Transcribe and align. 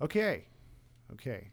Okay, 0.00 0.44
okay. 1.12 1.48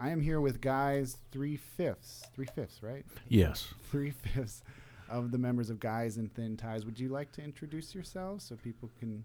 I 0.00 0.10
am 0.10 0.20
here 0.20 0.40
with 0.40 0.60
guys 0.60 1.18
three 1.32 1.56
fifths, 1.56 2.24
three 2.34 2.46
fifths, 2.54 2.82
right? 2.82 3.04
Yes. 3.28 3.74
Three 3.90 4.10
fifths 4.12 4.62
of 5.10 5.30
the 5.32 5.38
members 5.38 5.70
of 5.70 5.80
Guys 5.80 6.18
in 6.18 6.28
Thin 6.28 6.56
Ties. 6.56 6.84
Would 6.84 7.00
you 7.00 7.08
like 7.08 7.32
to 7.32 7.42
introduce 7.42 7.94
yourselves 7.94 8.44
so 8.44 8.54
people 8.56 8.90
can? 9.00 9.24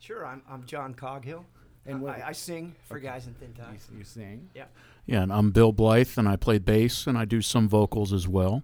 Sure, 0.00 0.26
I'm, 0.26 0.42
I'm 0.50 0.64
John 0.66 0.92
Coghill. 0.94 1.44
And 1.86 1.94
And 1.96 2.02
what- 2.02 2.20
I, 2.22 2.28
I 2.28 2.32
sing 2.32 2.74
for 2.88 2.96
Okay. 2.96 3.06
Guys 3.06 3.26
in 3.28 3.34
Thin 3.34 3.52
Ties. 3.54 3.86
You, 3.92 3.98
you 3.98 4.04
sing. 4.04 4.48
Yeah. 4.54 4.64
Yeah, 5.06 5.22
and 5.22 5.32
I'm 5.32 5.50
Bill 5.52 5.72
Blythe, 5.72 6.16
and 6.18 6.28
I 6.28 6.36
play 6.36 6.58
bass, 6.58 7.06
and 7.06 7.16
I 7.16 7.24
do 7.24 7.40
some 7.42 7.68
vocals 7.68 8.12
as 8.12 8.26
well. 8.26 8.62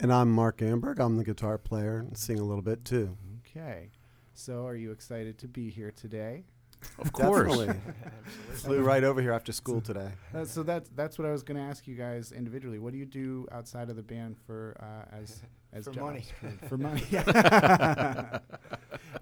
And 0.00 0.12
I'm 0.12 0.30
Mark 0.30 0.58
Amberg. 0.58 0.98
I'm 1.00 1.16
the 1.16 1.24
guitar 1.24 1.56
player 1.58 1.98
and 2.00 2.16
sing 2.16 2.38
a 2.38 2.44
little 2.44 2.62
bit 2.62 2.84
too. 2.84 3.16
Okay. 3.48 3.88
So, 4.34 4.66
are 4.66 4.76
you 4.76 4.90
excited 4.92 5.38
to 5.38 5.48
be 5.48 5.70
here 5.70 5.90
today? 5.90 6.44
Of 6.98 7.12
course. 7.12 7.48
Definitely. 7.56 7.80
Flew 8.54 8.80
right 8.82 9.04
over 9.04 9.20
here 9.20 9.32
after 9.32 9.52
school 9.52 9.80
today. 9.80 10.10
Uh, 10.34 10.44
so 10.44 10.62
that's 10.62 10.90
that's 10.96 11.18
what 11.18 11.26
I 11.28 11.32
was 11.32 11.42
going 11.42 11.56
to 11.56 11.62
ask 11.62 11.86
you 11.86 11.94
guys 11.94 12.32
individually. 12.32 12.78
What 12.78 12.92
do 12.92 12.98
you 12.98 13.04
do 13.06 13.46
outside 13.52 13.90
of 13.90 13.96
the 13.96 14.02
band 14.02 14.36
for 14.46 14.76
uh, 14.80 15.16
as 15.16 15.42
as 15.72 15.84
For 15.84 15.92
jobs? 15.92 16.04
money. 16.04 16.24
For, 16.40 16.68
for 16.68 16.78
money. 16.78 17.02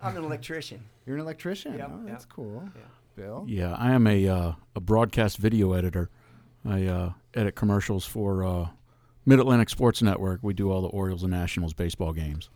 I'm 0.03 0.17
an 0.17 0.25
electrician. 0.25 0.83
You're 1.07 1.17
an 1.17 1.23
electrician. 1.23 1.77
Yep, 1.77 1.91
oh, 1.93 1.99
yep. 1.99 2.07
that's 2.13 2.25
cool. 2.25 2.63
Yeah. 2.75 2.83
Bill. 3.17 3.45
Yeah, 3.47 3.75
I 3.79 3.93
am 3.93 4.07
a 4.07 4.27
uh, 4.29 4.53
a 4.75 4.81
broadcast 4.81 5.39
video 5.39 5.73
editor. 5.73 6.11
I 6.65 6.87
uh, 6.87 7.13
edit 7.35 7.55
commercials 7.55 8.05
for 8.05 8.43
uh, 8.45 8.69
Mid 9.27 9.39
Atlantic 9.39 9.69
Sports 9.69 10.03
Network. 10.03 10.41
We 10.43 10.55
do 10.55 10.71
all 10.71 10.83
the 10.83 10.89
Orioles 10.89 11.23
and 11.23 11.31
Nationals 11.31 11.75
baseball 11.75 12.13
games. 12.13 12.51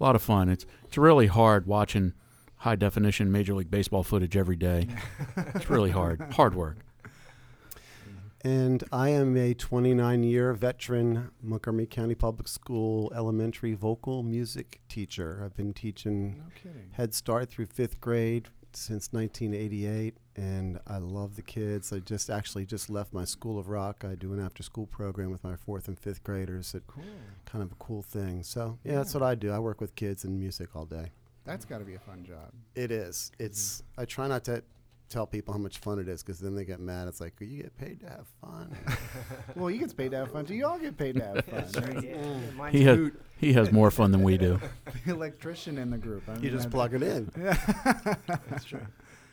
A 0.00 0.04
lot 0.04 0.14
of 0.14 0.22
fun. 0.22 0.48
It's 0.48 0.66
it's 0.84 0.96
really 0.98 1.26
hard 1.26 1.66
watching 1.66 2.12
high 2.58 2.76
definition 2.76 3.30
Major 3.32 3.54
League 3.54 3.70
Baseball 3.70 4.02
footage 4.02 4.36
every 4.36 4.56
day. 4.56 4.88
it's 5.54 5.70
really 5.70 5.90
hard. 5.90 6.20
Hard 6.32 6.54
work. 6.54 6.78
Mm-hmm. 7.04 8.48
And 8.48 8.84
I 8.92 9.10
am 9.10 9.36
a 9.36 9.54
29 9.54 10.22
year 10.22 10.52
veteran 10.54 11.30
Montgomery 11.42 11.86
County 11.86 12.14
Public 12.14 12.48
School 12.48 13.12
elementary 13.14 13.74
vocal 13.74 14.22
music 14.22 14.80
teacher. 14.88 15.42
I've 15.44 15.56
been 15.56 15.72
teaching 15.72 16.42
No. 16.64 16.70
Head 16.92 17.14
Start 17.14 17.50
through 17.50 17.66
fifth 17.66 18.00
grade 18.00 18.48
since 18.74 19.08
1988, 19.12 20.14
and 20.36 20.78
I 20.86 20.98
love 20.98 21.34
the 21.36 21.42
kids. 21.42 21.92
I 21.92 21.98
just 22.00 22.28
actually 22.30 22.64
just 22.66 22.90
left 22.90 23.12
my 23.12 23.24
School 23.24 23.58
of 23.58 23.68
Rock. 23.68 24.04
I 24.04 24.14
do 24.14 24.32
an 24.34 24.44
after 24.44 24.62
school 24.62 24.86
program 24.86 25.30
with 25.30 25.42
my 25.42 25.56
fourth 25.56 25.88
and 25.88 25.98
fifth 25.98 26.22
graders. 26.22 26.74
It 26.74 26.84
Cool. 26.86 27.02
kind 27.46 27.64
of 27.64 27.72
a 27.72 27.76
cool 27.76 28.02
thing. 28.02 28.42
So 28.42 28.78
yeah, 28.84 28.96
that's 28.96 29.14
what 29.14 29.22
I 29.22 29.34
do. 29.34 29.50
I 29.50 29.58
work 29.58 29.80
with 29.80 29.94
kids 29.94 30.22
and 30.24 30.38
music 30.38 30.76
all 30.76 30.84
day. 30.84 31.10
That's 31.48 31.64
got 31.64 31.78
to 31.78 31.84
be 31.84 31.94
a 31.94 31.98
fun 31.98 32.24
job. 32.24 32.52
It 32.74 32.90
is. 32.92 33.32
It's. 33.38 33.82
I 33.96 34.04
try 34.04 34.28
not 34.28 34.44
to 34.44 34.62
tell 35.08 35.26
people 35.26 35.54
how 35.54 35.58
much 35.58 35.78
fun 35.78 35.98
it 35.98 36.06
is 36.06 36.22
because 36.22 36.38
then 36.38 36.54
they 36.54 36.66
get 36.66 36.78
mad. 36.80 37.08
It's 37.08 37.20
like 37.22 37.32
you 37.40 37.62
get 37.62 37.76
paid 37.78 38.00
to 38.00 38.06
have 38.08 38.26
fun. 38.40 38.76
Well, 39.56 39.70
you 39.70 39.78
get 39.78 39.96
paid 39.96 40.10
to 40.10 40.18
have 40.18 40.30
fun. 40.30 40.44
too. 40.44 40.54
You 40.54 40.66
all 40.66 40.78
get 40.78 40.96
paid 40.98 41.16
to 41.16 41.24
have 41.24 41.44
fun. 41.46 41.82
Right. 41.82 42.04
Yeah. 42.04 42.14
Mm. 42.16 42.58
yeah, 42.58 42.70
He 42.70 42.82
has 42.84 43.10
he 43.38 43.52
has 43.54 43.72
more 43.72 43.90
fun 43.90 44.12
than 44.12 44.22
we 44.22 44.36
do. 44.36 44.60
the 45.06 45.12
electrician 45.12 45.78
in 45.78 45.90
the 45.90 45.96
group. 45.98 46.28
I 46.28 46.36
you 46.38 46.50
just 46.50 46.66
I- 46.66 46.70
plug 46.70 46.92
it 46.94 47.02
in. 47.02 47.32
That's 47.34 48.64
true. 48.64 48.86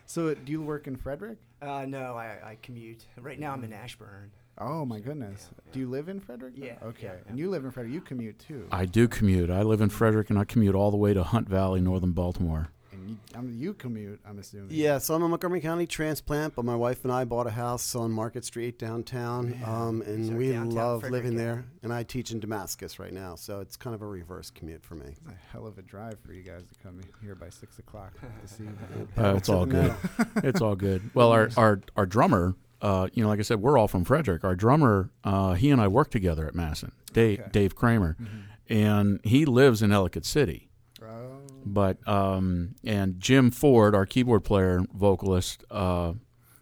So, 0.08 0.30
uh, 0.30 0.36
do 0.46 0.52
you 0.52 0.62
work 0.62 0.88
in 0.88 0.96
Frederick? 0.96 1.40
Uh, 1.62 1.86
no, 1.88 2.16
I, 2.16 2.38
I 2.52 2.58
commute. 2.62 3.06
Right 3.20 3.40
now 3.40 3.52
I'm 3.54 3.64
in 3.64 3.74
Ashburn. 3.74 4.32
Oh 4.58 4.86
my 4.86 5.00
goodness. 5.00 5.50
Yeah, 5.66 5.72
Do 5.74 5.80
you 5.80 5.90
live 5.90 6.08
in 6.08 6.20
Frederick? 6.20 6.54
Yeah, 6.56 6.76
Okay. 6.84 7.08
yeah, 7.08 7.14
And 7.28 7.38
you 7.38 7.50
live 7.50 7.66
in 7.66 7.72
Frederick. 7.72 7.94
You 7.94 8.02
commute 8.02 8.40
too. 8.40 8.68
I 8.72 8.86
do 8.86 9.08
commute. 9.08 9.50
I 9.50 9.64
live 9.64 9.82
in 9.82 9.90
Frederick, 9.90 10.30
and 10.30 10.40
I 10.40 10.46
commute 10.46 10.76
all 10.76 10.92
the 10.92 10.98
way 10.98 11.14
to 11.14 11.24
Hunt 11.24 11.50
Valley, 11.50 11.82
northern 11.82 12.12
Baltimore. 12.14 12.70
and 12.94 13.10
you, 13.10 13.18
I 13.36 13.42
mean, 13.42 13.60
you 13.60 13.74
commute. 13.74 14.22
I'm 14.26 14.40
assuming. 14.40 14.68
Yeah, 14.72 15.00
so 15.00 15.14
I'm 15.14 15.24
a 15.24 15.28
Montgomery 15.28 15.60
County 15.60 15.86
transplant, 15.86 16.56
but 16.56 16.64
my 16.64 16.76
wife 16.78 17.04
and 17.04 17.12
I 17.12 17.26
bought 17.26 17.48
a 17.48 17.52
house 17.52 17.94
on 17.96 18.12
Market 18.12 18.46
Street 18.46 18.80
downtown, 18.80 19.50
Man, 19.52 19.64
um, 19.66 20.02
and 20.04 20.34
are 20.34 20.38
we 20.38 20.54
downtown 20.54 20.74
love 20.76 21.00
Frederick 21.02 21.24
living 21.26 21.38
there. 21.38 21.66
And 21.84 21.92
I 21.92 22.04
teach 22.04 22.32
in 22.32 22.40
Damascus 22.40 22.98
right 22.98 23.12
now, 23.12 23.36
so 23.36 23.60
it's 23.60 23.76
kind 23.76 23.94
of 23.94 24.02
a 24.02 24.08
reverse 24.08 24.50
commute 24.52 24.84
for 24.86 24.96
me. 24.96 25.08
It's 25.10 25.20
a 25.28 25.36
hell 25.52 25.68
of 25.68 25.78
a 25.78 25.82
drive 25.82 26.18
for 26.26 26.32
you 26.32 26.44
guys 26.44 26.62
to 26.72 26.80
come 26.82 27.02
here 27.22 27.36
by 27.36 27.50
six 27.50 27.78
o'clock 27.78 28.14
to 28.42 28.48
see. 28.48 28.64
Uh, 29.18 29.34
it's 29.36 29.50
all 29.50 29.66
good. 29.66 29.94
it's 30.38 30.62
all 30.62 30.76
good. 30.78 31.10
Well, 31.14 31.32
our 31.34 31.50
our 31.58 31.82
our 31.98 32.06
drummer, 32.06 32.56
uh, 32.82 33.08
you 33.14 33.24
know, 33.24 33.30
like 33.30 33.40
I 33.40 33.44
said, 33.44 33.62
we're 33.62 33.78
all 33.78 33.88
from 33.88 34.04
Frederick. 34.04 34.44
Our 34.44 34.56
drummer, 34.56 35.10
uh, 35.24 35.54
he 35.54 35.72
and 35.72 35.80
I 35.82 35.88
work 35.88 36.12
together 36.12 36.46
at 36.48 36.54
Masson, 36.56 36.92
Dave 37.14 37.40
Okay. 37.40 37.50
Dave 37.52 37.76
Kramer, 37.76 38.16
Mhm. 38.22 38.28
and 38.70 39.20
he 39.24 39.46
lives 39.46 39.82
in 39.82 39.92
Ellicott 39.92 40.26
City. 40.26 40.70
Oh. 41.02 41.42
But 41.66 42.06
um, 42.08 42.76
and 42.84 43.20
Jim 43.20 43.50
Ford, 43.52 43.96
our 43.96 44.06
keyboard 44.06 44.44
player, 44.44 44.82
vocalist, 44.94 45.64
uh, 45.72 46.14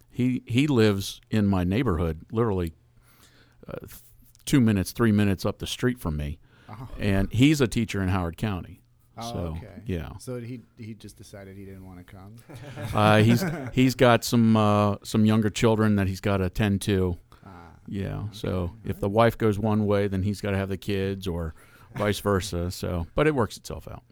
he 0.09 0.43
he 0.45 0.67
lives 0.67 1.19
in 1.31 1.47
my 1.47 1.63
neighborhood, 1.63 2.21
literally 2.31 2.73
uh, 3.67 3.87
two 4.45 4.61
minutes, 4.61 4.91
three 4.91 5.11
minutes 5.11 5.45
up 5.45 5.59
the 5.59 5.67
street 5.67 5.99
from 5.99 6.15
me, 6.17 6.37
Oh. 6.69 6.87
and 6.99 7.31
he's 7.33 7.59
a 7.61 7.67
teacher 7.67 8.01
in 8.01 8.09
Howard 8.09 8.37
County. 8.37 8.81
Oh, 9.17 9.31
so 9.33 9.39
okay. 9.57 9.81
yeah. 9.85 10.09
So 10.17 10.39
he 10.39 10.61
he 10.77 10.93
just 10.95 11.17
decided 11.17 11.55
he 11.55 11.65
didn't 11.65 11.85
want 11.85 11.99
to 11.99 12.03
come. 12.03 12.35
Uh, 12.93 13.21
he's 13.23 13.43
he's 13.73 13.95
got 13.95 14.23
some 14.23 14.55
uh, 14.57 14.95
some 15.03 15.25
younger 15.25 15.49
children 15.49 15.95
that 15.97 16.07
he's 16.07 16.19
got 16.21 16.37
to 16.37 16.45
attend 16.45 16.81
to. 16.81 17.17
Ah. 17.45 17.49
Yeah. 17.87 18.23
So 18.31 18.71
if 18.85 18.99
the 18.99 19.09
wife 19.09 19.37
goes 19.37 19.57
one 19.59 19.85
way, 19.85 20.07
then 20.07 20.23
he's 20.23 20.41
got 20.41 20.51
to 20.51 20.57
have 20.57 20.69
the 20.69 20.77
kids, 20.77 21.27
or 21.27 21.53
vice 21.95 22.19
versa. 22.19 22.71
So, 22.71 23.05
but 23.15 23.27
it 23.27 23.35
works 23.35 23.57
itself 23.57 23.87
out. 23.87 24.03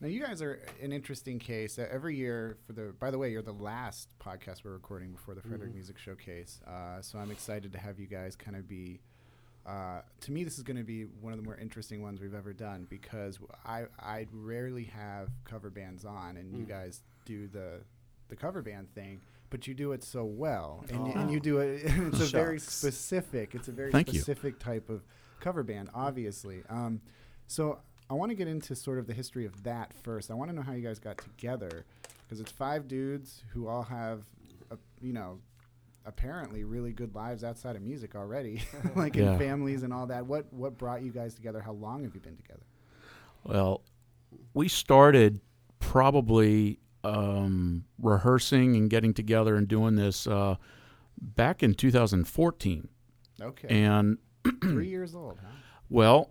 Now 0.00 0.08
you 0.08 0.20
guys 0.20 0.42
are 0.42 0.60
an 0.82 0.92
interesting 0.92 1.38
case. 1.38 1.78
Uh, 1.78 1.86
every 1.90 2.16
year 2.16 2.56
for 2.66 2.72
the. 2.74 2.92
By 2.98 3.10
the 3.10 3.18
way, 3.18 3.30
you're 3.30 3.42
the 3.42 3.52
last 3.52 4.08
podcast 4.24 4.64
we're 4.64 4.72
recording 4.72 5.12
before 5.12 5.34
the 5.34 5.40
Frederick 5.42 5.70
Mhm. 5.70 5.74
Music 5.74 5.98
Showcase. 5.98 6.60
Uh, 6.66 7.00
so 7.00 7.18
I'm 7.18 7.30
excited 7.30 7.72
to 7.72 7.78
have 7.78 7.98
you 7.98 8.06
guys 8.06 8.36
kind 8.36 8.56
of 8.56 8.68
be. 8.68 9.00
Uh, 9.66 10.02
to 10.20 10.30
me, 10.32 10.44
this 10.44 10.58
is 10.58 10.62
going 10.62 10.76
to 10.76 10.82
be 10.84 11.04
one 11.04 11.32
of 11.32 11.38
the 11.38 11.44
more 11.44 11.56
interesting 11.56 12.02
ones 12.02 12.20
we've 12.20 12.34
ever 12.34 12.52
done 12.52 12.86
because 12.90 13.38
I 13.64 13.84
I 13.98 14.26
rarely 14.32 14.84
have 14.84 15.28
cover 15.44 15.70
bands 15.70 16.04
on, 16.04 16.36
and 16.36 16.52
you 16.52 16.64
Mm. 16.64 16.68
guys 16.68 17.02
do 17.24 17.48
the 17.48 17.80
the 18.28 18.36
cover 18.36 18.60
band 18.62 18.92
thing, 18.94 19.20
but 19.50 19.66
you 19.66 19.74
do 19.74 19.92
it 19.92 20.02
so 20.02 20.24
well, 20.24 20.84
and, 20.90 21.04
y- 21.04 21.12
Aw. 21.14 21.20
and 21.20 21.30
you 21.30 21.40
do 21.40 21.58
it. 21.58 21.82
It's 21.84 22.20
a 22.20 22.26
very 22.26 22.58
specific. 22.58 23.54
It's 23.54 23.68
a 23.68 23.72
very 23.72 23.90
Thank 23.92 24.12
you. 24.12 24.20
specific 24.20 24.58
type 24.58 24.88
of 24.90 25.02
cover 25.40 25.62
band, 25.62 25.90
obviously. 25.94 26.62
Um, 26.68 27.00
so 27.46 27.78
I 28.10 28.14
want 28.14 28.30
to 28.30 28.34
get 28.34 28.48
into 28.48 28.74
sort 28.74 28.98
of 28.98 29.06
the 29.06 29.12
history 29.14 29.44
of 29.46 29.62
that 29.64 29.92
first. 30.02 30.30
I 30.30 30.34
want 30.34 30.50
to 30.50 30.56
know 30.56 30.62
how 30.62 30.72
you 30.72 30.82
guys 30.82 30.98
got 30.98 31.18
together 31.18 31.84
because 32.24 32.40
it's 32.40 32.50
five 32.52 32.86
dudes 32.88 33.42
who 33.52 33.66
all 33.66 33.82
have, 33.84 34.22
a, 34.70 34.76
you 35.02 35.12
know, 35.12 35.38
apparently 36.06 36.64
really 36.64 36.92
good 36.92 37.14
lives 37.14 37.42
outside 37.44 37.76
of 37.76 37.82
music 37.82 38.14
already, 38.14 38.62
like 38.96 39.14
Yeah. 39.16 39.32
in 39.32 39.38
families 39.38 39.82
and 39.82 39.92
all 39.92 40.06
that. 40.06 40.26
What 40.26 40.52
what 40.52 40.76
brought 40.78 41.02
you 41.02 41.10
guys 41.12 41.34
together? 41.34 41.60
How 41.60 41.72
long 41.72 42.02
have 42.04 42.14
you 42.14 42.20
been 42.20 42.36
together? 42.36 42.62
Well, 43.44 43.82
we 44.54 44.68
started 44.68 45.40
probably 45.78 46.78
um, 47.04 47.84
rehearsing 48.00 48.74
and 48.76 48.88
getting 48.88 49.12
together 49.14 49.56
and 49.56 49.68
doing 49.68 49.96
this 49.96 50.26
uh, 50.26 50.56
back 51.20 51.62
in 51.62 51.74
2014. 51.74 52.88
Okay, 53.42 53.68
And 53.68 54.18
three 54.62 54.88
years 54.88 55.14
old, 55.14 55.38
huh? 55.42 55.48
well, 55.90 56.30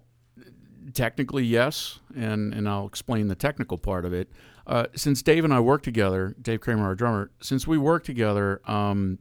technically 0.93 1.43
yes, 1.43 1.99
and 2.15 2.53
and 2.53 2.67
I'll 2.67 2.87
explain 2.87 3.27
the 3.27 3.35
technical 3.35 3.77
part 3.77 4.05
of 4.05 4.13
it. 4.13 4.29
Uh, 4.65 4.85
since 4.95 5.21
Dave 5.21 5.43
and 5.43 5.53
I 5.53 5.59
worked 5.59 5.83
together, 5.83 6.35
Dave 6.41 6.61
Kramer, 6.61 6.85
our 6.85 6.95
drummer, 6.95 7.31
since 7.41 7.67
we 7.67 7.77
worked 7.77 8.05
together, 8.05 8.61
um, 8.65 9.19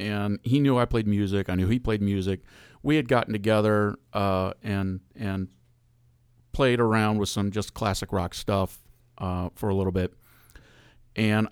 and 0.00 0.38
he 0.42 0.58
knew 0.60 0.78
I 0.78 0.84
played 0.86 1.06
music, 1.06 1.48
I 1.48 1.54
knew 1.54 1.68
he 1.68 1.78
played 1.78 2.02
music. 2.02 2.40
We 2.82 2.96
had 2.96 3.08
gotten 3.08 3.32
together 3.32 3.96
uh, 4.12 4.52
and 4.62 5.00
and 5.14 5.48
played 6.52 6.80
around 6.80 7.18
with 7.18 7.28
some 7.28 7.50
just 7.50 7.74
classic 7.74 8.12
rock 8.12 8.34
stuff 8.34 8.82
uh, 9.18 9.50
for 9.54 9.68
a 9.68 9.74
little 9.74 9.92
bit, 9.92 10.14
and 11.14 11.48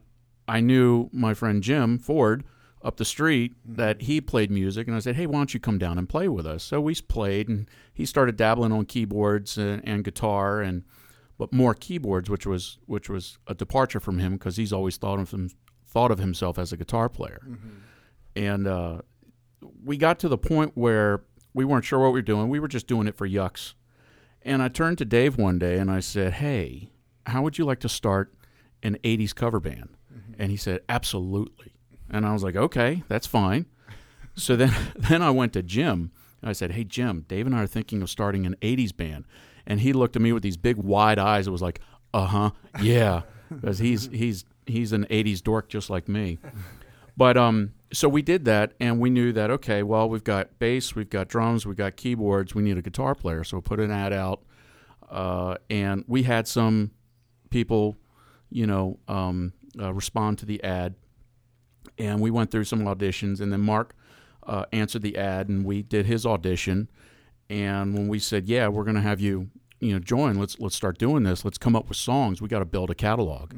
I 0.48 0.60
knew 0.60 1.10
my 1.12 1.34
friend 1.34 1.62
Jim 1.62 1.98
Ford 1.98 2.44
up 2.82 2.97
the 2.97 3.04
street 3.04 3.56
that 3.65 4.03
he 4.03 4.21
played 4.21 4.51
music, 4.51 4.86
and 4.86 4.97
I 4.97 5.01
said, 5.01 5.16
"Hey, 5.16 5.27
why 5.27 5.39
don't 5.39 5.53
you 5.53 5.60
come 5.60 5.78
down 5.78 5.98
and 5.98 6.09
play 6.09 6.28
with 6.28 6.47
us?" 6.47 6.62
So 6.65 6.80
we 6.80 6.94
played, 6.94 7.48
and 7.48 7.68
he 7.92 8.06
started 8.06 8.36
dabbling 8.36 8.72
on 8.72 8.86
keyboards 8.86 9.59
and, 9.59 9.83
and 9.86 10.03
guitar, 10.04 10.62
and 10.62 10.84
but 11.36 11.53
more 11.53 11.74
keyboards, 11.74 12.30
which 12.30 12.47
was 12.47 12.78
which 12.86 13.10
was 13.10 13.39
a 13.47 13.54
departure 13.54 14.01
from 14.01 14.18
him 14.18 14.33
because 14.33 14.56
he's 14.56 14.72
always 14.72 14.97
thought 14.97 15.18
of 15.18 15.33
him 15.33 15.51
thought 15.86 16.10
of 16.10 16.18
himself 16.18 16.59
as 16.59 16.72
a 16.72 16.77
guitar 16.77 17.09
player, 17.09 17.41
Mm-hmm. 17.47 17.68
And 18.39 18.69
uh, 18.69 18.99
we 19.85 19.97
got 19.97 20.21
to 20.21 20.29
the 20.29 20.39
point 20.39 20.73
where 20.75 21.23
we 21.53 21.65
weren't 21.65 21.85
sure 21.85 21.99
what 21.99 22.13
we 22.13 22.19
were 22.19 22.23
doing. 22.23 22.49
We 22.49 22.61
were 22.61 22.69
just 22.69 22.87
doing 22.87 23.09
it 23.09 23.17
for 23.17 23.29
yucks, 23.29 23.75
and 24.43 24.63
I 24.63 24.69
turned 24.69 24.99
to 24.99 25.05
Dave 25.05 25.37
one 25.37 25.59
day 25.59 25.79
and 25.79 25.91
I 25.91 26.01
said, 26.01 26.35
"Hey, 26.35 26.91
how 27.27 27.43
would 27.43 27.59
you 27.59 27.65
like 27.65 27.81
to 27.81 27.89
start 27.89 28.33
an 28.83 28.97
'80s 29.03 29.35
cover 29.35 29.59
band?" 29.59 29.91
And 30.39 30.51
he 30.53 30.57
said, 30.57 30.81
"Absolutely." 30.89 31.75
And 32.09 32.25
I 32.25 32.33
was 32.33 32.45
like, 32.45 32.57
"Okay, 32.57 33.03
that's 33.09 33.27
fine." 33.27 33.67
So 34.35 34.55
then, 34.55 34.73
then 34.97 35.21
I 35.21 35.31
went 35.33 35.53
to 35.55 35.65
Jim. 35.65 36.13
And 36.41 36.49
I 36.49 36.53
said, 36.53 36.71
"Hey, 36.71 36.85
Jim, 36.85 37.25
Dave 37.27 37.45
and 37.45 37.57
I 37.57 37.65
are 37.65 37.67
thinking 37.67 38.03
of 38.03 38.09
starting 38.09 38.47
an 38.47 38.55
'80s 38.63 38.97
band." 38.97 39.25
And 39.67 39.81
he 39.81 39.93
looked 39.93 40.15
at 40.15 40.23
me 40.23 40.33
with 40.33 40.45
these 40.45 40.57
big 40.57 40.77
wide 40.77 41.19
eyes. 41.19 41.49
It 41.49 41.51
was 41.51 41.61
like, 41.61 41.81
"Uh 42.15 42.27
huh, 42.27 42.51
yeah," 42.81 43.23
because 43.53 43.81
he's 43.81 44.07
he's 44.13 44.45
he's 44.65 44.93
an 44.93 45.07
'80s 45.11 45.43
dork 45.43 45.69
just 45.69 45.91
like 45.91 46.09
me. 46.09 46.39
But 47.17 47.37
um, 47.37 47.73
so 47.93 48.09
we 48.09 48.23
did 48.23 48.45
that, 48.45 48.75
and 48.81 49.01
we 49.01 49.11
knew 49.11 49.33
that 49.33 49.51
okay, 49.51 49.83
well, 49.83 50.09
we've 50.09 50.25
got 50.25 50.59
bass, 50.59 50.95
we've 50.95 51.09
got 51.09 51.29
drums, 51.29 51.67
we've 51.67 51.77
got 51.77 51.97
keyboards, 51.97 52.55
we 52.55 52.63
need 52.63 52.77
a 52.77 52.83
guitar 52.83 53.15
player. 53.15 53.45
So 53.45 53.59
we 53.59 53.63
put 53.63 53.81
an 53.81 53.91
ad 53.91 54.13
out, 54.13 54.43
uh, 55.11 55.57
and 55.71 56.05
we 56.07 56.25
had 56.25 56.47
some 56.47 56.91
people, 57.51 57.97
you 58.51 58.67
know, 58.67 58.99
um, 59.09 59.53
uh, 59.81 59.93
respond 59.95 60.39
to 60.39 60.47
the 60.47 60.63
ad, 60.63 60.95
and 61.99 62.21
we 62.21 62.31
went 62.31 62.51
through 62.51 62.65
some 62.65 62.81
auditions, 62.81 63.41
and 63.41 63.53
then 63.53 63.61
Mark 63.61 63.95
uh, 64.47 64.65
answered 64.73 65.03
the 65.03 65.17
ad, 65.17 65.49
and 65.49 65.65
we 65.65 65.83
did 65.83 66.05
his 66.07 66.27
audition, 66.27 66.91
and 67.49 67.95
when 67.95 68.09
we 68.09 68.19
said, 68.19 68.47
yeah, 68.47 68.69
we're 68.69 68.85
going 68.85 68.97
to 68.97 69.03
have 69.03 69.21
you, 69.21 69.49
you 69.81 69.93
know, 69.95 69.99
join, 69.99 70.39
let's 70.39 70.59
let's 70.61 70.77
start 70.77 70.99
doing 70.99 71.23
this, 71.23 71.45
let's 71.45 71.59
come 71.59 71.75
up 71.75 71.89
with 71.89 71.97
songs, 71.97 72.43
we 72.43 72.49
got 72.49 72.59
to 72.59 72.67
build 72.67 72.91
a 72.91 72.95
catalog. 72.95 73.55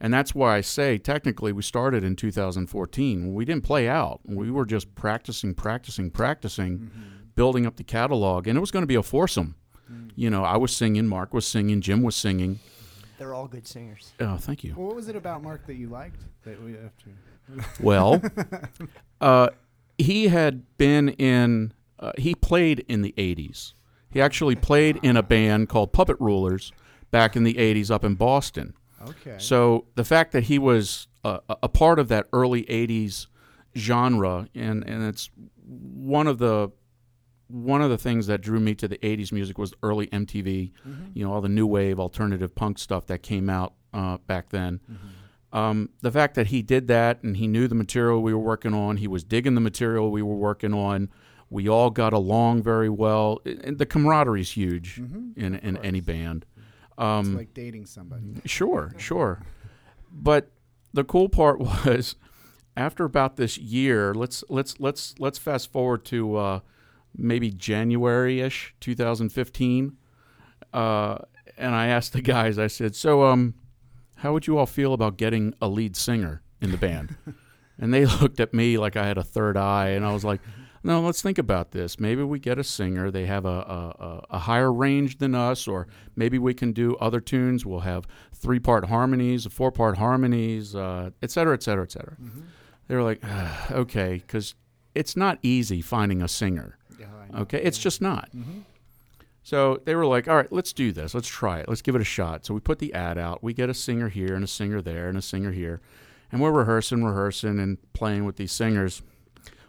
And 0.00 0.14
that's 0.14 0.34
why 0.34 0.56
I 0.56 0.60
say 0.60 0.98
technically 0.98 1.52
we 1.52 1.62
started 1.62 2.04
in 2.04 2.14
2014. 2.16 3.34
We 3.34 3.44
didn't 3.44 3.64
play 3.64 3.88
out. 3.88 4.20
We 4.24 4.50
were 4.50 4.64
just 4.64 4.94
practicing, 4.94 5.54
practicing, 5.54 6.10
practicing, 6.10 6.90
building 7.34 7.66
up 7.66 7.76
the 7.76 7.84
catalog. 7.84 8.46
And 8.46 8.56
it 8.56 8.60
was 8.60 8.70
going 8.70 8.82
to 8.84 8.88
be 8.88 8.94
a 8.94 9.02
foursome. 9.02 9.56
You 10.14 10.30
know, 10.30 10.44
I 10.44 10.56
was 10.56 10.74
singing, 10.76 11.06
Mark 11.06 11.32
was 11.32 11.46
singing, 11.46 11.80
Jim 11.80 12.02
was 12.02 12.16
singing. 12.16 12.58
They're 13.18 13.34
all 13.34 13.48
good 13.48 13.66
singers. 13.66 14.12
Oh, 14.20 14.36
thank 14.36 14.62
you. 14.62 14.74
Well, 14.76 14.88
what 14.88 14.96
was 14.96 15.08
it 15.08 15.16
about 15.16 15.42
Mark 15.42 15.66
that 15.66 15.76
you 15.76 15.88
liked? 15.88 16.20
That 16.44 16.62
we 16.62 16.72
have 16.72 16.96
to. 16.98 17.10
Well, 17.82 18.20
uh, 19.22 19.48
he 19.96 20.28
had 20.28 20.64
been 20.76 21.08
in, 21.10 21.72
uh, 21.98 22.12
he 22.18 22.34
played 22.34 22.84
in 22.88 23.00
the 23.00 23.14
80s. 23.16 23.72
He 24.10 24.20
actually 24.20 24.54
played 24.54 25.00
in 25.02 25.16
a 25.16 25.22
band 25.22 25.70
called 25.70 25.92
Puppet 25.94 26.18
Rulers 26.20 26.72
back 27.10 27.36
in 27.36 27.44
the 27.44 27.54
80s 27.54 27.90
up 27.90 28.04
in 28.04 28.16
Boston. 28.16 28.74
Okay. 29.06 29.36
So 29.38 29.86
the 29.94 30.04
fact 30.04 30.32
that 30.32 30.44
he 30.44 30.58
was 30.58 31.06
a, 31.24 31.40
a 31.62 31.68
part 31.68 31.98
of 31.98 32.08
that 32.08 32.26
early 32.32 32.64
'80s 32.64 33.26
genre, 33.76 34.48
and 34.54 34.84
and 34.84 35.04
it's 35.06 35.30
one 35.64 36.26
of 36.26 36.38
the 36.38 36.70
one 37.48 37.80
of 37.80 37.90
the 37.90 37.98
things 37.98 38.26
that 38.26 38.40
drew 38.40 38.60
me 38.60 38.74
to 38.74 38.88
the 38.88 38.98
'80s 38.98 39.32
music 39.32 39.58
was 39.58 39.72
early 39.82 40.06
MTV. 40.08 40.72
You 41.14 41.24
know, 41.24 41.32
all 41.32 41.40
the 41.40 41.48
new 41.48 41.66
wave 41.66 41.98
alternative 42.00 42.54
punk 42.54 42.78
stuff 42.78 43.06
that 43.06 43.22
came 43.22 43.48
out 43.48 43.74
uh, 43.94 44.18
back 44.26 44.50
then. 44.50 44.80
Um, 45.50 45.88
the 46.02 46.12
fact 46.12 46.34
that 46.34 46.48
he 46.48 46.60
did 46.60 46.88
that 46.88 47.22
and 47.22 47.36
he 47.38 47.46
knew 47.46 47.68
the 47.68 47.74
material 47.74 48.20
we 48.20 48.34
were 48.34 48.40
working 48.40 48.74
on, 48.74 48.98
he 48.98 49.08
was 49.08 49.24
digging 49.24 49.54
the 49.54 49.62
material 49.62 50.10
we 50.10 50.20
were 50.22 50.34
working 50.36 50.74
on. 50.74 51.08
We 51.48 51.66
all 51.68 51.88
got 51.88 52.12
along 52.12 52.62
very 52.62 52.90
well. 52.90 53.40
And 53.46 53.78
the 53.78 53.86
camaraderie 53.86 54.42
is 54.42 54.50
huge 54.50 54.98
in, 54.98 55.54
in 55.54 55.78
any 55.78 56.00
band. 56.02 56.44
Um, 56.98 57.26
it's 57.26 57.36
like 57.36 57.54
dating 57.54 57.86
somebody. 57.86 58.24
Sure, 58.44 58.92
sure. 58.98 59.40
But 60.10 60.50
the 60.92 61.04
cool 61.04 61.28
part 61.28 61.58
was 61.86 62.16
after 62.76 63.04
about 63.04 63.36
this 63.36 63.56
year, 63.56 64.14
let's 64.14 64.44
let's 64.48 64.78
let's 64.80 65.14
let's 65.18 65.38
fast 65.38 65.72
forward 65.72 66.04
to 66.06 66.36
uh, 66.36 66.60
maybe 67.16 67.50
January 67.50 68.40
ish, 68.40 68.74
2015. 68.80 69.96
Uh, 70.72 71.18
and 71.56 71.74
I 71.74 71.86
asked 71.86 72.12
the 72.12 72.20
guys, 72.22 72.58
I 72.58 72.66
said, 72.66 72.94
"So, 72.94 73.24
um, 73.24 73.54
how 74.16 74.32
would 74.32 74.46
you 74.46 74.58
all 74.58 74.66
feel 74.66 74.92
about 74.92 75.16
getting 75.16 75.54
a 75.62 75.68
lead 75.68 75.96
singer 75.96 76.42
in 76.60 76.70
the 76.70 76.76
band?" 76.76 77.16
and 77.78 77.94
they 77.94 78.06
looked 78.20 78.40
at 78.40 78.52
me 78.52 78.76
like 78.76 78.96
I 78.96 79.06
had 79.06 79.18
a 79.18 79.24
third 79.24 79.56
eye, 79.56 79.90
and 79.90 80.04
I 80.04 80.12
was 80.12 80.24
like, 80.24 80.40
"No, 80.82 81.00
let's 81.00 81.22
think 81.22 81.38
about 81.38 81.72
this. 81.72 81.98
Maybe 82.00 82.22
we 82.22 82.38
get 82.38 82.58
a 82.58 82.64
singer. 82.64 83.10
They 83.10 83.26
have 83.26 83.44
a 83.44 83.48
a, 83.48 84.24
a- 84.30 84.38
higher 84.38 84.72
range 84.72 85.18
than 85.18 85.34
us, 85.34 85.66
or 85.68 85.86
maybe 86.16 86.38
we 86.38 86.54
can 86.54 86.72
do 86.72 86.96
other 86.96 87.20
tunes. 87.20 87.64
We'll 87.66 87.80
have 87.80 88.06
three 88.32 88.58
part 88.60 88.86
harmonies, 88.86 89.46
four 89.46 89.72
part 89.72 89.98
harmonies, 89.98 90.74
uh, 90.74 91.10
et 91.22 91.30
cetera, 91.30 91.54
et 91.54 91.62
cetera, 91.62 91.84
et 91.84 91.92
cetera." 91.92 92.16
They 92.86 92.94
were 92.94 93.02
like, 93.02 93.20
"Ah, 93.22 93.72
"Okay," 93.72 94.22
because 94.26 94.54
it's 94.94 95.16
not 95.16 95.38
easy 95.42 95.80
finding 95.82 96.22
a 96.22 96.28
singer. 96.28 96.78
Yeah, 96.98 97.06
Okay, 97.42 97.58
it's 97.62 97.78
just 97.78 98.00
not. 98.00 98.30
Mm-hmm. 98.34 98.60
So 99.42 99.80
they 99.84 99.94
were 99.94 100.04
like, 100.04 100.28
all 100.28 100.36
right, 100.36 100.52
let's 100.52 100.72
do 100.74 100.92
this. 100.92 101.14
Let's 101.14 101.28
try 101.28 101.60
it. 101.60 101.68
Let's 101.68 101.80
give 101.80 101.94
it 101.94 102.00
a 102.02 102.04
shot. 102.04 102.44
So 102.44 102.52
we 102.52 102.60
put 102.60 102.80
the 102.80 102.92
ad 102.92 103.16
out. 103.16 103.42
We 103.42 103.54
get 103.54 103.70
a 103.70 103.74
singer 103.74 104.08
here 104.10 104.34
and 104.34 104.44
a 104.44 104.46
singer 104.48 104.82
there 104.82 105.08
and 105.08 105.16
a 105.16 105.22
singer 105.22 105.52
here. 105.52 105.80
And 106.30 106.40
we're 106.42 106.50
rehearsing, 106.52 107.02
rehearsing, 107.02 107.58
and 107.58 107.78
playing 107.94 108.26
with 108.26 108.36
these 108.36 108.52
singers. 108.52 109.00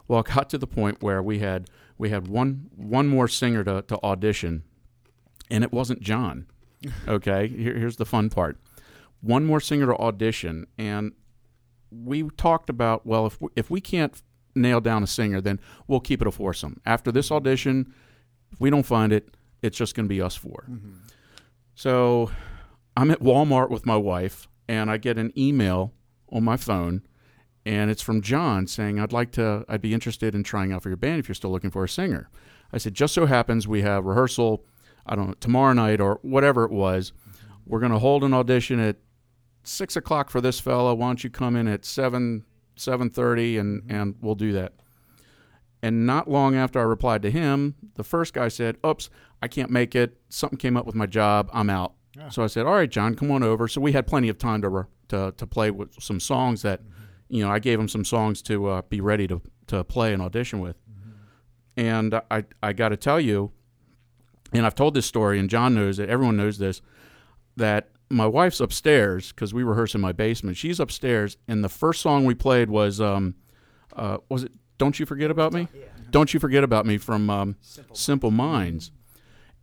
Well, 0.09 0.21
it 0.21 0.25
got 0.25 0.49
to 0.49 0.57
the 0.57 0.67
point 0.67 1.01
where 1.01 1.23
we 1.23 1.39
had 1.39 1.69
we 1.97 2.09
had 2.09 2.27
one 2.27 2.71
one 2.75 3.07
more 3.07 3.29
singer 3.29 3.63
to, 3.63 3.83
to 3.83 4.03
audition, 4.03 4.63
and 5.49 5.63
it 5.63 5.71
wasn't 5.71 6.01
John. 6.01 6.47
Okay, 7.09 7.49
Here, 7.49 7.77
here's 7.77 7.97
the 7.97 8.05
fun 8.05 8.29
part. 8.29 8.57
One 9.19 9.45
more 9.45 9.59
singer 9.59 9.87
to 9.87 9.95
audition, 9.97 10.65
and 10.77 11.11
we 11.91 12.23
talked 12.37 12.69
about 12.69 13.05
well, 13.05 13.25
if 13.25 13.39
we, 13.41 13.49
if 13.55 13.69
we 13.69 13.81
can't 13.81 14.21
nail 14.55 14.81
down 14.81 15.03
a 15.03 15.07
singer, 15.07 15.41
then 15.41 15.59
we'll 15.87 15.99
keep 15.99 16.21
it 16.21 16.27
a 16.27 16.31
foursome. 16.31 16.79
After 16.85 17.11
this 17.11 17.31
audition, 17.31 17.93
if 18.51 18.59
we 18.61 18.69
don't 18.69 18.85
find 18.85 19.11
it, 19.11 19.35
it's 19.61 19.77
just 19.77 19.93
going 19.93 20.05
to 20.05 20.09
be 20.09 20.21
us 20.21 20.35
4 20.35 20.65
mm-hmm. 20.69 20.93
So 21.75 22.31
I'm 22.95 23.11
at 23.11 23.19
Walmart 23.19 23.69
with 23.69 23.85
my 23.85 23.97
wife, 23.97 24.47
and 24.67 24.89
I 24.89 24.97
get 24.97 25.17
an 25.17 25.31
email 25.37 25.93
on 26.31 26.43
my 26.43 26.57
phone, 26.57 27.03
and 27.69 27.91
it's 27.91 28.01
from 28.01 28.23
John 28.23 28.65
saying, 28.65 28.99
"I'd 28.99 29.13
like 29.13 29.31
to, 29.33 29.63
I'd 29.69 29.81
be 29.81 29.93
interested 29.93 30.33
in 30.33 30.41
trying 30.41 30.73
out 30.73 30.81
for 30.81 30.89
your 30.89 30.97
band 30.97 31.19
if 31.19 31.29
you're 31.29 31.35
still 31.35 31.51
looking 31.51 31.69
for 31.69 31.83
a 31.83 31.89
singer." 31.89 32.27
I 32.73 32.79
said, 32.79 32.95
"Just 32.95 33.13
so 33.13 33.27
happens 33.27 33.67
we 33.67 33.83
have 33.83 34.05
rehearsal, 34.05 34.65
I 35.05 35.15
don't 35.15 35.27
know, 35.27 35.33
tomorrow 35.39 35.73
night 35.73 36.01
or 36.01 36.17
whatever 36.23 36.63
it 36.63 36.71
was. 36.71 37.13
We're 37.67 37.79
going 37.79 37.91
to 37.91 37.99
hold 37.99 38.23
an 38.23 38.33
audition 38.33 38.79
at 38.79 38.97
six 39.63 39.95
o'clock 39.95 40.31
for 40.31 40.41
this 40.41 40.59
fella. 40.59 40.95
Why 40.95 41.09
don't 41.09 41.23
you 41.23 41.29
come 41.29 41.55
in 41.55 41.67
at 41.67 41.85
seven, 41.85 42.43
seven 42.75 43.11
thirty, 43.11 43.59
and 43.59 43.83
mm-hmm. 43.83 43.95
and 43.95 44.15
we'll 44.19 44.33
do 44.33 44.51
that." 44.53 44.73
And 45.83 46.07
not 46.07 46.27
long 46.27 46.55
after 46.55 46.79
I 46.79 46.83
replied 46.83 47.21
to 47.21 47.31
him, 47.31 47.75
the 47.93 48.03
first 48.03 48.33
guy 48.33 48.49
said, 48.49 48.77
Oops, 48.85 49.09
I 49.41 49.47
can't 49.47 49.71
make 49.71 49.95
it. 49.95 50.17
Something 50.27 50.57
came 50.57 50.75
up 50.75 50.85
with 50.85 50.93
my 50.93 51.05
job. 51.05 51.49
I'm 51.53 51.69
out. 51.69 51.93
So 52.31 52.43
I 52.43 52.47
said, 52.47 52.65
All 52.65 52.73
right, 52.73 52.89
John, 52.89 53.15
come 53.15 53.31
on 53.31 53.43
over. 53.43 53.69
So 53.69 53.79
we 53.79 53.93
had 53.93 54.05
plenty 54.05 54.27
of 54.27 54.37
time 54.37 54.61
to, 54.63 54.67
re- 54.67 54.83
to, 55.07 55.33
to 55.37 55.47
play 55.47 55.71
with 55.71 55.93
some 56.03 56.19
songs 56.19 56.63
that, 56.63 56.83
mm-hmm. 56.83 56.99
You 57.29 57.43
know, 57.43 57.51
I 57.51 57.59
gave 57.59 57.79
him 57.79 57.87
some 57.87 58.03
songs 58.03 58.41
to 58.43 58.67
uh, 58.67 58.81
be 58.89 59.01
ready 59.01 59.27
to, 59.27 59.41
to 59.67 59.83
play 59.83 60.13
and 60.13 60.21
audition 60.21 60.59
with. 60.59 60.77
And 61.77 62.19
I, 62.29 62.43
I 62.61 62.73
got 62.73 62.89
to 62.89 62.97
tell 62.97 63.21
you, 63.21 63.51
and 64.51 64.65
I've 64.65 64.75
told 64.75 64.95
this 64.95 65.05
story, 65.05 65.39
and 65.39 65.49
John 65.49 65.75
knows 65.75 65.97
it, 65.99 66.09
everyone 66.09 66.35
knows 66.35 66.57
this, 66.57 66.81
that 67.55 67.91
my 68.09 68.25
wife's 68.25 68.59
upstairs 68.59 69.31
because 69.31 69.53
we 69.53 69.63
rehearse 69.63 69.95
in 69.95 70.01
my 70.01 70.11
basement. 70.11 70.57
She's 70.57 70.79
upstairs, 70.79 71.37
and 71.47 71.63
the 71.63 71.69
first 71.69 72.01
song 72.01 72.25
we 72.25 72.35
played 72.35 72.69
was, 72.69 72.99
um, 72.99 73.35
uh, 73.95 74.17
was 74.27 74.43
it 74.43 74.51
Don't 74.77 74.99
You 74.99 75.05
Forget 75.05 75.31
About 75.31 75.53
Me? 75.53 75.67
Yeah. 75.73 75.85
Don't 76.09 76.33
You 76.33 76.39
Forget 76.39 76.63
About 76.63 76.85
Me 76.85 76.97
from 76.97 77.29
um, 77.29 77.55
Simple. 77.61 77.95
Simple 77.95 78.31
Minds. 78.31 78.91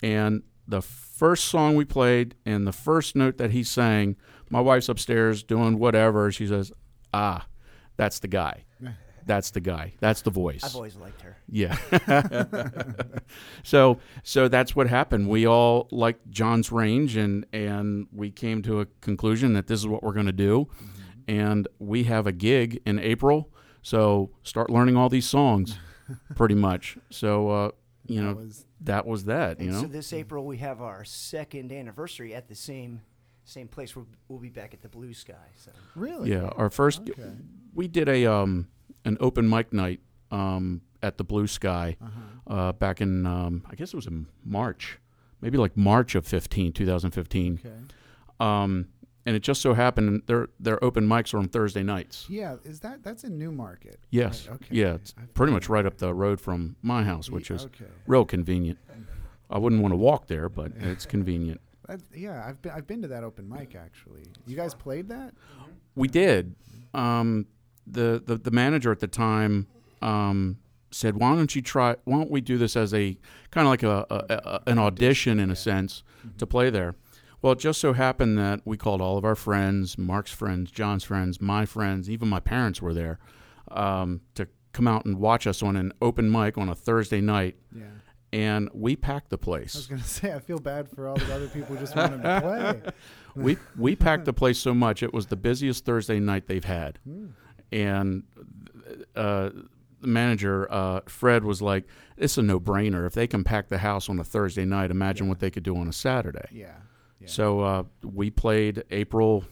And 0.03 0.43
the 0.69 0.83
first 0.83 1.47
song 1.47 1.75
we 1.75 1.85
played 1.85 2.35
and 2.45 2.67
the 2.67 2.73
first 2.73 3.17
note 3.17 3.39
that 3.39 3.51
he 3.51 3.63
sang, 3.63 4.17
my 4.49 4.61
wife's 4.61 4.89
upstairs 4.89 5.43
doing 5.43 5.79
whatever. 5.79 6.31
She 6.31 6.47
says, 6.47 6.73
Ah, 7.13 7.47
that's 7.97 8.19
the 8.21 8.29
guy. 8.29 8.65
That's 9.27 9.51
the 9.51 9.61
guy. 9.61 9.95
That's 9.99 10.23
the 10.23 10.31
voice. 10.31 10.63
I've 10.63 10.77
always 10.77 10.95
liked 10.95 11.21
her. 11.23 11.37
Yeah. 11.49 11.77
so 13.63 13.99
so 14.23 14.49
that's 14.49 14.77
what 14.77 14.89
happened. 14.89 15.29
We 15.29 15.47
all 15.47 15.89
liked 15.91 16.31
John's 16.31 16.71
range 16.71 17.17
and 17.17 17.45
and 17.53 18.07
we 18.13 18.31
came 18.31 18.63
to 18.63 18.81
a 18.81 18.87
conclusion 19.01 19.53
that 19.55 19.67
this 19.67 19.81
is 19.81 19.87
what 19.87 20.03
we're 20.03 20.13
going 20.13 20.27
to 20.27 20.33
do. 20.33 20.69
And 21.29 21.67
we 21.81 22.05
have 22.05 22.27
a 22.29 22.33
gig 22.33 22.81
in 22.87 22.99
April. 23.01 23.51
So 23.83 24.31
start 24.45 24.71
learning 24.71 24.97
all 24.97 25.09
these 25.09 25.29
songs 25.29 25.77
pretty 26.37 26.55
much. 26.55 26.97
So 27.11 27.49
uh, 27.51 27.71
you 28.07 28.23
know 28.23 28.29
That 28.35 28.37
was- 28.37 28.63
that 28.83 29.07
was 29.07 29.25
that, 29.25 29.59
you 29.61 29.71
know. 29.71 29.81
so 29.81 29.87
this 29.89 30.13
April 30.13 30.45
we 30.45 30.59
have 30.59 30.83
our 30.83 31.03
second 31.03 31.73
anniversary 31.73 32.35
at 32.35 32.47
the 32.47 32.55
same 32.55 33.01
same 33.47 33.69
place. 33.69 33.97
We'll, 33.97 34.07
we'll 34.29 34.39
be 34.39 34.51
back 34.51 34.75
at 34.75 34.83
the 34.83 34.89
Blue 34.89 35.15
Sky. 35.15 35.35
So 35.57 35.71
really? 35.95 36.31
yeah, 36.31 36.49
our 36.57 36.69
first 36.71 37.01
Okay. 37.09 37.31
we 37.75 37.89
did 37.89 38.09
a 38.09 38.27
um 38.27 38.69
an 39.05 39.17
open 39.21 39.49
mic 39.49 39.73
night 39.73 40.01
um 40.31 40.83
at 41.03 41.17
the 41.17 41.25
Blue 41.25 41.47
Sky 41.47 41.97
Uh-huh. 42.03 42.55
uh 42.55 42.73
back 42.73 43.01
in 43.01 43.25
um 43.27 43.65
I 43.71 43.75
guess 43.75 43.93
it 43.95 43.97
was 43.97 44.07
in 44.07 44.27
March. 44.45 44.99
Maybe 45.41 45.59
like 45.59 45.77
March 45.77 46.15
of 46.15 46.27
15, 46.27 46.73
2015. 46.73 47.61
Okay. 47.65 47.75
Um, 48.41 48.89
and 49.25 49.35
it 49.37 49.41
just 49.43 49.61
so 49.61 49.75
happened 49.75 50.23
their 50.27 50.49
their 50.61 50.83
open 50.85 51.07
mics 51.07 51.35
are 51.35 51.39
on 51.39 51.49
Thursday 51.49 51.83
nights. 51.83 52.27
Yeah, 52.29 52.57
is 52.65 52.81
that 52.81 53.03
that's 53.03 53.25
in 53.25 53.39
New 53.39 53.51
Market? 53.53 53.99
Yes, 54.11 54.47
Right, 54.47 54.55
okay. 54.57 54.67
yeah, 54.71 54.95
it's 54.95 55.15
I've 55.19 55.35
pretty 55.35 55.53
much 55.53 55.69
right 55.69 55.85
up 55.85 55.99
the 55.99 56.15
road 56.15 56.41
from 56.41 56.77
my 56.83 57.03
house, 57.03 57.29
which 57.31 57.51
is 57.51 57.65
okay. 57.67 57.87
real 58.07 58.25
convenient. 58.25 58.79
I 59.51 59.59
wouldn't 59.59 59.81
want 59.83 59.93
to 59.93 59.97
walk 59.97 60.27
there, 60.27 60.49
but 60.49 60.73
it's 60.81 61.07
convenient. 61.07 61.61
That, 61.89 62.01
yeah, 62.15 62.45
I've 62.47 62.61
been 62.63 62.73
I've 62.73 62.87
been 62.87 63.03
to 63.03 63.09
that 63.09 63.23
open 63.25 63.49
mic 63.49 63.75
actually. 63.75 64.25
You 64.47 64.57
guys 64.57 64.75
played 64.75 65.09
that? 65.09 65.35
We 65.95 66.09
did. 66.09 66.55
Um, 66.95 67.47
the, 67.87 68.23
the 68.25 68.37
the 68.37 68.51
manager 68.51 68.91
at 68.91 69.01
the 69.01 69.07
time 69.07 69.67
um, 70.03 70.59
said, 70.91 71.17
"Why 71.17 71.35
don't 71.37 71.55
you 71.55 71.63
try? 71.63 71.97
Why 72.05 72.19
don't 72.19 72.31
we 72.31 72.41
do 72.41 72.59
this 72.59 72.77
as 72.77 72.93
a 72.93 73.17
kind 73.51 73.67
of 73.67 73.71
like 73.71 73.83
a, 73.83 74.07
a, 74.11 74.25
a 74.67 74.71
an 74.73 74.79
audition 74.79 75.39
in 75.39 75.51
a 75.51 75.57
sense 75.57 76.03
to 76.39 76.47
play 76.47 76.71
there?" 76.71 76.95
Well, 77.43 77.53
it 77.53 77.59
just 77.61 77.81
so 77.81 77.93
happened 77.93 78.37
that 78.39 78.63
we 78.65 78.77
called 78.77 79.01
all 79.01 79.17
of 79.19 79.25
our 79.25 79.37
friends, 79.37 79.97
Mark's 79.99 80.33
friends, 80.33 80.71
John's 80.73 81.05
friends, 81.05 81.41
my 81.41 81.65
friends, 81.67 82.11
even 82.11 82.29
my 82.29 82.41
parents 82.41 82.81
were 82.83 82.95
there. 82.95 83.19
um, 83.71 84.21
to 84.35 84.49
come 84.73 84.87
out 84.89 85.05
and 85.05 85.19
watch 85.19 85.47
us 85.47 85.63
on 85.63 85.77
an 85.77 85.93
open 86.03 86.31
mic 86.31 86.57
on 86.59 86.69
a 86.69 86.75
Thursday 86.75 87.21
night, 87.21 87.57
Yeah. 87.75 87.85
And 88.33 88.69
we 88.75 88.97
packed 88.97 89.31
the 89.31 89.39
place. 89.39 89.75
I 89.75 89.79
was 89.79 89.87
gonna 89.87 90.03
say 90.05 90.33
I 90.33 90.39
feel 90.39 90.59
bad 90.59 90.89
for 90.91 91.09
all 91.09 91.17
the 91.17 91.35
other 91.35 91.49
people 91.49 91.75
who 91.77 91.81
just 91.81 91.95
wanted 91.97 92.23
to 92.23 92.41
play. 92.41 92.93
we 93.35 93.57
we 93.77 93.97
packed 94.07 94.25
the 94.25 94.33
place 94.33 94.59
so 94.59 94.75
much 94.75 95.03
it 95.03 95.13
was 95.15 95.27
the 95.27 95.37
busiest 95.37 95.85
Thursday 95.85 96.19
night 96.21 96.47
they've 96.47 96.65
had, 96.65 96.99
Hmm. 97.05 97.27
and 97.73 98.23
uh, 99.15 99.51
the 100.01 100.07
manager 100.07 100.71
uh, 100.71 101.01
Fred 101.07 101.45
was 101.45 101.63
like, 101.63 101.85
"It's 102.17 102.37
a 102.39 102.43
no 102.43 102.61
brainer. 102.61 103.07
If 103.07 103.15
they 103.15 103.27
can 103.27 103.45
pack 103.45 103.69
the 103.69 103.79
house 103.79 104.09
on 104.09 104.19
a 104.19 104.25
Thursday 104.25 104.65
night, 104.65 104.91
imagine 104.91 105.27
Yeah. 105.27 105.31
what 105.31 105.41
they 105.41 105.51
could 105.51 105.63
do 105.63 105.77
on 105.77 105.89
a 105.89 105.93
Saturday." 105.93 106.49
Yeah. 106.53 106.75
yeah. 107.21 107.27
So 107.29 107.61
uh, 107.61 107.83
we 108.05 108.31
played 108.31 108.85
April 108.91 109.45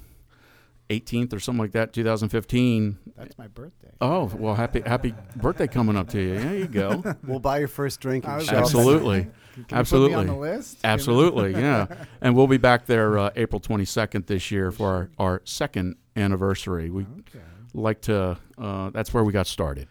18th 0.91 1.33
or 1.33 1.41
something 1.41 1.61
like 1.62 1.73
that, 1.73 1.93
2015. 1.93 2.99
that's 3.17 3.38
my 3.38 3.47
birthday. 3.49 3.91
Oh 4.00 4.31
well, 4.37 4.55
happy 4.55 4.81
happy 4.85 5.14
birthday 5.37 5.67
coming 5.67 5.97
up 5.97 6.09
to 6.11 6.21
you. 6.21 6.38
There 6.38 6.57
you 6.57 6.67
go. 6.67 7.03
We'll 7.26 7.38
buy 7.41 7.59
your 7.59 7.69
first 7.69 8.00
drink. 8.00 8.26
And 8.26 8.43
show. 8.43 8.55
Absolutely. 8.57 9.23
Can 9.23 9.29
you 9.57 9.62
Put 9.64 9.73
me 9.73 9.79
Absolutely. 9.79 10.14
on 10.17 10.26
the 10.26 10.35
list? 10.37 10.79
Absolutely, 10.85 11.53
yeah. 11.53 11.87
And 12.21 12.35
we'll 12.35 12.49
be 12.49 12.57
back 12.59 12.87
there 12.87 13.19
uh, 13.19 13.31
April 13.37 13.61
22nd 13.61 14.26
this 14.26 14.50
year 14.50 14.73
for 14.73 14.88
our, 14.88 15.11
our 15.19 15.43
second 15.45 15.95
anniversary. 16.17 16.91
We 16.91 17.03
Okay. 17.21 17.38
like 17.73 18.00
to. 18.03 18.37
Uh, 18.59 18.91
that's 18.91 19.14
where 19.14 19.23
we 19.25 19.33
got 19.33 19.47
started. 19.47 19.88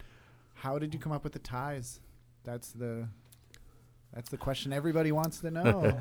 How 0.54 0.78
did 0.80 0.94
you 0.94 1.00
come 1.00 1.12
up 1.14 1.24
with 1.24 1.34
the 1.34 1.40
ties? 1.40 2.02
That's 2.44 2.72
the 2.72 3.08
that's 4.14 4.30
the 4.30 4.38
question 4.38 4.72
everybody 4.74 5.12
wants 5.12 5.40
to 5.40 5.50
know. 5.50 5.98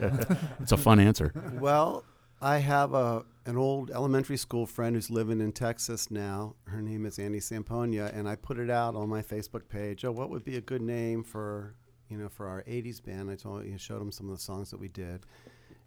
It's 0.60 0.72
a 0.72 0.76
fun 0.76 1.00
answer. 1.00 1.32
Well, 1.60 2.04
I 2.42 2.58
have 2.58 2.92
a 2.92 3.24
an 3.46 3.56
old 3.56 3.92
elementary 3.92 4.36
school 4.36 4.66
friend 4.66 4.96
who's 4.96 5.10
living 5.10 5.40
in 5.40 5.52
Texas 5.52 6.10
now. 6.10 6.56
Her 6.66 6.82
name 6.82 7.06
is 7.06 7.18
Annie 7.18 7.38
Samponia, 7.38 8.12
and 8.16 8.28
I 8.28 8.34
put 8.34 8.58
it 8.58 8.68
out 8.68 8.96
on 8.96 9.08
my 9.08 9.22
Facebook 9.22 9.68
page. 9.68 10.04
Oh, 10.04 10.10
what 10.10 10.28
would 10.30 10.44
be 10.44 10.56
a 10.56 10.60
good 10.60 10.82
name 10.82 11.22
for 11.22 11.76
you 12.08 12.18
know 12.18 12.28
for 12.28 12.48
our 12.48 12.64
'80s 12.64 13.02
band? 13.02 13.30
I 13.30 13.36
told 13.36 13.64
you 13.64 13.78
showed 13.78 14.00
them 14.00 14.10
some 14.10 14.28
of 14.28 14.36
the 14.36 14.42
songs 14.42 14.72
that 14.72 14.80
we 14.80 14.88
did, 14.88 15.24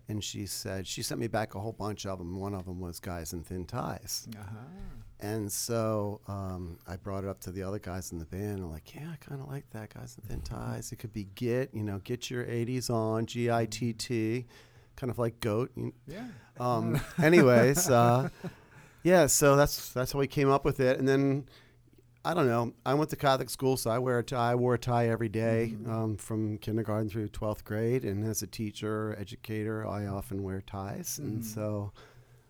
and 0.08 0.24
she 0.24 0.46
said 0.46 0.88
she 0.88 1.04
sent 1.04 1.20
me 1.20 1.28
back 1.28 1.56
a 1.56 1.60
whole 1.60 1.74
bunch 1.74 2.06
of 2.06 2.20
them. 2.20 2.40
One 2.40 2.54
of 2.54 2.64
them 2.64 2.80
was 2.80 3.02
"Guys 3.02 3.34
in 3.34 3.44
Thin 3.44 3.66
Ties," 3.66 4.26
uh-huh. 4.34 4.56
and 5.20 5.52
so 5.52 6.22
um, 6.30 6.80
I 6.88 6.96
brought 6.96 7.26
it 7.26 7.30
up 7.30 7.42
to 7.42 7.52
the 7.52 7.64
other 7.64 7.80
guys 7.80 8.14
in 8.14 8.18
the 8.18 8.26
band. 8.26 8.60
I'm 8.60 8.72
like, 8.72 8.96
yeah, 8.96 9.10
I 9.12 9.18
kind 9.18 9.42
of 9.42 9.50
like 9.50 9.70
that, 9.72 9.94
"Guys 9.94 10.18
in 10.18 10.30
Thin 10.30 10.42
Ties." 10.42 10.94
It 10.94 11.00
could 11.00 11.12
be 11.12 11.26
"Get," 11.36 11.74
you 11.74 11.84
know, 11.84 12.00
"Get 12.06 12.30
Your 12.30 12.46
'80s 12.46 12.90
On," 12.90 13.26
G 13.26 13.52
I 13.52 13.66
T 13.66 13.92
T, 13.92 14.46
kind 14.96 15.10
of 15.12 15.18
like 15.20 15.40
"Goat." 15.40 15.72
Yeah. 16.08 16.28
um, 16.60 17.00
anyways, 17.22 17.90
uh, 17.90 18.30
yeah, 19.04 19.28
so 19.28 19.56
that's 19.56 19.90
that's 19.94 20.12
how 20.14 20.20
we 20.20 20.28
came 20.28 20.50
up 20.50 20.66
with 20.66 20.80
it. 20.80 21.00
And 21.00 21.08
then 21.08 21.46
I 22.24 22.34
don't 22.34 22.48
know. 22.48 22.74
I 22.86 22.96
went 22.96 23.10
to 23.12 23.16
Catholic 23.16 23.50
school, 23.52 23.78
so 23.78 23.92
I 23.92 24.00
wear 24.00 24.18
a 24.20 24.24
tie. 24.24 24.52
I 24.52 24.56
wore 24.56 24.74
a 24.74 24.80
tie 24.80 25.10
every 25.10 25.30
day, 25.30 25.74
Mm-hmm. 25.76 25.92
um, 25.92 26.18
from 26.18 26.58
kindergarten 26.58 27.10
through 27.10 27.28
twelfth 27.30 27.64
grade. 27.64 28.04
And 28.04 28.26
as 28.26 28.42
a 28.42 28.48
teacher, 28.48 29.16
educator, 29.20 29.86
I 29.88 30.08
often 30.08 30.42
wear 30.44 30.62
ties. 30.62 31.20
Mm-hmm. 31.22 31.30
And 31.30 31.46
so 31.46 31.92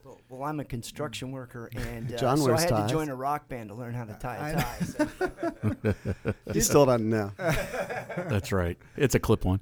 Well, 0.06 0.22
well, 0.30 0.44
I'm 0.44 0.60
a 0.60 0.64
construction 0.64 1.32
worker, 1.32 1.72
and 1.76 2.14
uh, 2.14 2.18
John 2.18 2.38
so 2.38 2.54
I 2.54 2.60
had 2.60 2.70
ties. 2.70 2.88
to 2.92 2.94
join 2.96 3.10
a 3.10 3.16
rock 3.16 3.50
band 3.50 3.70
to 3.70 3.76
learn 3.76 3.96
how 3.96 4.04
to 4.06 4.14
tie 4.14 4.38
I 4.38 4.50
a 4.52 4.56
know. 4.56 4.62
tie. 4.62 5.94
so- 6.14 6.34
you 6.54 6.62
still 6.62 6.86
don't 6.86 7.10
know. 7.10 7.32
That's 7.40 8.52
right. 8.52 8.78
It's 8.98 9.16
a 9.16 9.20
clip 9.20 9.46
one. 9.46 9.62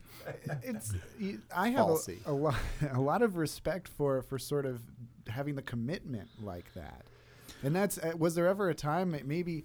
it's 0.61 0.93
I 1.55 1.69
have 1.69 1.87
a, 1.87 1.97
a 2.25 2.33
lot 2.33 2.55
a 2.91 2.99
lot 2.99 3.21
of 3.21 3.37
respect 3.37 3.87
for 3.87 4.21
for 4.21 4.37
sort 4.37 4.65
of 4.65 4.81
having 5.29 5.55
the 5.55 5.61
commitment 5.61 6.27
like 6.41 6.73
that. 6.73 7.05
And 7.63 7.73
that's 7.73 7.97
uh, 7.97 8.11
was 8.17 8.35
there 8.35 8.47
ever 8.47 8.69
a 8.69 8.75
time 8.75 9.17
maybe 9.25 9.63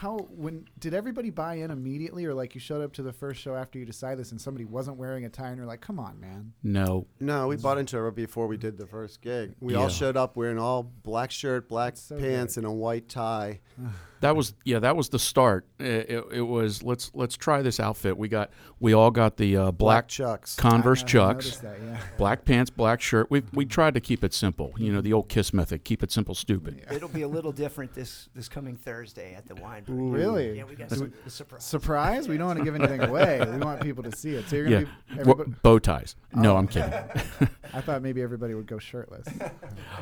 how 0.00 0.16
when 0.30 0.64
did 0.78 0.94
everybody 0.94 1.28
buy 1.28 1.56
in 1.56 1.70
immediately 1.70 2.24
or 2.24 2.32
like 2.32 2.54
you 2.54 2.60
showed 2.60 2.82
up 2.82 2.90
to 2.94 3.02
the 3.02 3.12
first 3.12 3.38
show 3.38 3.54
after 3.54 3.78
you 3.78 3.84
decided 3.84 4.18
this 4.18 4.30
and 4.30 4.40
somebody 4.40 4.64
wasn't 4.64 4.96
wearing 4.96 5.26
a 5.26 5.28
tie 5.28 5.48
and 5.48 5.58
you're 5.58 5.66
like, 5.66 5.82
"Come 5.82 6.00
on, 6.00 6.18
man." 6.18 6.54
No. 6.62 7.06
No, 7.20 7.48
we 7.48 7.56
bought 7.56 7.76
into 7.76 8.06
it 8.06 8.14
before 8.14 8.46
we 8.46 8.56
did 8.56 8.78
the 8.78 8.86
first 8.86 9.20
gig. 9.20 9.54
We 9.60 9.74
all 9.74 9.90
showed 9.90 10.16
up 10.16 10.36
wearing 10.36 10.58
all 10.58 10.82
black 10.82 11.30
shirt, 11.30 11.68
black 11.68 11.98
so 11.98 12.18
pants, 12.18 12.54
good. 12.54 12.64
and 12.64 12.72
a 12.72 12.74
white 12.74 13.10
tie. 13.10 13.60
That 14.20 14.36
was 14.36 14.54
yeah. 14.64 14.78
That 14.80 14.96
was 14.96 15.08
the 15.08 15.18
start. 15.18 15.66
It, 15.78 16.10
it, 16.10 16.24
it 16.32 16.40
was 16.42 16.82
let's 16.82 17.10
let's 17.14 17.36
try 17.36 17.62
this 17.62 17.80
outfit. 17.80 18.16
We 18.18 18.28
got 18.28 18.50
we 18.78 18.92
all 18.92 19.10
got 19.10 19.36
the 19.38 19.56
uh, 19.56 19.70
black 19.70 20.08
chucks. 20.08 20.54
Converse 20.56 21.00
I- 21.02 21.04
I 21.04 21.06
chucks. 21.06 21.56
That, 21.58 21.78
yeah. 21.82 22.00
black 22.18 22.44
pants, 22.44 22.70
black 22.70 23.00
shirt. 23.00 23.30
We 23.30 23.42
we 23.54 23.64
tried 23.64 23.94
to 23.94 24.00
keep 24.00 24.22
it 24.22 24.34
simple. 24.34 24.72
You 24.76 24.92
know 24.92 25.00
the 25.00 25.12
old 25.14 25.28
Kiss 25.30 25.54
method: 25.54 25.84
keep 25.84 26.02
it 26.02 26.12
simple, 26.12 26.34
stupid. 26.34 26.84
It'll 26.92 27.08
be 27.08 27.22
a 27.22 27.28
little 27.28 27.52
different 27.52 27.94
this 27.94 28.28
this 28.34 28.48
coming 28.48 28.76
Thursday 28.76 29.34
at 29.34 29.46
the 29.46 29.54
wine. 29.54 29.84
Brewery. 29.84 30.10
Really? 30.20 30.56
Yeah, 30.58 30.64
we 30.64 30.74
got 30.74 30.90
some 30.90 31.12
a 31.26 31.30
surprise. 31.30 31.64
Surprise? 31.64 32.28
We 32.28 32.36
don't 32.36 32.46
want 32.48 32.58
to 32.58 32.64
give 32.64 32.74
anything 32.74 33.00
away. 33.08 33.40
We 33.50 33.56
want 33.56 33.80
people 33.80 34.02
to 34.04 34.14
see 34.14 34.34
it. 34.34 34.48
So 34.48 34.56
you're 34.56 34.68
gonna 34.68 34.86
be 35.16 35.22
Wo- 35.24 35.44
bow 35.62 35.78
ties. 35.78 36.16
No, 36.34 36.54
Oh. 36.54 36.56
I'm 36.58 36.68
kidding. 36.68 36.92
I 37.72 37.80
thought 37.80 38.02
maybe 38.02 38.20
everybody 38.20 38.52
would 38.54 38.66
go 38.66 38.78
shirtless. 38.78 39.26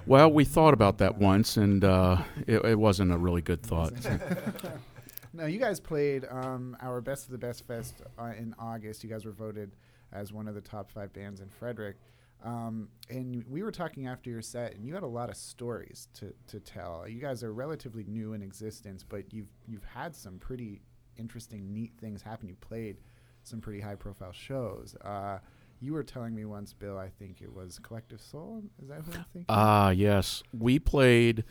Well, 0.07 0.33
we 0.33 0.45
thought 0.45 0.75
about 0.75 0.99
that 0.99 1.19
once, 1.19 1.57
and 1.57 1.85
uh, 1.85 2.17
it, 2.47 2.65
it 2.65 2.79
wasn't 2.79 3.13
a 3.13 3.19
really 3.19 3.43
good 3.43 3.63
thought. 3.63 3.93
Now, 5.35 5.45
you 5.45 5.59
guys 5.59 5.79
played 5.79 6.27
um, 6.31 6.77
our 6.81 7.01
Best 7.01 7.27
of 7.27 7.33
the 7.33 7.39
Best 7.39 7.67
Fest 7.67 8.03
uh, 8.19 8.33
in 8.37 8.55
August. 8.59 9.05
You 9.05 9.11
guys 9.11 9.25
were 9.25 9.33
voted 9.33 9.77
as 10.11 10.33
one 10.33 10.49
of 10.49 10.55
the 10.55 10.61
top 10.61 10.91
five 10.91 11.13
bands 11.13 11.41
in 11.41 11.49
Frederick. 11.49 11.97
Um, 12.43 12.89
and 13.11 13.45
we 13.49 13.63
were 13.63 13.71
talking 13.71 14.07
after 14.07 14.31
your 14.31 14.43
set, 14.43 14.75
and 14.75 14.87
you 14.87 14.95
had 14.95 15.03
a 15.03 15.09
lot 15.09 15.29
of 15.29 15.37
stories 15.37 16.09
to, 16.15 16.33
to 16.47 16.61
tell. 16.61 17.07
You 17.07 17.21
guys 17.21 17.43
are 17.43 17.53
relatively 17.53 18.05
new 18.05 18.33
in 18.33 18.43
existence, 18.43 19.05
but 19.07 19.33
you've 19.33 19.49
you've 19.67 19.85
had 19.85 20.15
some 20.15 20.39
pretty 20.39 20.81
interesting, 21.19 21.75
neat 21.75 21.93
things 22.01 22.23
happen. 22.23 22.49
You 22.49 22.57
played 22.57 22.97
some 23.43 23.61
pretty 23.61 23.81
high 23.81 23.97
profile 23.97 24.33
shows. 24.33 24.97
Uh, 25.05 25.39
you 25.81 25.93
were 25.93 26.05
telling 26.05 26.35
me 26.35 26.45
once, 26.45 26.73
Bill. 26.73 26.97
I 26.97 27.09
think 27.09 27.43
it 27.43 27.53
was 27.53 27.79
Collective 27.81 28.21
Soul. 28.21 28.63
Is 28.83 28.89
that 28.89 29.03
who 29.03 29.13
I'm 29.13 29.25
thinking? 29.33 29.45
Ah, 29.49 29.91
yes. 29.91 30.43
We 30.57 30.79
played 30.79 31.45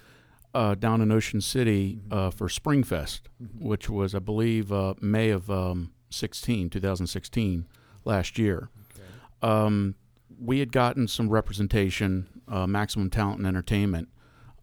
uh, 0.53 0.75
down 0.75 1.01
in 1.01 1.11
Ocean 1.11 1.41
City 1.41 1.99
uh, 2.09 2.31
for 2.31 2.47
Springfest, 2.47 3.21
Mhm. 3.41 3.61
which 3.61 3.89
was, 3.89 4.15
I 4.15 4.19
believe, 4.19 4.71
uh, 4.71 4.95
May 5.01 5.29
of 5.29 5.49
um, 5.51 5.91
16, 6.09 6.69
2016, 6.69 7.65
last 8.05 8.39
year. 8.39 8.69
Okay. 8.95 9.03
Um, 9.41 9.95
we 10.39 10.59
had 10.59 10.71
gotten 10.71 11.07
some 11.07 11.29
representation, 11.29 12.27
uh, 12.47 12.65
Maximum 12.67 13.09
Talent 13.09 13.39
and 13.39 13.47
Entertainment, 13.47 14.09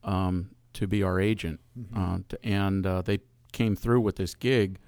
um, 0.03 0.51
to 0.73 0.87
be 0.87 1.03
our 1.03 1.21
agent. 1.21 1.61
Mhm. 1.79 1.87
Uh, 1.97 2.19
to, 2.29 2.45
and 2.45 2.87
uh, 2.87 3.03
they 3.03 3.19
came 3.53 3.77
through 3.77 4.01
with 4.01 4.17
this 4.17 4.35
gig 4.35 4.79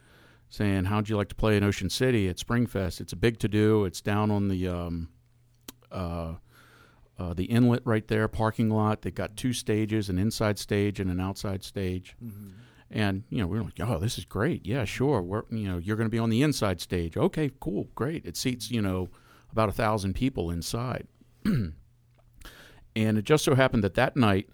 saying, 0.49 0.85
How'd 0.87 1.09
you 1.09 1.17
like 1.17 1.29
to 1.29 1.35
play 1.35 1.57
in 1.57 1.63
Ocean 1.65 1.91
City 1.91 2.29
at 2.29 2.37
Springfest? 2.39 3.01
It's 3.01 3.13
a 3.13 3.17
big 3.17 3.39
to 3.41 3.49
do. 3.49 3.85
It's 3.85 4.01
down 4.01 4.31
on 4.31 4.49
the. 4.49 5.07
Uh, 7.19 7.33
the 7.33 7.45
inlet 7.45 7.81
right 7.87 8.07
there, 8.09 8.29
parking 8.29 8.69
lot. 8.69 9.01
They 9.03 9.11
got 9.11 9.37
two 9.39 9.55
stages, 9.55 10.11
an 10.11 10.19
inside 10.19 10.59
stage 10.59 11.01
and 11.01 11.11
an 11.11 11.19
outside 11.19 11.65
stage. 11.65 12.15
Mhm. 12.23 12.53
And 12.91 13.25
you 13.31 13.39
know, 13.39 13.47
we 13.47 13.59
were 13.59 13.65
like, 13.65 13.81
"Oh, 13.81 13.99
this 13.99 14.19
is 14.19 14.25
great! 14.27 14.67
Yeah, 14.67 14.85
sure. 14.85 15.23
We're 15.23 15.43
you 15.51 15.67
know, 15.67 15.79
you're 15.79 15.97
going 15.97 16.09
to 16.09 16.15
be 16.15 16.19
on 16.19 16.29
the 16.31 16.43
inside 16.43 16.81
stage. 16.81 17.17
Okay, 17.17 17.51
cool, 17.59 17.89
great. 17.95 18.25
It 18.27 18.37
seats 18.37 18.71
you 18.71 18.83
know 18.83 19.09
about 19.51 19.69
a 19.71 19.73
thousand 19.73 20.15
people 20.15 20.51
inside." 20.51 21.07
and 21.45 21.73
it 22.95 23.25
just 23.25 23.45
so 23.45 23.55
happened 23.55 23.85
that 23.85 23.95
that 23.95 24.17
night, 24.17 24.49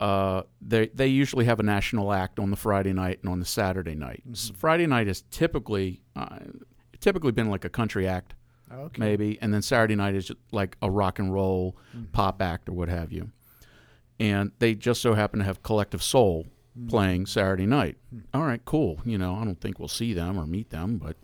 uh, 0.00 0.42
they 0.60 0.88
they 0.88 1.06
usually 1.06 1.44
have 1.44 1.60
a 1.60 1.62
national 1.62 2.12
act 2.12 2.38
on 2.38 2.50
the 2.50 2.56
Friday 2.56 2.92
night 2.92 3.18
and 3.22 3.30
on 3.30 3.38
the 3.40 3.44
Saturday 3.46 3.94
night. 3.94 4.22
S- 4.32 4.52
Friday 4.56 4.86
night 4.86 5.08
is 5.08 5.22
typically 5.30 6.00
uh, 6.16 6.38
typically 7.00 7.32
been 7.32 7.50
like 7.50 7.64
a 7.64 7.68
country 7.70 8.06
act 8.06 8.34
Okay. 8.72 8.98
maybe, 9.00 9.38
and 9.40 9.52
then 9.54 9.62
Saturday 9.62 9.94
night 9.94 10.14
is 10.14 10.30
like 10.52 10.76
a 10.82 10.90
rock 10.90 11.18
and 11.18 11.32
roll 11.32 11.76
Mhm. 11.96 12.10
pop 12.12 12.40
act 12.42 12.68
or 12.68 12.72
what 12.72 12.88
have 12.88 13.12
you. 13.12 13.30
And 14.18 14.52
they 14.58 14.74
just 14.74 15.00
so 15.02 15.14
happen 15.14 15.38
to 15.40 15.44
have 15.44 15.62
Collective 15.62 16.02
Soul 16.02 16.46
Mm. 16.78 16.88
playing 16.88 17.26
Saturday 17.26 17.66
night. 17.66 17.96
Hmm. 18.10 18.20
All 18.32 18.42
right, 18.44 18.64
cool. 18.64 19.00
You 19.04 19.16
know, 19.18 19.34
I 19.36 19.44
don't 19.44 19.60
think 19.60 19.78
we'll 19.78 19.86
see 19.88 20.12
them 20.12 20.36
or 20.38 20.44
meet 20.46 20.70
them, 20.70 20.98
but 20.98 21.16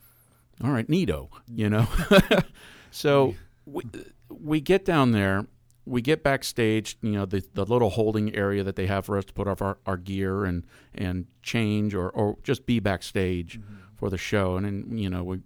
all 0.62 0.70
right, 0.70 0.86
neato. 0.86 1.28
You 1.52 1.70
know, 1.70 1.86
so 2.90 3.34
we 3.66 3.82
we 4.28 4.60
get 4.60 4.84
down 4.84 5.10
there. 5.12 5.46
We 5.86 6.02
get 6.02 6.22
backstage, 6.22 6.98
you 7.02 7.12
know, 7.12 7.26
the, 7.26 7.42
the 7.54 7.64
little 7.64 7.90
holding 7.90 8.32
area 8.34 8.62
that 8.62 8.76
they 8.76 8.86
have 8.86 9.06
for 9.06 9.18
us 9.18 9.24
to 9.24 9.32
put 9.32 9.48
off 9.48 9.60
our, 9.60 9.78
our 9.86 9.96
gear 9.96 10.44
and, 10.44 10.64
and 10.94 11.26
change 11.42 11.94
or, 11.94 12.10
or 12.10 12.36
just 12.44 12.64
be 12.64 12.78
backstage 12.78 13.58
Mhm. 13.58 13.64
for 13.96 14.08
the 14.08 14.18
show. 14.18 14.56
And 14.56 14.64
then, 14.66 14.96
you 14.98 15.10
know, 15.10 15.24
we 15.24 15.40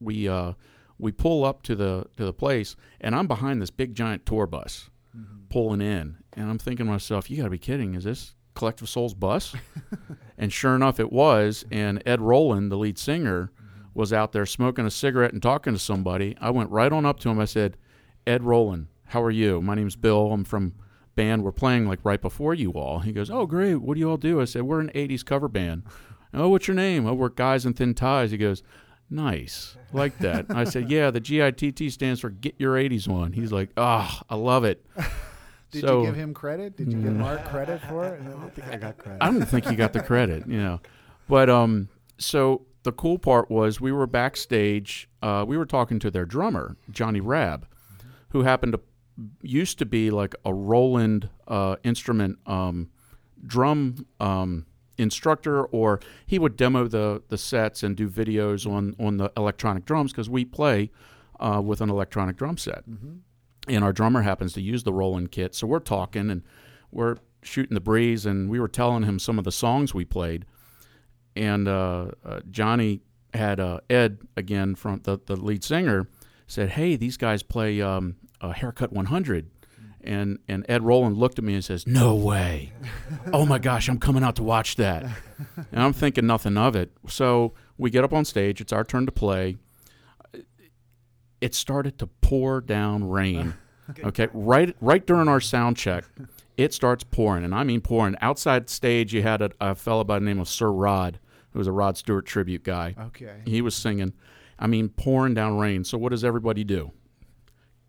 we 0.00 0.28
uh, 0.28 0.52
we 0.98 1.12
pull 1.12 1.44
up 1.44 1.62
to 1.62 1.74
the 1.76 2.06
to 2.16 2.24
the 2.24 2.32
place, 2.32 2.76
and 3.00 3.14
I'm 3.14 3.26
behind 3.26 3.60
this 3.62 3.70
big 3.70 3.94
giant 3.94 4.26
tour 4.26 4.46
bus 4.46 4.90
Mhm. 5.16 5.48
pulling 5.48 5.80
in, 5.80 6.16
and 6.32 6.50
I'm 6.50 6.58
thinking 6.58 6.86
to 6.86 6.92
myself, 6.92 7.30
"You 7.30 7.38
got 7.38 7.44
to 7.44 7.50
be 7.50 7.58
kidding! 7.58 7.94
Is 7.94 8.04
this 8.04 8.34
Collective 8.54 8.88
Souls 8.88 9.14
bus?" 9.14 9.54
and 10.38 10.52
sure 10.52 10.74
enough, 10.74 10.98
it 11.00 11.12
was. 11.12 11.64
And 11.70 12.02
Ed 12.06 12.20
Roland, 12.20 12.70
the 12.72 12.76
lead 12.78 12.98
singer, 12.98 13.50
was 13.94 14.12
out 14.12 14.32
there 14.32 14.46
smoking 14.46 14.86
a 14.86 14.90
cigarette 14.90 15.32
and 15.32 15.42
talking 15.42 15.72
to 15.72 15.78
somebody. 15.78 16.36
I 16.40 16.50
went 16.50 16.70
right 16.70 16.92
on 16.92 17.06
up 17.06 17.18
to 17.20 17.28
him. 17.30 17.38
I 17.40 17.44
said, 17.46 17.76
"Ed 18.26 18.42
Roland, 18.44 18.88
how 19.06 19.22
are 19.22 19.30
you? 19.30 19.60
My 19.62 19.74
name's 19.74 19.96
Bill. 19.96 20.32
I'm 20.32 20.44
from." 20.44 20.74
Band 21.14 21.42
we're 21.42 21.50
playing 21.50 21.88
like 21.88 21.98
right 22.04 22.22
before 22.22 22.54
you 22.54 22.70
all. 22.74 23.00
He 23.00 23.10
goes, 23.10 23.28
"Oh 23.28 23.44
great, 23.44 23.74
what 23.82 23.94
do 23.94 23.98
you 24.00 24.08
all 24.08 24.16
do?" 24.16 24.40
I 24.40 24.44
said, 24.44 24.62
"We're 24.62 24.78
an 24.78 24.92
'80s 24.94 25.24
cover 25.24 25.48
band." 25.48 25.82
Oh, 26.32 26.48
what's 26.50 26.68
your 26.68 26.76
name? 26.76 27.06
Oh, 27.06 27.14
we're 27.14 27.28
guys 27.30 27.66
in 27.66 27.72
thin 27.72 27.92
ties. 27.94 28.30
He 28.30 28.36
goes, 28.38 28.62
nice, 29.10 29.76
like 29.92 30.18
that. 30.18 30.46
I 30.50 30.64
said, 30.64 30.90
yeah, 30.90 31.10
the 31.10 31.20
GITT 31.20 31.92
stands 31.92 32.20
for 32.20 32.30
Get 32.30 32.54
Your 32.58 32.74
80s 32.74 33.08
On. 33.08 33.32
He's 33.32 33.52
like, 33.52 33.70
ah, 33.76 34.22
I 34.28 34.34
love 34.36 34.64
it. 34.64 34.84
Did 35.70 35.82
So- 35.82 36.00
you 36.00 36.06
give 36.06 36.16
him 36.16 36.32
credit? 36.34 36.76
Did 36.76 36.92
you 36.92 37.00
give 37.02 37.12
Mark 37.12 37.44
credit 37.44 37.80
for 37.82 38.06
it? 38.06 38.20
I 38.22 38.24
don't 38.30 38.54
think 38.54 38.68
I 38.68 38.76
got 38.76 38.96
credit. 38.98 39.18
I 39.22 39.30
don't 39.30 39.44
think 39.44 39.66
he 39.66 39.76
got 39.76 39.92
the 39.92 40.00
credit, 40.02 40.46
you 40.46 40.58
know. 40.58 40.80
But 41.28 41.50
um, 41.50 41.88
so 42.16 42.62
the 42.84 42.92
cool 42.92 43.18
part 43.18 43.50
was 43.50 43.80
we 43.80 43.92
were 43.92 44.06
backstage. 44.06 45.10
Uh, 45.22 45.44
we 45.46 45.58
were 45.58 45.66
talking 45.66 45.98
to 45.98 46.10
their 46.10 46.24
drummer 46.24 46.76
Johnny 46.90 47.20
Rabb, 47.20 47.66
who 48.30 48.42
happened 48.44 48.72
to 48.72 48.80
used 49.42 49.78
to 49.80 49.84
be 49.84 50.10
like 50.10 50.34
a 50.44 50.54
Roland 50.54 51.28
uh, 51.48 51.76
instrument 51.84 52.38
um, 52.46 52.88
drum 53.46 54.06
um, 54.20 54.64
instructor, 54.98 55.64
or 55.64 56.00
he 56.26 56.38
would 56.38 56.56
demo 56.56 56.88
the 56.88 57.22
the 57.28 57.38
sets 57.38 57.82
and 57.82 57.96
do 57.96 58.08
videos 58.08 58.70
on 58.70 58.94
on 58.98 59.16
the 59.16 59.32
electronic 59.36 59.84
drums 59.84 60.12
because 60.12 60.28
we 60.28 60.44
play 60.44 60.90
uh, 61.40 61.62
with 61.64 61.80
an 61.80 61.88
electronic 61.88 62.36
drum 62.36 62.56
set 62.56 62.84
and 63.68 63.84
our 63.84 63.92
drummer 63.92 64.22
happens 64.22 64.52
to 64.54 64.62
use 64.62 64.82
the 64.82 64.92
Roland 64.92 65.30
kit. 65.30 65.54
So 65.54 65.66
we're 65.66 65.78
talking 65.80 66.30
and 66.30 66.42
we're 66.90 67.16
shooting 67.42 67.74
the 67.74 67.80
breeze, 67.80 68.26
and 68.26 68.48
we 68.48 68.58
were 68.58 68.68
telling 68.68 69.04
him 69.04 69.18
some 69.18 69.38
of 69.38 69.44
the 69.44 69.52
songs 69.52 69.94
we 69.94 70.04
played. 70.04 70.44
And 71.36 71.68
uh, 71.68 72.12
uh, 72.24 72.40
Johnny 72.50 73.02
had 73.34 73.60
uh, 73.60 73.80
Ed 73.90 74.18
again 74.36 74.74
from 74.74 75.00
the 75.04 75.18
the 75.24 75.36
lead 75.36 75.62
singer 75.62 76.08
said, 76.46 76.70
"Hey, 76.70 76.96
these 76.96 77.16
guys 77.16 77.42
play 77.42 77.80
um, 77.80 78.16
a 78.40 78.52
Haircut 78.52 78.92
100." 78.92 79.50
And 80.04 80.38
and 80.48 80.64
Ed 80.68 80.84
Roland 80.84 81.16
looked 81.18 81.38
at 81.38 81.44
me 81.44 81.54
and 81.54 81.64
says, 81.64 81.86
"No 81.86 82.14
way! 82.14 82.72
Oh 83.32 83.44
my 83.44 83.58
gosh, 83.58 83.88
I'm 83.88 83.98
coming 83.98 84.22
out 84.22 84.36
to 84.36 84.42
watch 84.42 84.76
that." 84.76 85.04
And 85.72 85.82
I'm 85.82 85.92
thinking 85.92 86.26
nothing 86.26 86.56
of 86.56 86.76
it. 86.76 86.90
So 87.08 87.52
we 87.76 87.90
get 87.90 88.04
up 88.04 88.12
on 88.12 88.24
stage. 88.24 88.60
It's 88.60 88.72
our 88.72 88.84
turn 88.84 89.06
to 89.06 89.12
play. 89.12 89.56
It 91.40 91.54
started 91.54 91.98
to 91.98 92.06
pour 92.06 92.60
down 92.60 93.08
rain. 93.08 93.54
Okay, 94.04 94.28
right 94.34 94.76
right 94.82 95.06
during 95.06 95.28
our 95.28 95.40
sound 95.40 95.78
check, 95.78 96.04
it 96.58 96.74
starts 96.74 97.04
pouring, 97.04 97.42
and 97.42 97.54
I 97.54 97.64
mean 97.64 97.80
pouring. 97.80 98.16
Outside 98.20 98.68
stage, 98.68 99.14
you 99.14 99.22
had 99.22 99.40
a, 99.40 99.50
a 99.62 99.74
fellow 99.74 100.04
by 100.04 100.18
the 100.18 100.26
name 100.26 100.38
of 100.38 100.46
Sir 100.46 100.70
Rod, 100.70 101.18
who 101.52 101.58
was 101.58 101.66
a 101.66 101.72
Rod 101.72 101.96
Stewart 101.96 102.26
tribute 102.26 102.62
guy. 102.64 102.94
Okay. 103.00 103.40
He 103.46 103.62
was 103.62 103.74
singing. 103.74 104.12
I 104.58 104.66
mean, 104.66 104.90
pouring 104.90 105.32
down 105.32 105.56
rain. 105.56 105.84
So 105.84 105.96
what 105.96 106.10
does 106.10 106.22
everybody 106.22 106.64
do? 106.64 106.92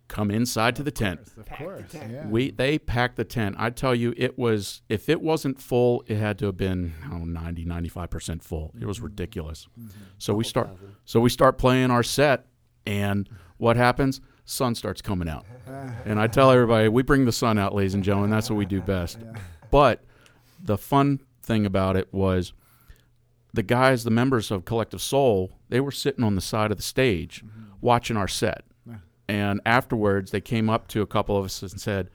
Come 0.09 0.31
inside 0.31 0.75
to 0.75 0.83
the 0.83 0.91
tent. 0.91 1.21
Of 1.37 1.47
course. 1.47 1.93
Yeah. 1.93 2.27
We 2.27 2.49
they 2.49 2.79
packed 2.79 3.15
the 3.15 3.23
tent. 3.23 3.55
I 3.59 3.69
tell 3.69 3.93
you, 3.93 4.13
it 4.17 4.37
was 4.39 4.81
if 4.89 5.07
it 5.07 5.21
wasn't 5.21 5.61
full, 5.61 6.03
it 6.07 6.17
had 6.17 6.39
to 6.39 6.47
have 6.47 6.57
been 6.57 6.95
I 7.05 7.09
don't 7.11 7.31
know, 7.31 7.39
90, 7.41 7.63
95 7.65 8.09
percent 8.09 8.43
full. 8.43 8.73
It 8.81 8.85
was 8.85 8.99
ridiculous. 8.99 9.67
So 10.17 10.33
we 10.33 10.43
start 10.43 10.69
so 11.05 11.19
we 11.21 11.29
start 11.29 11.59
playing 11.59 11.91
our 11.91 12.01
set, 12.03 12.47
and 12.87 13.29
what 13.57 13.77
happens? 13.77 14.19
Sun 14.45 14.73
starts 14.73 14.99
coming 14.99 15.29
out, 15.29 15.45
and 16.05 16.19
I 16.19 16.25
tell 16.25 16.49
everybody 16.51 16.89
we 16.89 17.03
bring 17.03 17.25
the 17.25 17.31
sun 17.31 17.59
out, 17.59 17.75
ladies 17.75 17.93
and 17.93 18.03
gentlemen. 18.03 18.31
That's 18.31 18.49
what 18.49 18.57
we 18.57 18.65
do 18.65 18.81
best. 18.95 19.19
But 19.69 20.03
the 20.59 20.77
fun 20.77 21.19
thing 21.43 21.67
about 21.67 21.95
it 21.95 22.11
was 22.11 22.51
the 23.53 23.61
guys, 23.61 24.03
the 24.03 24.09
members 24.11 24.49
of 24.49 24.65
Collective 24.65 25.01
Soul, 25.01 25.51
they 25.69 25.79
were 25.79 25.91
sitting 25.91 26.23
on 26.23 26.33
the 26.33 26.41
side 26.41 26.71
of 26.71 26.77
the 26.77 26.83
stage 26.83 27.43
watching 27.79 28.17
our 28.17 28.27
set. 28.27 28.63
And 29.29 29.62
afterwards, 29.63 30.31
they 30.31 30.41
came 30.41 30.71
up 30.71 30.88
to 30.88 31.03
a 31.03 31.05
couple 31.05 31.38
of 31.38 31.45
us 31.45 31.62
and 31.62 31.79
said, 31.79 32.09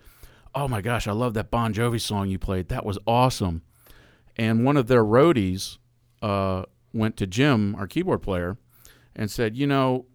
Oh 0.52 0.66
my 0.66 0.80
gosh, 0.80 1.06
I 1.06 1.12
love 1.12 1.34
that 1.34 1.48
Bon 1.48 1.72
Jovi 1.72 2.00
song 2.00 2.28
you 2.28 2.40
played. 2.40 2.68
That 2.68 2.84
was 2.84 2.98
awesome. 3.06 3.62
And 4.36 4.64
one 4.64 4.76
of 4.76 4.88
their 4.88 5.04
roadies 5.04 5.78
uh, 6.22 6.64
went 6.92 7.16
to 7.18 7.26
Jim, 7.28 7.76
our 7.76 7.86
keyboard 7.86 8.20
player, 8.20 8.58
and 9.14 9.30
said, 9.30 9.56
You 9.56 9.68
know, 9.68 10.06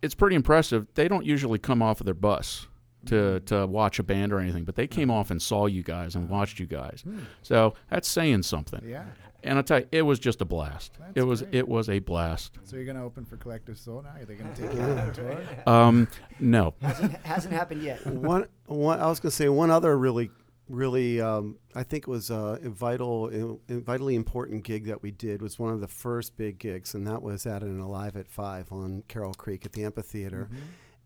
it's 0.00 0.14
pretty 0.14 0.34
impressive. 0.34 0.86
They 0.94 1.06
don't 1.06 1.26
usually 1.26 1.58
come 1.58 1.82
off 1.82 2.00
of 2.00 2.06
their 2.06 2.14
bus 2.14 2.66
to, 3.06 3.40
to 3.40 3.66
watch 3.66 3.98
a 3.98 4.02
band 4.02 4.32
or 4.32 4.38
anything, 4.40 4.64
but 4.64 4.74
they 4.74 4.86
came 4.86 5.10
off 5.10 5.30
and 5.30 5.40
saw 5.40 5.66
you 5.66 5.82
guys 5.82 6.14
and 6.14 6.30
watched 6.30 6.58
you 6.58 6.66
guys. 6.66 7.04
So 7.42 7.74
that's 7.90 8.08
saying 8.08 8.44
something. 8.44 8.80
Yeah. 8.86 9.04
And 9.44 9.58
I 9.58 9.62
tell 9.62 9.80
you, 9.80 9.86
it 9.90 10.02
was 10.02 10.18
just 10.18 10.40
a 10.40 10.44
blast. 10.44 10.92
That's 10.98 11.12
it 11.16 11.22
was 11.22 11.42
great. 11.42 11.54
it 11.54 11.68
was 11.68 11.88
a 11.88 11.98
blast. 11.98 12.58
So 12.64 12.76
you're 12.76 12.84
gonna 12.84 13.04
open 13.04 13.24
for 13.24 13.36
Collective 13.36 13.76
Soul 13.76 14.02
now? 14.02 14.20
Are 14.20 14.24
they 14.24 14.34
gonna 14.34 14.54
take 14.54 14.72
you 14.72 14.80
on 14.80 15.12
tour? 15.12 15.42
Um, 15.66 16.08
no, 16.40 16.74
hasn't, 16.80 17.12
hasn't 17.24 17.54
happened 17.54 17.82
yet. 17.82 18.06
one, 18.06 18.46
one, 18.66 19.00
I 19.00 19.06
was 19.06 19.20
going 19.20 19.30
to 19.30 19.36
say 19.36 19.48
one 19.48 19.70
other 19.70 19.96
really, 19.96 20.30
really, 20.68 21.20
um, 21.20 21.56
I 21.74 21.82
think 21.82 22.06
was 22.06 22.30
uh, 22.30 22.58
a 22.62 22.68
vital, 22.68 23.58
a 23.68 23.74
vitally 23.78 24.14
important 24.14 24.64
gig 24.64 24.86
that 24.86 25.02
we 25.02 25.10
did 25.10 25.40
was 25.42 25.58
one 25.58 25.72
of 25.72 25.80
the 25.80 25.88
first 25.88 26.36
big 26.36 26.58
gigs, 26.58 26.94
and 26.94 27.06
that 27.06 27.22
was 27.22 27.46
at 27.46 27.62
an 27.62 27.80
Alive 27.80 28.16
at 28.16 28.28
Five 28.28 28.72
on 28.72 29.02
Carroll 29.08 29.34
Creek 29.34 29.64
at 29.66 29.72
the 29.72 29.84
amphitheater. 29.84 30.48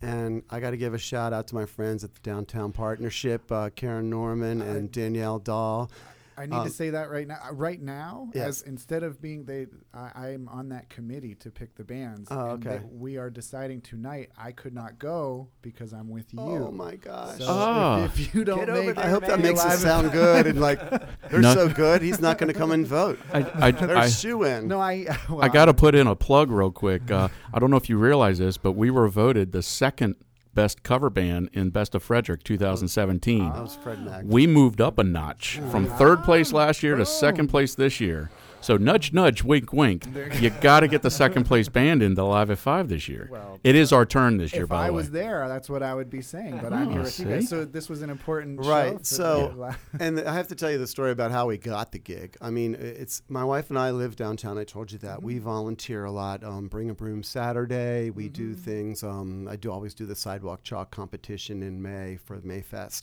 And 0.03 0.43
I 0.51 0.61
got 0.61 0.71
to 0.71 0.77
give 0.77 0.93
a 0.95 0.99
shout 0.99 1.33
out 1.33 1.47
to 1.49 1.55
my 1.55 1.65
friends 1.65 2.05
at 2.05 2.15
the 2.15 2.21
Downtown 2.21 2.73
Partnership, 2.73 3.51
uh, 3.51 3.71
Karen 3.75 4.11
Norman 4.11 4.61
and 4.61 4.93
Danielle 4.93 5.39
Dahl. 5.39 5.91
I 6.39 6.47
need 6.47 6.55
Um, 6.55 6.65
to 6.67 6.71
say 6.71 6.91
that 6.91 7.11
right 7.11 7.27
now. 7.27 7.39
uh, 7.49 7.53
Right 7.55 7.81
now, 7.81 8.29
Yes. 8.35 8.61
as 8.61 8.63
instead 8.63 9.03
of 9.03 9.21
being 9.23 9.45
they, 9.45 9.67
I, 9.95 10.29
I'm 10.29 10.49
on 10.49 10.69
that 10.69 10.89
committee 10.91 11.35
to 11.37 11.51
pick 11.51 11.75
the 11.77 11.85
bands. 11.85 12.29
Oh, 12.31 12.51
okay. 12.51 12.79
they- 12.79 12.83
we 12.91 13.17
are 13.17 13.31
deciding 13.31 13.81
tonight. 13.81 14.31
I 14.37 14.53
could 14.53 14.75
not 14.75 14.99
go 14.99 15.49
because 15.63 15.93
I'm 15.93 16.09
with 16.11 16.33
you. 16.35 16.41
Oh 16.41 16.71
my 16.71 16.97
gosh! 16.97 17.39
So 17.39 17.47
Ah. 17.49 18.05
if, 18.05 18.19
if 18.21 18.35
you 18.35 18.45
don't 18.45 18.59
Get 18.61 18.69
over 18.71 18.83
make, 18.83 18.97
there, 18.97 19.05
I 19.07 19.09
hope 19.09 19.25
that 19.27 19.41
makes 19.41 19.65
it 19.65 19.79
sound 19.79 20.13
good 20.23 20.47
and 20.47 20.61
like 20.61 20.79
they're 21.31 21.41
No. 21.41 21.55
so 21.55 21.69
good. 21.69 22.03
He's 22.03 22.21
not 22.21 22.39
going 22.39 22.53
to 22.53 22.59
come 22.59 22.71
and 22.73 22.87
vote. 22.87 23.19
I 23.33 23.69
I, 23.69 23.71
They're 23.71 23.97
I, 23.97 24.09
shoe 24.09 24.43
in. 24.45 24.69
No, 24.69 24.81
I. 24.81 25.07
Well, 25.29 25.43
I 25.43 25.49
got 25.49 25.67
to 25.67 25.75
put 25.75 25.95
in 25.95 26.07
a 26.07 26.15
plug 26.17 26.51
real 26.51 26.71
quick. 26.71 27.11
Uh, 27.11 27.29
I 27.53 27.59
don't 27.59 27.71
know 27.71 27.77
if 27.79 27.89
you 27.89 27.99
realize 27.99 28.39
this, 28.39 28.59
but 28.59 28.73
we 28.73 28.91
were 28.91 29.09
voted 29.09 29.53
the 29.53 29.63
second 29.63 30.17
best 30.57 30.83
cover 30.83 31.09
band 31.11 31.51
in 31.53 31.71
Best 31.71 31.95
of 31.95 32.03
Frederick 32.03 32.43
2017. 32.43 33.53
that 33.53 33.63
was 33.63 33.77
Fred 33.77 34.25
We 34.25 34.49
moved 34.49 34.81
up 34.81 34.99
a 34.99 35.05
notch 35.05 35.61
from 35.71 35.87
third 35.87 36.25
place 36.25 36.53
last 36.53 36.83
year 36.83 36.97
to 36.97 37.07
second 37.07 37.49
place 37.49 37.77
this 37.77 38.01
year. 38.01 38.31
So 38.67 38.77
nudge, 38.77 39.13
nudge, 39.13 39.45
wink, 39.45 39.73
wink. 39.73 40.05
You 40.41 40.51
got 40.61 40.81
to 40.81 40.89
get 40.89 41.03
the 41.03 41.11
second 41.11 41.45
place 41.45 41.69
band 41.69 42.03
into 42.03 42.25
Live 42.25 42.51
at 42.51 42.59
Five 42.59 42.89
this 42.89 43.07
year. 43.07 43.29
Well, 43.31 43.61
it 43.63 43.77
is 43.77 43.93
our 43.93 44.05
turn 44.05 44.39
this 44.39 44.53
year, 44.53 44.65
if 44.65 44.69
by 44.71 44.83
I 44.83 44.87
the 44.89 44.93
way. 44.93 44.97
was 44.97 45.11
there, 45.13 45.47
that's 45.47 45.71
what 45.71 45.85
I 45.85 45.95
would 45.95 46.11
be 46.11 46.21
saying. 46.21 46.59
But 46.61 46.73
I'm 46.73 46.89
Oh, 46.89 46.91
here 46.91 47.03
with 47.03 47.21
you 47.21 47.27
guys. 47.27 47.49
So 47.49 47.65
this 47.65 47.89
was 47.89 48.03
an 48.03 48.11
important 48.11 48.59
Right. 48.67 48.99
for- 48.99 49.05
So, 49.05 49.71
and 50.01 50.19
I 50.19 50.35
have 50.35 50.49
to 50.49 50.57
tell 50.57 50.69
you 50.69 50.79
the 50.79 50.89
story 50.89 51.13
about 51.13 51.31
how 51.31 51.47
we 51.47 51.59
got 51.59 51.93
the 51.93 52.01
gig. 52.01 52.37
I 52.41 52.51
mean, 52.51 52.75
it's 52.75 53.23
my 53.29 53.45
wife 53.45 53.71
and 53.71 53.79
I 53.79 53.93
live 53.93 54.17
downtown. 54.17 54.59
I 54.59 54.65
told 54.65 54.91
you 54.91 54.99
that 54.99 55.23
we 55.23 55.39
volunteer 55.39 56.05
a 56.05 56.11
lot. 56.11 56.43
Um, 56.43 56.67
Bring 56.67 56.91
a 56.91 56.95
broom 56.95 57.23
Saturday. 57.23 58.11
We 58.11 58.29
do 58.29 58.53
things. 58.55 59.05
Um, 59.05 59.47
I 59.47 59.55
do 59.55 59.71
always 59.71 59.95
do 59.95 60.07
the 60.07 60.17
sidewalk 60.17 60.65
chalk 60.65 60.91
competition 60.91 61.63
in 61.63 61.81
May 61.81 62.17
for 62.17 62.37
Mayfest. 62.39 63.03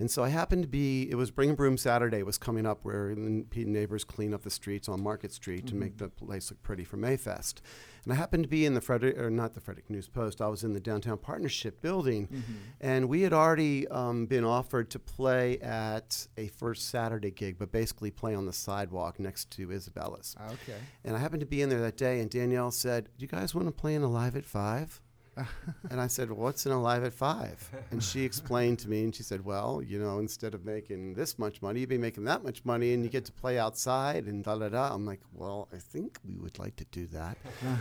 And 0.00 0.10
so 0.10 0.24
I 0.24 0.30
happened 0.30 0.62
to 0.62 0.68
be. 0.68 1.08
It 1.08 1.14
was 1.14 1.30
Bring 1.30 1.50
a 1.50 1.54
broom 1.54 1.76
Saturday 1.76 2.18
It 2.18 2.26
was 2.26 2.36
coming 2.36 2.66
up 2.66 2.80
where 2.82 3.14
the 3.14 3.64
neighbors 3.64 4.02
clean 4.02 4.34
up 4.34 4.42
the 4.42 4.50
streets 4.50 4.88
on 4.88 5.03
Market 5.04 5.32
Street 5.32 5.66
to 5.68 5.76
make 5.76 5.96
mm-hmm. 5.96 6.06
the 6.06 6.10
place 6.10 6.50
look 6.50 6.62
pretty 6.62 6.82
for 6.82 6.96
Mayfest. 6.96 7.60
And 8.04 8.12
I 8.12 8.16
happened 8.16 8.42
to 8.44 8.48
be 8.48 8.66
in 8.66 8.74
the 8.74 8.80
Frederick, 8.80 9.16
or 9.18 9.30
not 9.30 9.54
the 9.54 9.60
Frederick 9.60 9.88
News 9.88 10.08
Post. 10.08 10.42
I 10.42 10.48
was 10.48 10.64
in 10.64 10.72
the 10.72 10.80
downtown 10.80 11.18
partnership 11.18 11.80
building, 11.80 12.26
mm-hmm. 12.26 12.54
and 12.80 13.08
we 13.08 13.22
had 13.22 13.32
already 13.32 13.86
um, 13.88 14.26
been 14.26 14.44
offered 14.44 14.90
to 14.90 14.98
play 14.98 15.58
at 15.60 16.26
a 16.36 16.48
first 16.48 16.88
Saturday 16.88 17.30
gig, 17.30 17.56
but 17.58 17.70
basically 17.70 18.10
play 18.10 18.34
on 18.34 18.46
the 18.46 18.52
sidewalk 18.52 19.20
next 19.20 19.50
to 19.52 19.70
Isabella's. 19.70 20.34
Ah, 20.38 20.46
okay. 20.46 20.78
And 21.04 21.16
I 21.16 21.18
happened 21.20 21.40
to 21.40 21.46
be 21.46 21.62
in 21.62 21.68
there 21.68 21.80
that 21.80 21.96
day, 21.96 22.20
and 22.20 22.28
Danielle 22.28 22.70
said, 22.70 23.08
"Do 23.16 23.22
you 23.22 23.28
guys 23.28 23.54
want 23.54 23.68
to 23.68 23.72
play 23.72 23.94
in 23.94 24.02
a 24.02 24.08
live 24.08 24.36
at 24.36 24.44
5? 24.44 25.00
and 25.90 26.00
I 26.00 26.06
said, 26.06 26.30
well, 26.30 26.38
"What's 26.38 26.66
in 26.66 26.72
a 26.72 26.80
live 26.80 27.04
at 27.04 27.12
5? 27.12 27.70
And 27.90 28.02
she 28.02 28.24
explained 28.24 28.78
to 28.80 28.88
me, 28.88 29.04
and 29.04 29.14
she 29.14 29.22
said, 29.22 29.44
"Well, 29.44 29.82
you 29.82 29.98
know, 29.98 30.18
instead 30.18 30.54
of 30.54 30.64
making 30.64 31.14
this 31.14 31.38
much 31.38 31.60
money, 31.62 31.80
you'd 31.80 31.88
be 31.88 31.98
making 31.98 32.24
that 32.24 32.44
much 32.44 32.64
money, 32.64 32.94
and 32.94 33.02
you 33.02 33.10
get 33.10 33.24
to 33.26 33.32
play 33.32 33.58
outside 33.58 34.26
and 34.26 34.44
da 34.44 34.56
da 34.56 34.68
da." 34.68 34.94
I'm 34.94 35.06
like, 35.06 35.20
"Well, 35.32 35.68
I 35.72 35.78
think 35.78 36.18
we 36.26 36.36
would 36.36 36.58
like 36.58 36.76
to 36.76 36.84
do 36.92 37.06
that." 37.08 37.36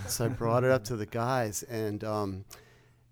so 0.07 0.25
I 0.25 0.27
brought 0.29 0.63
it 0.63 0.71
up 0.71 0.83
to 0.85 0.95
the 0.95 1.05
guys, 1.05 1.63
and 1.63 2.03
um, 2.03 2.45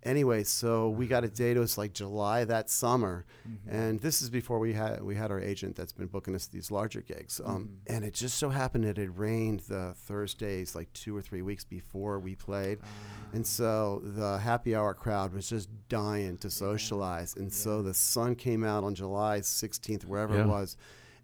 anyway, 0.04 0.44
so 0.44 0.90
we 0.90 1.08
got 1.08 1.24
a 1.24 1.28
date. 1.28 1.58
It 1.58 1.60
was 1.60 1.78
like 1.78 1.94
July 1.94 2.44
that 2.46 2.70
summer, 2.70 3.26
mm-hmm. 3.48 3.76
and 3.76 4.00
this 4.00 4.22
is 4.22 4.30
before 4.30 4.60
we 4.60 4.74
had 4.74 5.04
we 5.04 5.16
had 5.16 5.32
our 5.32 5.40
agent 5.40 5.76
that's 5.76 5.94
been 5.94 6.08
booking 6.08 6.36
us 6.36 6.48
these 6.48 6.72
larger 6.72 7.02
gigs. 7.02 7.40
Um, 7.44 7.64
mm-hmm. 7.64 7.96
And 7.96 8.06
it 8.06 8.14
just 8.14 8.38
so 8.38 8.50
happened 8.50 8.86
that 8.86 8.98
it 8.98 9.10
rained 9.16 9.62
the 9.62 9.94
Thursdays 9.96 10.76
like 10.76 10.92
two 10.94 11.16
or 11.16 11.22
three 11.22 11.42
weeks 11.42 11.64
before 11.64 12.20
we 12.20 12.36
played, 12.36 12.80
ah. 12.84 12.88
and 13.34 13.46
so 13.46 14.02
the 14.04 14.38
happy 14.40 14.76
hour 14.76 14.94
crowd 14.94 15.34
was 15.34 15.50
just 15.50 15.70
dying 15.90 16.38
to 16.40 16.50
socialize. 16.50 17.36
And 17.36 17.52
so 17.52 17.82
the 17.82 17.94
sun 17.94 18.36
came 18.36 18.64
out 18.64 18.84
on 18.84 18.96
July 18.96 19.40
16th, 19.40 20.06
wherever 20.06 20.36
Yeah. 20.36 20.44
it 20.44 20.48
was, 20.48 20.78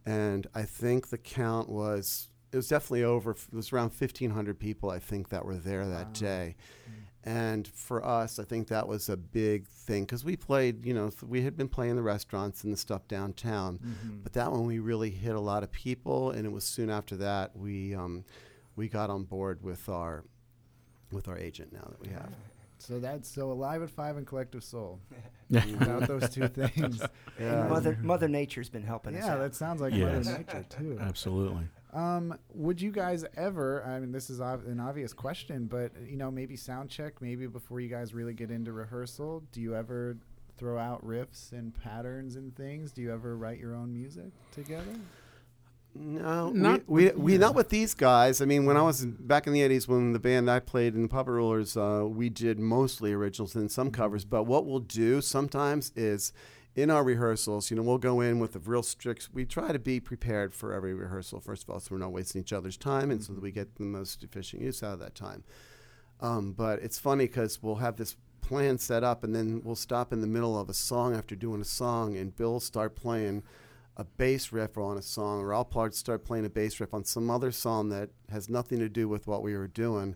and 0.05 0.47
I 0.53 0.63
think 0.63 1.09
the 1.09 1.17
count 1.17 1.69
was. 1.69 2.29
It 2.49 2.55
was 2.55 2.69
definitely 2.69 3.03
over. 3.03 3.31
It 3.31 3.53
was 3.53 3.73
around 3.73 3.91
1,500 3.91 4.57
people, 4.57 4.89
I 4.89 4.99
think, 4.99 5.27
that 5.29 5.43
were 5.43 5.57
there 5.57 5.85
that 5.85 6.13
day. 6.13 6.55
Hmm. 6.85 6.93
And 7.27 7.67
for 7.67 8.05
us, 8.05 8.39
I 8.39 8.45
think 8.45 8.69
that 8.69 8.87
was 8.87 9.09
a 9.09 9.17
big 9.17 9.67
thing 9.67 10.03
because 10.05 10.23
we 10.23 10.37
played, 10.37 10.85
you 10.85 10.93
know, 10.93 11.09
th- 11.09 11.23
we 11.23 11.41
had 11.41 11.57
been 11.57 11.67
playing 11.67 11.97
the 11.97 12.01
restaurants 12.01 12.63
and 12.63 12.71
the 12.71 12.77
stuff 12.77 13.05
downtown, 13.09 13.79
but 14.23 14.31
that 14.33 14.49
one 14.49 14.65
we 14.65 14.79
really 14.79 15.09
hit 15.09 15.35
a 15.35 15.39
lot 15.39 15.61
of 15.61 15.69
people. 15.71 16.31
And 16.31 16.45
it 16.45 16.51
was 16.53 16.63
soon 16.63 16.89
after 16.89 17.17
that 17.17 17.53
we 17.55 17.93
um, 17.93 18.23
we 18.77 18.87
got 18.87 19.09
on 19.09 19.25
board 19.25 19.61
with 19.61 19.89
our 19.89 20.23
with 21.11 21.27
our 21.27 21.37
agent 21.37 21.73
now 21.73 21.87
that 21.89 21.99
we 21.99 22.09
have. 22.13 22.29
So 22.79 22.99
that's 22.99 23.27
so 23.27 23.51
alive 23.51 23.81
at 23.81 23.89
five 23.89 24.17
and 24.17 24.25
collective 24.27 24.63
soul. 24.63 24.99
Yeah. 25.49 25.65
Without 25.79 26.07
those 26.07 26.29
two 26.29 26.47
things, 26.59 27.01
And 27.39 27.69
Mother 27.69 27.97
Mother 28.03 28.27
Nature's 28.27 28.69
been 28.69 28.83
helping 28.83 29.15
us. 29.15 29.23
yeah, 29.25 29.35
that 29.37 29.55
sounds 29.55 29.81
like 29.81 29.93
Yes. 29.95 30.25
Mother 30.27 30.37
Nature 30.37 30.65
too. 30.69 30.97
Absolutely. 31.01 31.63
Um, 31.93 32.37
would 32.53 32.81
you 32.81 32.91
guys 32.91 33.23
ever? 33.37 33.83
I 33.85 33.99
mean, 33.99 34.11
this 34.11 34.29
is 34.29 34.41
ob- 34.41 34.65
an 34.67 34.79
obvious 34.79 35.13
question, 35.13 35.65
but 35.65 35.91
you 36.05 36.17
know, 36.17 36.29
maybe 36.29 36.55
sound 36.57 36.89
check, 36.89 37.21
maybe 37.21 37.47
before 37.47 37.79
you 37.79 37.89
guys 37.89 38.13
really 38.13 38.33
get 38.33 38.51
into 38.51 38.73
rehearsal. 38.73 39.43
Do 39.51 39.61
you 39.61 39.73
ever 39.75 40.17
throw 40.57 40.77
out 40.77 41.05
riffs 41.05 41.51
and 41.53 41.73
patterns 41.73 42.35
and 42.35 42.55
things? 42.55 42.91
Do 42.91 43.01
you 43.01 43.13
ever 43.13 43.37
write 43.37 43.59
your 43.59 43.73
own 43.75 43.93
music 43.93 44.31
together? 44.51 44.95
No, 45.95 46.51
Not 46.51 46.81
we, 46.87 47.03
we, 47.03 47.05
with- 47.05 47.15
we 47.17 47.31
yeah. 47.33 47.37
not 47.39 47.55
with 47.55 47.69
these 47.69 47.93
guys. 47.95 48.41
I 48.41 48.45
mean, 48.45 48.65
when 48.65 48.77
I 48.77 48.81
was 48.83 49.03
back 49.05 49.47
in 49.47 49.53
the 49.53 49.61
'80s, 49.61 49.87
when 49.87 50.13
the 50.13 50.19
band 50.19 50.51
I 50.51 50.59
played 50.59 50.93
in 50.93 51.01
the 51.03 51.07
Puppet 51.07 51.33
Rulers, 51.33 51.75
uh, 51.75 52.03
we 52.07 52.29
did 52.29 52.59
mostly 52.59 53.13
originals 53.13 53.55
and 53.55 53.71
some 53.71 53.89
covers. 53.89 54.23
But 54.25 54.43
what 54.43 54.65
we'll 54.67 54.79
do 54.81 55.21
sometimes 55.21 55.91
is, 55.95 56.33
in 56.77 56.91
our 56.91 57.03
rehearsals, 57.03 57.71
you 57.71 57.75
know, 57.75 57.81
we'll 57.81 57.97
go 57.97 58.21
in 58.21 58.37
with 58.37 58.55
a 58.55 58.59
real 58.59 58.83
strict. 58.83 59.29
We 59.33 59.45
try 59.45 59.71
to 59.71 59.79
be 59.79 59.99
prepared 59.99 60.53
for 60.53 60.73
every 60.73 60.93
rehearsal. 60.93 61.39
First 61.39 61.63
of 61.63 61.71
all, 61.71 61.79
so 61.79 61.87
we're 61.91 61.97
not 61.97 62.11
wasting 62.11 62.39
each 62.39 62.53
other's 62.53 62.77
time, 62.77 63.09
and 63.09 63.21
so 63.21 63.33
that 63.33 63.41
we 63.41 63.51
get 63.51 63.75
the 63.75 63.83
most 63.83 64.23
efficient 64.23 64.61
use 64.61 64.83
out 64.83 64.93
of 64.93 64.99
that 64.99 65.15
time. 65.15 65.43
Um, 66.21 66.53
but 66.53 66.79
it's 66.83 66.99
funny 66.99 67.25
because 67.25 67.63
we'll 67.63 67.75
have 67.75 67.97
this 67.97 68.15
plan 68.41 68.77
set 68.77 69.03
up, 69.03 69.23
and 69.23 69.35
then 69.35 69.61
we'll 69.63 69.75
stop 69.75 70.13
in 70.13 70.21
the 70.21 70.27
middle 70.27 70.57
of 70.57 70.69
a 70.69 70.73
song 70.73 71.15
after 71.15 71.35
doing 71.35 71.61
a 71.61 71.65
song, 71.65 72.15
and 72.15 72.35
Bill 72.35 72.53
will 72.53 72.59
start 72.59 72.95
playing 72.95 73.41
a 73.97 74.03
bass 74.03 74.51
riff 74.51 74.77
on 74.77 74.99
a 74.99 75.01
song, 75.01 75.41
or 75.41 75.55
I'll 75.55 75.91
start 75.91 76.23
playing 76.23 76.45
a 76.45 76.49
bass 76.49 76.79
riff 76.79 76.93
on 76.93 77.03
some 77.03 77.31
other 77.31 77.51
song 77.51 77.89
that 77.89 78.11
has 78.29 78.49
nothing 78.49 78.77
to 78.77 78.89
do 78.89 79.09
with 79.09 79.25
what 79.25 79.41
we 79.41 79.57
were 79.57 79.67
doing. 79.67 80.15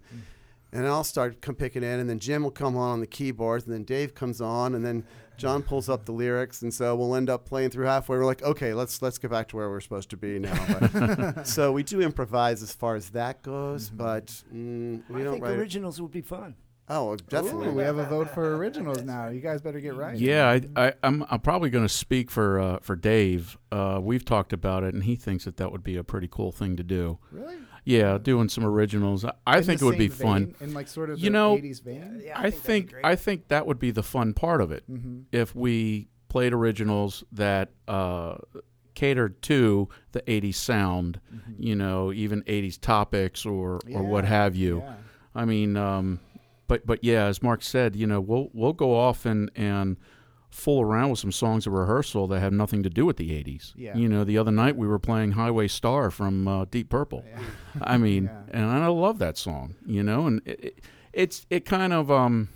And 0.71 0.87
I'll 0.87 1.03
start 1.03 1.41
come 1.41 1.55
picking 1.55 1.83
in, 1.83 1.99
and 1.99 2.07
then 2.07 2.19
Jim 2.19 2.43
will 2.43 2.51
come 2.51 2.77
on 2.77 2.91
on 2.91 2.99
the 2.99 3.07
keyboards, 3.07 3.65
and 3.65 3.73
then 3.73 3.83
Dave 3.83 4.13
comes 4.13 4.39
on, 4.39 4.75
and 4.75 4.85
then 4.85 5.03
John 5.41 5.63
pulls 5.63 5.89
up 5.89 6.05
the 6.05 6.11
lyrics, 6.11 6.61
and 6.61 6.73
so 6.73 6.95
we'll 6.95 7.15
end 7.15 7.29
up 7.29 7.45
playing 7.45 7.71
through 7.71 7.85
halfway. 7.85 8.17
We're 8.17 8.25
like, 8.25 8.43
okay, 8.43 8.73
let's 8.73 9.01
let's 9.01 9.17
get 9.17 9.31
back 9.31 9.47
to 9.49 9.55
where 9.55 9.69
we're 9.69 9.81
supposed 9.81 10.09
to 10.11 10.17
be 10.17 10.39
now. 10.39 10.53
But, 10.91 11.47
so 11.47 11.71
we 11.71 11.83
do 11.83 12.01
improvise 12.01 12.61
as 12.61 12.73
far 12.73 12.95
as 12.95 13.09
that 13.09 13.41
goes, 13.41 13.89
but 13.89 14.27
mm, 14.53 15.01
we 15.09 15.21
I 15.21 15.23
don't 15.23 15.27
I 15.27 15.31
think 15.33 15.43
write. 15.45 15.57
originals 15.57 15.99
would 16.01 16.11
be 16.11 16.21
fun. 16.21 16.55
oh, 16.89 17.15
definitely. 17.15 17.67
Ooh, 17.69 17.73
we 17.73 17.83
have 17.83 17.97
a 17.97 18.05
vote 18.05 18.29
for 18.29 18.55
originals 18.57 19.01
now. 19.03 19.29
You 19.29 19.39
guys 19.39 19.61
better 19.61 19.79
get 19.79 19.95
right. 19.95 20.17
Yeah, 20.17 20.49
I, 20.49 20.61
I, 20.87 20.93
I'm 21.03 21.25
I'm 21.29 21.39
probably 21.39 21.69
going 21.69 21.85
to 21.85 21.93
speak 21.93 22.29
for 22.29 22.59
uh, 22.59 22.79
for 22.81 22.95
Dave. 22.95 23.57
Uh, 23.71 23.99
we've 24.01 24.25
talked 24.25 24.53
about 24.53 24.83
it, 24.83 24.93
and 24.93 25.03
he 25.03 25.15
thinks 25.15 25.45
that 25.45 25.57
that 25.57 25.71
would 25.71 25.83
be 25.83 25.95
a 25.97 26.03
pretty 26.03 26.27
cool 26.29 26.51
thing 26.51 26.75
to 26.75 26.83
do. 26.83 27.17
Really? 27.31 27.55
Yeah, 27.83 28.17
doing 28.19 28.47
some 28.49 28.63
originals. 28.65 29.25
I, 29.25 29.33
I 29.47 29.57
In 29.57 29.63
think 29.63 29.81
it 29.81 29.85
would 29.85 29.97
be 29.97 30.09
same 30.09 30.27
fun. 30.27 30.55
in 30.59 30.73
like 30.73 30.87
sort 30.87 31.09
of 31.09 31.17
You 31.19 31.25
the 31.25 31.29
know, 31.31 31.57
80s 31.57 31.81
vein. 31.83 32.21
Yeah, 32.23 32.37
I 32.39 32.43
that'd 32.49 32.53
be 32.53 32.59
think. 32.59 32.93
I 33.03 33.15
think 33.15 33.47
that 33.47 33.65
would 33.65 33.79
be 33.79 33.89
the 33.91 34.03
fun 34.03 34.33
part 34.33 34.61
of 34.61 34.71
it 34.71 34.83
Mm-hmm. 34.91 35.21
if 35.31 35.55
we 35.55 36.07
played 36.29 36.53
originals 36.53 37.23
that 37.31 37.71
uh, 37.87 38.35
catered 38.93 39.41
to 39.43 39.89
the 40.11 40.21
'80s 40.21 40.55
sound. 40.55 41.19
You 41.57 41.75
know, 41.75 42.11
even 42.13 42.43
'80s 42.43 42.79
topics 42.79 43.45
or 43.45 43.79
or 43.93 44.03
what 44.03 44.25
have 44.25 44.55
you. 44.55 44.79
Yeah. 44.85 44.93
I 45.33 45.45
mean, 45.45 45.75
um, 45.77 46.19
but 46.67 46.85
but 46.85 47.03
yeah, 47.03 47.25
as 47.25 47.41
Mark 47.41 47.63
said, 47.63 47.95
you 47.95 48.05
know, 48.05 48.21
we'll 48.21 48.49
we'll 48.53 48.73
go 48.73 48.95
off 48.95 49.25
and 49.25 49.49
and 49.55 49.97
fool 50.51 50.81
around 50.81 51.09
with 51.09 51.19
some 51.19 51.31
songs 51.31 51.65
at 51.65 51.73
rehearsal 51.73 52.27
that 52.27 52.39
have 52.39 52.53
nothing 52.53 52.83
to 52.83 52.89
do 52.89 53.05
with 53.05 53.17
the 53.17 53.29
'80s. 53.31 53.73
Yeah. 53.75 53.95
You 53.97 54.07
know, 54.09 54.23
the 54.23 54.37
other 54.37 54.51
night 54.51 54.75
we 54.77 54.85
were 54.87 54.99
playing 54.99 55.31
Highway 55.31 55.67
Star 55.67 56.11
from 56.11 56.47
uh, 56.47 56.65
Deep 56.65 56.89
Purple. 56.89 57.23
Yeah. 57.27 57.41
I 57.81 57.97
mean, 57.97 58.25
Yeah. 58.25 58.41
and 58.61 58.65
I 58.69 58.87
love 58.87 59.17
that 59.19 59.37
song. 59.37 59.75
You 59.85 60.03
know, 60.03 60.27
and 60.27 60.41
it, 60.45 60.63
it, 60.63 60.79
it's 61.13 61.45
it 61.49 61.65
kind 61.65 61.93
of 61.93 62.11
um 62.11 62.49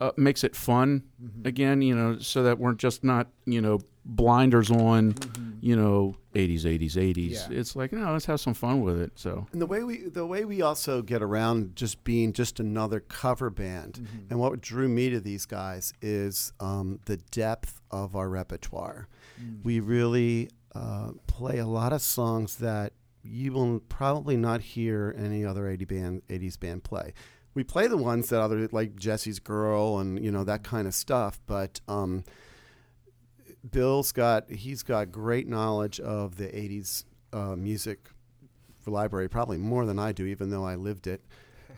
uh, 0.00 0.10
makes 0.16 0.44
it 0.44 0.54
fun 0.54 1.04
Mm-hmm. 1.22 1.48
again. 1.48 1.82
You 1.82 1.94
know, 1.96 2.18
so 2.18 2.42
that 2.42 2.58
we're 2.58 2.74
just 2.74 3.02
not 3.04 3.28
you 3.46 3.60
know 3.60 3.80
blinders 4.06 4.70
on. 4.70 5.12
Mm-hmm. 5.14 5.42
You 5.62 5.74
know, 5.74 6.14
80s, 6.34 6.60
80s, 6.62 6.92
80s. 6.92 7.30
Yeah. 7.32 7.58
It's 7.58 7.74
like 7.74 7.92
no, 7.92 8.12
let's 8.12 8.26
have 8.26 8.38
some 8.38 8.54
fun 8.54 8.82
with 8.82 9.00
it. 9.00 9.12
So 9.16 9.48
And 9.52 9.60
the 9.60 9.66
way 9.66 9.82
we 9.82 10.02
the 10.08 10.24
way 10.24 10.44
we 10.44 10.62
also 10.62 11.02
get 11.02 11.22
around 11.22 11.74
just 11.74 12.04
being 12.04 12.32
just 12.32 12.60
another 12.60 13.00
cover 13.00 13.50
band, 13.50 13.94
Mm-hmm. 13.94 14.26
and 14.30 14.38
what 14.38 14.60
drew 14.60 14.86
me 14.88 15.10
to 15.10 15.18
these 15.18 15.44
guys 15.44 15.92
is 16.00 16.52
um, 16.60 17.00
the 17.06 17.16
depth 17.16 17.80
of 17.90 18.14
our 18.14 18.28
repertoire. 18.28 19.08
Mm. 19.42 19.64
We 19.64 19.80
really 19.80 20.50
uh, 20.74 21.12
play 21.26 21.58
a 21.58 21.66
lot 21.66 21.92
of 21.92 22.00
songs 22.02 22.56
that 22.56 22.92
you 23.24 23.52
will 23.52 23.80
probably 23.88 24.36
not 24.36 24.60
hear 24.60 25.16
any 25.18 25.44
other 25.44 25.66
80 25.68 25.84
band 25.86 26.22
80s 26.28 26.60
band 26.60 26.84
play. 26.84 27.12
We 27.54 27.64
play 27.64 27.88
the 27.88 27.96
ones 27.96 28.28
that 28.28 28.40
other 28.40 28.68
like 28.70 28.94
Jesse's 28.94 29.40
Girl 29.40 29.98
and 29.98 30.22
you 30.24 30.30
know 30.30 30.44
that 30.44 30.62
kind 30.62 30.86
of 30.86 30.94
stuff, 30.94 31.40
but 31.46 31.80
um, 31.88 32.22
Bill's 33.70 34.12
got 34.12 34.50
he's 34.50 34.82
got 34.82 35.10
great 35.12 35.48
knowledge 35.48 35.98
of 36.00 36.36
the 36.36 36.46
80s 36.46 37.04
uh, 37.32 37.56
music 37.56 38.10
library, 38.86 39.28
probably 39.28 39.58
more 39.58 39.84
than 39.86 39.98
I 39.98 40.12
do, 40.12 40.26
even 40.26 40.50
though 40.50 40.64
I 40.64 40.76
lived 40.76 41.06
it. 41.06 41.20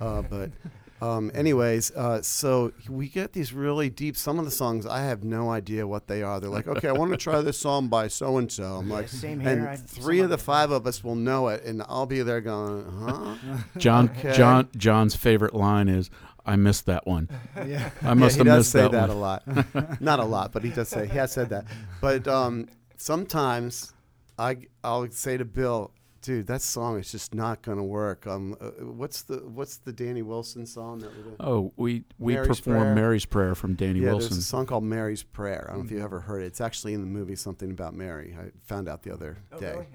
Uh, 0.01 0.21
but, 0.23 0.51
um, 1.03 1.31
anyways, 1.35 1.91
uh, 1.93 2.21
so 2.21 2.73
we 2.89 3.09
get 3.09 3.33
these 3.33 3.53
really 3.53 3.89
deep. 3.89 4.15
Some 4.17 4.39
of 4.39 4.45
the 4.45 4.51
songs 4.51 4.85
I 4.85 5.01
have 5.05 5.25
no 5.25 5.51
idea 5.51 5.87
what 5.87 6.07
they 6.07 6.23
are. 6.23 6.39
They're 6.39 6.51
like, 6.51 6.69
okay, 6.69 6.89
I 6.89 6.93
want 6.93 7.11
to 7.13 7.17
try 7.17 7.41
this 7.41 7.59
song 7.59 7.89
by 7.89 8.09
so 8.09 8.37
and 8.37 8.53
so. 8.53 8.65
I'm 8.77 8.91
like, 8.91 9.09
same 9.09 9.41
here. 9.41 9.67
I- 9.69 9.75
and 9.75 9.89
three 9.89 10.21
of 10.21 10.29
the 10.29 10.37
five 10.39 10.71
of 10.71 10.87
us 10.87 11.03
will 11.03 11.17
know 11.17 11.49
it, 11.49 11.65
and 11.65 11.83
I'll 11.89 12.07
be 12.07 12.23
there 12.23 12.41
going, 12.43 12.85
huh? 13.01 13.35
John 13.79 14.11
Okay. 14.19 14.37
John 14.37 14.69
John's 14.77 15.17
favorite 15.17 15.55
line 15.55 15.89
is, 15.89 16.11
"I 16.49 16.57
missed 16.57 16.87
that 16.87 17.07
one. 17.07 17.29
Yeah. 17.67 17.91
I 18.03 18.15
must 18.15 18.37
yeah, 18.39 18.45
he 18.45 18.49
have 18.49 18.57
does 18.59 18.65
missed 18.65 18.73
say 18.73 18.81
that, 18.83 18.93
that, 18.93 19.11
a 19.11 19.15
lot. 19.15 20.01
Not 20.01 20.19
a 20.21 20.25
lot, 20.25 20.53
but 20.53 20.63
he 20.65 20.71
does 20.71 20.89
say 20.89 21.07
he 21.07 21.17
has 21.19 21.33
said 21.33 21.51
that. 21.51 21.65
But 22.01 22.27
um, 22.27 22.67
sometimes 22.97 23.93
I 24.39 24.59
I'll 24.85 25.11
say 25.11 25.37
to 25.37 25.45
Bill, 25.45 25.91
dude, 26.23 26.47
that 26.47 26.63
song 26.63 26.99
is 26.99 27.11
just 27.11 27.35
not 27.35 27.63
going 27.63 27.79
to 27.79 27.85
work. 27.85 28.27
Um, 28.27 28.57
uh, 28.61 28.71
what's 28.85 29.23
the 29.23 29.39
what's 29.39 29.79
the 29.79 29.93
Danny 29.93 30.23
Wilson 30.23 30.67
song 30.67 31.01
that 31.01 31.17
we 31.17 31.23
did? 31.23 31.37
Oh, 31.41 31.73
we 31.77 32.05
we 32.19 32.35
Mary's 32.35 32.49
performed 32.61 32.81
Prayer. 32.81 32.95
Mary's 32.95 33.25
Prayer 33.25 33.55
from 33.55 33.75
Danny 33.75 34.01
yeah, 34.01 34.11
Wilson. 34.11 34.31
there's 34.31 34.39
a 34.39 34.43
song 34.43 34.67
called 34.67 34.85
Mary's 34.85 35.23
Prayer. 35.23 35.67
I 35.69 35.73
don't 35.73 35.81
know 35.81 35.85
if 35.87 35.91
you 35.91 36.03
ever 36.03 36.21
heard 36.21 36.43
it. 36.43 36.47
It's 36.47 36.61
actually 36.61 36.95
in 36.95 37.01
the 37.01 37.07
movie 37.07 37.37
something 37.37 37.71
about 37.71 37.95
Mary. 37.95 38.37
I 38.39 38.51
found 38.67 38.89
out 38.89 39.03
the 39.03 39.13
other 39.13 39.39
Oh, 39.53 39.59
day. 39.61 39.73
really? 39.73 39.87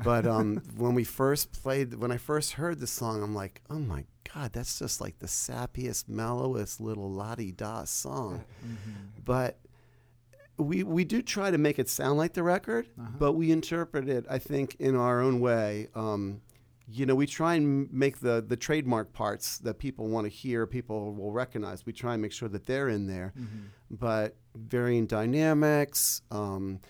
I 0.00 0.02
didn't 0.02 0.06
know. 0.06 0.22
But 0.22 0.26
um, 0.40 0.62
when 0.76 0.94
we 0.94 1.04
first 1.04 1.52
played, 1.52 1.94
when 1.94 2.12
I 2.12 2.16
first 2.16 2.52
heard 2.52 2.80
the 2.80 2.86
song, 2.86 3.22
I'm 3.22 3.34
like, 3.34 3.62
oh 3.70 3.78
my 3.78 4.04
god, 4.34 4.52
that's 4.52 4.78
just 4.78 5.00
like 5.00 5.18
the 5.18 5.26
sappiest, 5.26 6.08
mellowest 6.08 6.80
little 6.80 7.10
la 7.10 7.34
di 7.34 7.52
da 7.52 7.84
song. 7.84 8.44
Mm-hmm. 8.64 9.20
But 9.24 9.58
we 10.58 10.82
we 10.82 11.04
do 11.04 11.20
try 11.22 11.50
to 11.50 11.58
make 11.58 11.78
it 11.78 11.88
sound 11.88 12.18
like 12.18 12.32
the 12.34 12.42
record, 12.42 12.88
Uh-huh. 12.98 13.08
but 13.18 13.32
we 13.34 13.50
interpret 13.50 14.08
it, 14.08 14.24
I 14.30 14.38
think, 14.38 14.76
in 14.78 14.96
our 14.96 15.20
own 15.20 15.40
way. 15.40 15.88
Um, 15.94 16.40
you 16.88 17.04
know, 17.04 17.14
we 17.16 17.26
try 17.26 17.56
and 17.56 17.92
make 17.92 18.20
the 18.20 18.42
the 18.46 18.56
trademark 18.56 19.12
parts 19.12 19.58
that 19.58 19.78
people 19.78 20.08
want 20.08 20.24
to 20.24 20.28
hear, 20.30 20.66
people 20.66 21.14
will 21.14 21.32
recognize. 21.32 21.84
We 21.84 21.92
try 21.92 22.12
and 22.14 22.22
make 22.22 22.32
sure 22.32 22.48
that 22.48 22.64
they're 22.66 22.88
in 22.88 23.06
there, 23.06 23.32
Mm-hmm. 23.38 23.66
but 23.90 24.36
varying 24.54 25.06
dynamics. 25.06 26.22
Um, 26.30 26.80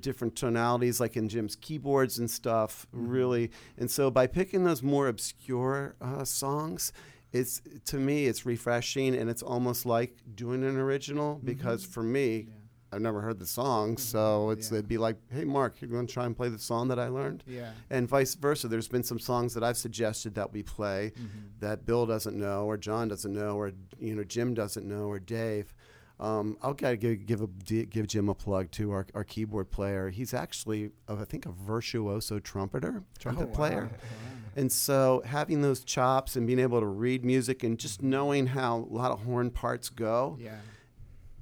different 0.00 0.36
tonalities 0.36 1.00
like 1.00 1.16
in 1.16 1.28
jim's 1.28 1.56
keyboards 1.56 2.18
and 2.18 2.30
stuff 2.30 2.86
mm-hmm. 2.94 3.08
really. 3.08 3.50
And 3.78 3.90
so 3.90 4.10
by 4.10 4.26
picking 4.26 4.64
those 4.64 4.82
more 4.82 5.08
obscure 5.08 5.94
uh, 6.00 6.24
songs 6.24 6.92
it's 7.34 7.60
to 7.84 7.98
me 7.98 8.26
it's 8.26 8.46
refreshing 8.46 9.14
and 9.14 9.28
it's 9.28 9.42
almost 9.42 9.84
like 9.84 10.16
doing 10.34 10.62
an 10.62 10.76
original 10.78 11.34
mm-hmm. 11.36 11.46
because 11.46 11.84
for 11.84 12.02
me 12.02 12.46
i've 12.92 13.00
never 13.00 13.20
heard 13.20 13.40
the 13.40 13.46
song 13.46 13.96
mm-hmm. 13.96 14.00
so 14.00 14.50
it's 14.50 14.70
Yeah. 14.70 14.78
it'd 14.78 14.88
be 14.88 14.98
like 14.98 15.16
hey 15.32 15.44
mark 15.44 15.80
you're 15.80 15.90
going 15.90 16.06
to 16.06 16.12
try 16.12 16.26
and 16.26 16.36
play 16.36 16.48
the 16.48 16.58
song 16.60 16.88
that 16.88 16.98
i 16.98 17.08
learned? 17.08 17.42
Yeah. 17.46 17.72
and 17.90 18.08
vice 18.08 18.36
versa. 18.36 18.68
There's 18.68 18.88
been 18.88 19.02
some 19.02 19.18
songs 19.18 19.52
that 19.54 19.64
i've 19.64 19.76
suggested 19.76 20.36
that 20.36 20.52
we 20.52 20.62
play 20.62 21.12
that 21.58 21.84
bill 21.84 22.06
doesn't 22.06 22.38
know 22.38 22.66
or 22.66 22.76
john 22.76 23.08
doesn't 23.08 23.32
know 23.32 23.56
or 23.56 23.72
you 23.98 24.14
know 24.14 24.24
jim 24.24 24.54
doesn't 24.54 24.86
know 24.86 25.06
or 25.08 25.18
dave 25.18 25.74
um, 26.20 26.56
I'll 26.62 26.74
gotta 26.74 26.96
give 26.96 27.26
give, 27.26 27.40
a, 27.42 27.46
give 27.84 28.06
Jim 28.06 28.28
a 28.28 28.34
plug 28.34 28.70
too. 28.70 28.92
Our, 28.92 29.06
our 29.14 29.24
keyboard 29.24 29.70
player. 29.70 30.10
He's 30.10 30.32
actually, 30.32 30.90
uh, 31.08 31.16
I 31.20 31.24
think, 31.24 31.46
a 31.46 31.50
virtuoso 31.52 32.38
trumpeter, 32.38 33.02
trumpet 33.18 33.48
wow. 33.48 33.54
player. 33.54 33.90
And 34.56 34.70
so 34.70 35.20
having 35.26 35.62
those 35.62 35.82
chops 35.82 36.36
and 36.36 36.46
being 36.46 36.60
able 36.60 36.78
to 36.78 36.86
read 36.86 37.24
music 37.24 37.64
and 37.64 37.76
just 37.76 38.02
knowing 38.02 38.46
how 38.46 38.76
a 38.88 38.94
lot 38.94 39.10
of 39.10 39.24
horn 39.24 39.50
parts 39.50 39.88
go, 39.90 40.38
Yeah. 40.40 40.58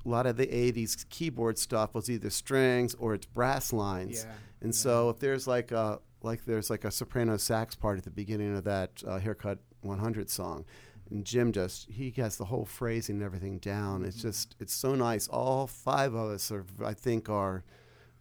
a 0.05 0.09
lot 0.09 0.25
of 0.27 0.39
the 0.39 0.47
80s 0.47 1.07
keyboard 1.11 1.59
stuff 1.59 1.95
was 1.95 2.09
either 2.09 2.31
strings 2.31 2.95
or 2.95 3.13
it's 3.13 3.27
brass 3.27 3.71
lines. 3.71 4.25
Yeah. 4.25 4.33
And 4.63 4.75
so 4.75 5.11
if 5.11 5.19
there's 5.19 5.47
like 5.47 5.73
a 5.73 6.01
like 6.23 6.45
there's 6.47 6.71
like 6.71 6.85
a 6.85 6.91
soprano 6.91 7.37
sax 7.37 7.75
part 7.75 7.99
at 7.99 8.05
the 8.05 8.11
beginning 8.11 8.57
of 8.57 8.65
that 8.65 9.03
uh, 9.07 9.19
Haircut 9.19 9.59
100 9.83 10.31
song, 10.31 10.65
and 11.13 11.25
Jim 11.25 11.53
just 11.53 11.91
he 11.91 12.13
has 12.17 12.37
the 12.37 12.47
whole 12.47 12.65
phrasing 12.65 13.17
and 13.17 13.25
everything 13.25 13.59
down. 13.59 14.05
It's 14.05 14.21
just 14.21 14.57
it's 14.59 14.73
so 14.73 14.95
nice. 14.95 15.29
All 15.29 15.67
five 15.67 16.15
of 16.15 16.31
us 16.31 16.51
are 16.51 16.65
I 16.85 16.95
think 16.95 17.29
are 17.29 17.65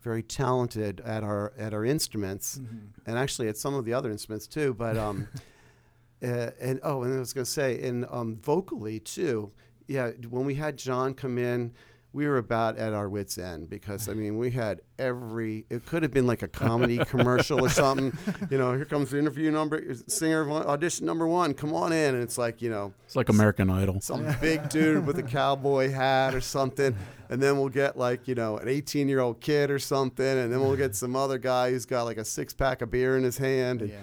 very 0.01 0.23
talented 0.23 1.01
at 1.01 1.23
our 1.23 1.53
at 1.57 1.73
our 1.73 1.85
instruments, 1.85 2.59
and 3.05 3.17
actually 3.17 3.47
at 3.47 3.57
some 3.57 3.73
of 3.73 3.85
the 3.85 3.93
other 3.93 4.11
instruments 4.11 4.47
too. 4.47 4.73
But 4.73 4.97
um, 4.97 5.27
uh, 6.23 6.51
and 6.59 6.79
oh, 6.83 7.03
and 7.03 7.15
I 7.15 7.19
was 7.19 7.33
going 7.33 7.45
to 7.45 7.51
say, 7.51 7.81
and 7.81 8.05
um, 8.09 8.37
vocally 8.37 8.99
too. 8.99 9.51
Yeah, 9.87 10.11
when 10.29 10.45
we 10.45 10.55
had 10.55 10.77
John 10.77 11.13
come 11.13 11.37
in, 11.37 11.73
we 12.13 12.27
were 12.27 12.37
about 12.37 12.77
at 12.77 12.91
our 12.93 13.07
wits' 13.07 13.37
end 13.37 13.69
because 13.69 14.09
I 14.09 14.13
mean 14.13 14.37
we 14.37 14.51
had 14.51 14.81
every. 14.99 15.65
It 15.69 15.85
could 15.85 16.03
have 16.03 16.11
been 16.11 16.27
like 16.27 16.41
a 16.41 16.47
comedy 16.47 16.97
commercial 17.05 17.63
or 17.63 17.69
something. 17.69 18.11
You 18.51 18.57
know, 18.57 18.73
here 18.73 18.83
comes 18.85 19.11
the 19.11 19.19
interview 19.19 19.49
number, 19.51 19.81
singer 20.07 20.43
one- 20.45 20.65
audition 20.65 21.05
number 21.05 21.25
one. 21.25 21.53
Come 21.53 21.73
on 21.73 21.93
in, 21.93 22.15
and 22.15 22.21
it's 22.23 22.37
like 22.37 22.61
you 22.61 22.69
know 22.69 22.93
It's 23.05 23.15
like 23.15 23.29
American 23.29 23.69
Idol. 23.69 24.01
some 24.01 24.25
big 24.41 24.67
dude 24.69 25.05
with 25.05 25.17
a 25.19 25.23
cowboy 25.23 25.89
hat 25.91 26.35
or 26.35 26.41
something, 26.41 26.93
and 27.29 27.41
then 27.41 27.57
we'll 27.57 27.69
get 27.69 27.97
like 27.97 28.27
you 28.27 28.35
know 28.35 28.57
an 28.57 28.67
18 28.67 29.07
year 29.07 29.21
old 29.21 29.39
kid 29.39 29.71
or 29.71 29.79
something, 29.79 30.25
and 30.25 30.51
then 30.51 30.59
we'll 30.59 30.75
get 30.75 30.95
some 30.97 31.15
other 31.15 31.37
guy 31.37 31.69
who's 31.71 31.85
got 31.85 32.03
like 32.03 32.17
a 32.17 32.25
six 32.25 32.53
pack 32.53 32.81
of 32.81 32.91
beer 32.91 33.15
in 33.17 33.23
his 33.23 33.37
hand. 33.37 33.81
And 33.83 33.91
Yeah. 33.91 33.97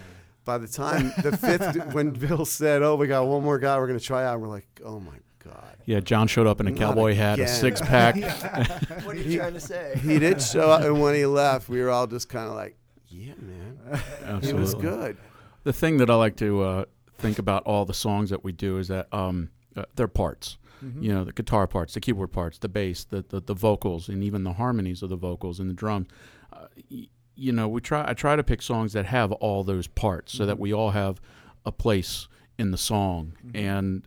by 0.47 0.57
the 0.57 0.69
time 0.69 1.13
the 1.23 1.37
fifth, 1.37 1.93
when 1.93 2.11
Bill 2.13 2.47
said, 2.47 2.83
"Oh, 2.83 2.97
we 2.97 3.07
got 3.07 3.27
one 3.27 3.43
more 3.45 3.59
guy, 3.59 3.77
we're 3.79 3.87
gonna 3.87 4.01
try 4.01 4.25
out," 4.25 4.41
we're 4.41 4.49
like, 4.49 4.67
"Oh 4.83 4.99
my 4.99 5.13
god." 5.53 5.77
Yeah, 5.85 6.01
John 6.01 6.27
showed 6.29 6.47
up 6.47 6.61
in 6.61 6.67
a 6.67 6.71
Not 6.71 6.79
cowboy 6.79 7.15
hat, 7.15 7.39
a 7.39 7.43
again. 7.43 7.55
six 7.55 7.81
pack. 7.81 8.15
What 9.05 9.17
are 9.17 9.21
you 9.21 9.39
trying 9.39 9.55
to 9.55 9.61
say? 9.61 9.99
He 10.03 10.19
did 10.19 10.43
show 10.43 10.71
up, 10.71 10.83
and 10.83 11.01
when 11.01 11.15
he 11.15 11.25
left, 11.27 11.69
we 11.69 11.81
were 11.81 11.91
all 11.91 12.07
just 12.07 12.29
kind 12.29 12.49
of 12.49 12.55
like, 12.55 12.77
"Yeah, 13.09 13.33
man, 13.41 13.79
Absolutely. 14.25 14.47
he 14.49 14.55
was 14.55 14.75
good." 14.75 15.17
The 15.65 15.73
thing 15.73 15.97
that 15.99 16.11
I 16.11 16.15
like 16.15 16.37
to 16.37 16.63
uh, 16.63 16.85
think 17.19 17.39
about 17.39 17.63
all 17.65 17.85
the 17.85 17.95
songs 17.95 18.31
that 18.31 18.45
we 18.45 18.53
do 18.53 18.79
is 18.79 18.89
that 18.89 19.13
um, 19.13 19.51
uh, 19.77 19.85
they're 19.97 20.09
parts. 20.09 20.59
Mm-hmm. 20.85 21.03
You 21.03 21.13
know, 21.13 21.25
the 21.25 21.33
guitar 21.33 21.67
parts, 21.67 21.95
the 21.95 22.01
keyboard 22.01 22.33
parts, 22.33 22.59
the 22.59 22.69
bass, 22.69 23.05
the, 23.05 23.25
the 23.29 23.41
the 23.41 23.55
vocals, 23.55 24.09
and 24.09 24.23
even 24.23 24.45
the 24.45 24.53
harmonies 24.53 25.03
of 25.03 25.09
the 25.09 25.17
vocals 25.17 25.59
and 25.59 25.69
the 25.69 25.75
drums. 25.75 26.07
Uh, 26.53 26.67
y- 26.91 27.09
you 27.35 27.53
know, 27.53 27.67
we 27.69 27.81
try. 27.81 28.05
I 28.09 28.13
try 28.15 28.37
to 28.37 28.45
pick 28.45 28.61
songs 28.63 28.93
that 28.93 29.07
have 29.07 29.33
all 29.33 29.65
those 29.65 29.87
parts, 29.89 30.33
so 30.35 30.45
that 30.47 30.59
we 30.59 30.73
all 30.73 30.91
have 30.91 31.21
a 31.65 31.73
place 31.73 32.29
in 32.59 32.71
the 32.73 32.79
song. 32.79 33.33
And 33.55 34.07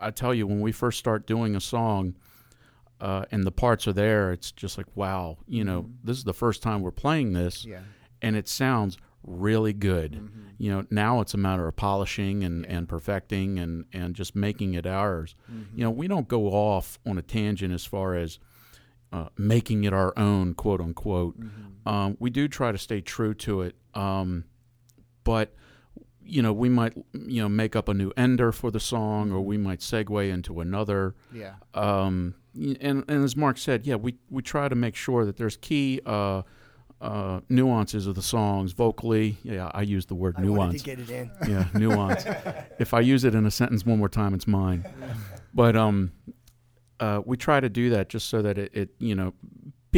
I 0.00 0.10
tell 0.10 0.32
you, 0.34 0.46
when 0.46 0.60
we 0.60 0.72
first 0.72 0.98
start 0.98 1.26
doing 1.26 1.54
a 1.56 1.60
song, 1.60 2.14
uh, 3.00 3.24
and 3.30 3.44
the 3.44 3.52
parts 3.52 3.86
are 3.86 3.92
there, 3.92 4.32
it's 4.32 4.52
just 4.52 4.78
like, 4.78 4.86
wow. 4.94 5.38
You 5.46 5.64
know, 5.64 5.90
this 6.02 6.16
is 6.16 6.24
the 6.24 6.32
first 6.34 6.62
time 6.62 6.80
we're 6.82 6.90
playing 6.90 7.32
this 7.32 7.64
Yeah. 7.64 7.80
and 8.22 8.36
it 8.36 8.48
sounds 8.48 8.96
really 9.22 9.72
good. 9.72 10.12
Mm-hmm. 10.12 10.40
You 10.58 10.70
know, 10.70 10.86
now 10.90 11.20
it's 11.20 11.34
a 11.34 11.38
matter 11.38 11.66
of 11.66 11.76
polishing 11.76 12.44
and, 12.44 12.64
and 12.66 12.88
perfecting 12.88 13.58
and, 13.58 13.84
and 13.92 14.14
just 14.14 14.34
making 14.36 14.74
it 14.74 14.86
ours. 14.86 15.34
Mm-hmm. 15.50 15.78
You 15.78 15.84
know, 15.84 15.90
we 15.90 16.08
don't 16.08 16.28
go 16.28 16.46
off 16.46 16.98
on 17.06 17.18
a 17.18 17.22
tangent 17.22 17.72
as 17.74 17.84
far 17.84 18.14
as 18.14 18.38
uh, 19.12 19.28
making 19.36 19.84
it 19.84 19.92
our 19.92 20.12
own, 20.18 20.54
quote 20.54 20.80
unquote. 20.80 21.38
Mm-hmm. 21.38 21.88
Um, 21.88 22.16
we 22.20 22.30
do 22.30 22.48
try 22.48 22.72
to 22.72 22.78
stay 22.78 23.00
true 23.00 23.34
to 23.34 23.62
it, 23.62 23.76
um, 23.94 24.44
but 25.24 25.54
you 26.26 26.42
know, 26.42 26.52
we 26.52 26.68
might 26.68 26.94
you 27.12 27.42
know 27.42 27.48
make 27.48 27.76
up 27.76 27.88
a 27.88 27.94
new 27.94 28.12
ender 28.16 28.52
for 28.52 28.70
the 28.70 28.80
song, 28.80 29.30
or 29.32 29.40
we 29.40 29.56
might 29.58 29.80
segue 29.80 30.30
into 30.30 30.60
another 30.60 31.14
Yeah. 31.32 31.54
um, 31.74 32.34
and, 32.54 33.04
and 33.08 33.24
as 33.24 33.36
Mark 33.36 33.58
said, 33.58 33.84
yeah, 33.86 33.96
we, 33.96 34.14
we 34.30 34.40
try 34.40 34.68
to 34.68 34.76
make 34.76 34.94
sure 34.94 35.24
that 35.24 35.36
there's 35.36 35.56
key 35.56 36.00
uh, 36.06 36.42
uh, 37.00 37.40
nuances 37.48 38.06
of 38.06 38.14
the 38.14 38.22
songs 38.22 38.70
vocally. 38.72 39.36
Yeah, 39.42 39.70
I 39.74 39.82
use 39.82 40.06
the 40.06 40.14
word 40.14 40.36
I 40.38 40.42
nuance. 40.42 40.80
to 40.82 40.84
get 40.84 41.00
it 41.00 41.10
in. 41.10 41.30
yeah, 41.48 41.66
nuance. 41.74 42.24
if 42.78 42.94
I 42.94 43.00
use 43.00 43.24
it 43.24 43.34
in 43.34 43.44
a 43.44 43.50
sentence 43.50 43.84
one 43.84 43.98
more 43.98 44.08
time, 44.08 44.34
it's 44.34 44.46
mine. 44.46 44.84
But 45.56 45.76
um, 45.76 46.10
uh, 47.00 47.20
we 47.24 47.36
try 47.36 47.60
to 47.60 47.68
do 47.68 47.90
that 47.90 48.08
just 48.08 48.28
so 48.28 48.42
that 48.42 48.58
it, 48.58 48.70
it, 48.74 48.88
you 48.98 49.14
know, 49.14 49.32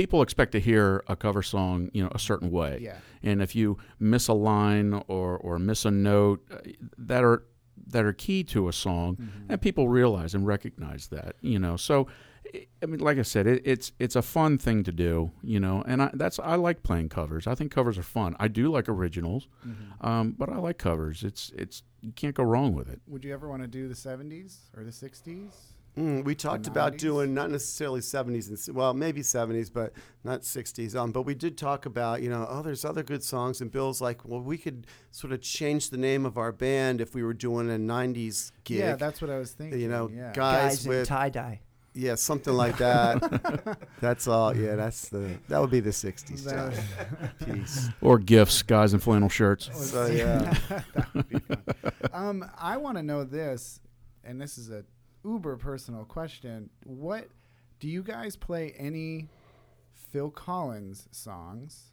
people 0.00 0.22
expect 0.22 0.52
to 0.52 0.60
hear 0.60 1.02
a 1.08 1.16
cover 1.16 1.42
song, 1.42 1.90
you 1.94 2.02
know, 2.04 2.10
a 2.14 2.18
certain 2.18 2.50
way. 2.50 2.78
Yeah. 2.80 2.98
And 3.22 3.40
if 3.42 3.56
you 3.56 3.78
miss 3.98 4.28
a 4.28 4.34
line 4.34 4.92
or, 5.08 5.36
or 5.38 5.58
miss 5.58 5.84
a 5.84 5.90
note 5.90 6.40
uh, 6.52 6.58
that 6.98 7.24
are 7.24 7.42
that 7.88 8.04
are 8.04 8.12
key 8.12 8.42
to 8.44 8.68
a 8.68 8.72
song, 8.72 9.16
Mm-hmm. 9.16 9.50
and 9.52 9.60
people 9.60 9.88
realize 9.88 10.34
and 10.36 10.46
recognize 10.46 11.08
that, 11.08 11.36
you 11.40 11.58
know. 11.58 11.76
So, 11.76 12.06
I- 12.54 12.66
I 12.82 12.86
mean, 12.86 13.00
like 13.00 13.18
I 13.18 13.22
said, 13.22 13.46
it, 13.46 13.62
it's 13.64 13.92
it's 13.98 14.16
a 14.16 14.22
fun 14.22 14.58
thing 14.58 14.84
to 14.84 14.92
do, 14.92 15.30
you 15.42 15.60
know. 15.60 15.82
And 15.90 16.02
I, 16.02 16.10
that's 16.14 16.38
I 16.38 16.56
like 16.56 16.78
playing 16.82 17.08
covers. 17.10 17.46
I 17.46 17.54
think 17.54 17.72
covers 17.72 17.96
are 17.98 18.02
fun. 18.18 18.34
I 18.44 18.48
do 18.48 18.64
like 18.76 18.88
originals, 18.88 19.48
Mm-hmm. 19.66 20.06
um, 20.06 20.34
but 20.38 20.48
I 20.48 20.56
like 20.58 20.78
covers. 20.78 21.22
It's 21.22 21.52
it's 21.62 21.82
you 22.00 22.12
can't 22.12 22.34
go 22.34 22.44
wrong 22.44 22.74
with 22.78 22.88
it. 22.88 23.00
Would 23.08 23.24
you 23.24 23.32
ever 23.34 23.48
want 23.48 23.62
to 23.62 23.68
do 23.68 23.88
the 23.88 23.94
70s 24.08 24.52
or 24.76 24.84
the 24.84 24.90
60s? 24.92 25.52
Mm, 25.96 26.24
we 26.24 26.34
talked 26.34 26.66
about 26.66 26.98
doing 26.98 27.32
not 27.32 27.50
necessarily 27.50 28.00
70s 28.00 28.66
and 28.66 28.76
well 28.76 28.92
maybe 28.92 29.22
70s 29.22 29.72
but 29.72 29.94
not 30.24 30.42
60s 30.42 30.94
um 30.94 31.10
but 31.10 31.22
we 31.22 31.34
did 31.34 31.56
talk 31.56 31.86
about 31.86 32.20
you 32.20 32.28
know 32.28 32.46
oh 32.50 32.60
there's 32.60 32.84
other 32.84 33.02
good 33.02 33.22
songs 33.24 33.62
and 33.62 33.70
Bill's 33.72 34.02
like 34.02 34.22
well 34.28 34.42
we 34.42 34.58
could 34.58 34.86
sort 35.10 35.32
of 35.32 35.40
change 35.40 35.88
the 35.88 35.96
name 35.96 36.26
of 36.26 36.36
our 36.36 36.52
band 36.52 37.00
if 37.00 37.14
we 37.14 37.22
were 37.22 37.32
doing 37.32 37.70
a 37.70 37.78
90s 37.78 38.52
gig 38.64 38.78
Yeah, 38.80 38.96
that's 38.96 39.22
what 39.22 39.30
I 39.30 39.38
was 39.38 39.52
thinking. 39.52 39.80
you 39.80 39.88
know 39.88 40.10
yeah. 40.12 40.32
guys, 40.34 40.80
Guys 40.80 40.86
with 40.86 41.08
tie 41.08 41.30
dye. 41.30 41.60
yeah 41.94 42.14
something 42.14 42.52
like 42.52 42.76
that 42.76 43.78
that's 44.02 44.28
all 44.28 44.54
yeah 44.54 44.74
that's 44.76 45.08
the 45.08 45.38
that 45.48 45.58
would 45.62 45.70
be 45.70 45.80
the 45.80 45.88
60s 45.88 46.44
That- 46.44 46.74
John. 46.74 47.54
peace 47.62 47.88
Or 48.02 48.18
gifts, 48.18 48.60
guys 48.62 48.92
in 48.92 49.00
flannel 49.00 49.30
shirts. 49.30 49.70
so 49.90 50.04
yeah 50.08 50.54
that 50.68 51.14
would 51.14 51.28
be 51.30 51.38
fun. 51.38 51.62
Um, 52.12 52.44
I 52.58 52.76
want 52.76 52.98
to 52.98 53.02
know 53.02 53.24
this, 53.24 53.80
and 54.24 54.38
this 54.38 54.58
is 54.58 54.68
a 54.70 54.84
uber 55.26 55.56
personal 55.56 56.04
question. 56.04 56.70
What 56.84 57.28
do 57.80 57.88
you 57.88 58.02
guys 58.02 58.36
play 58.36 58.74
any 58.78 59.28
Phil 60.12 60.30
Collins 60.30 61.08
songs? 61.10 61.92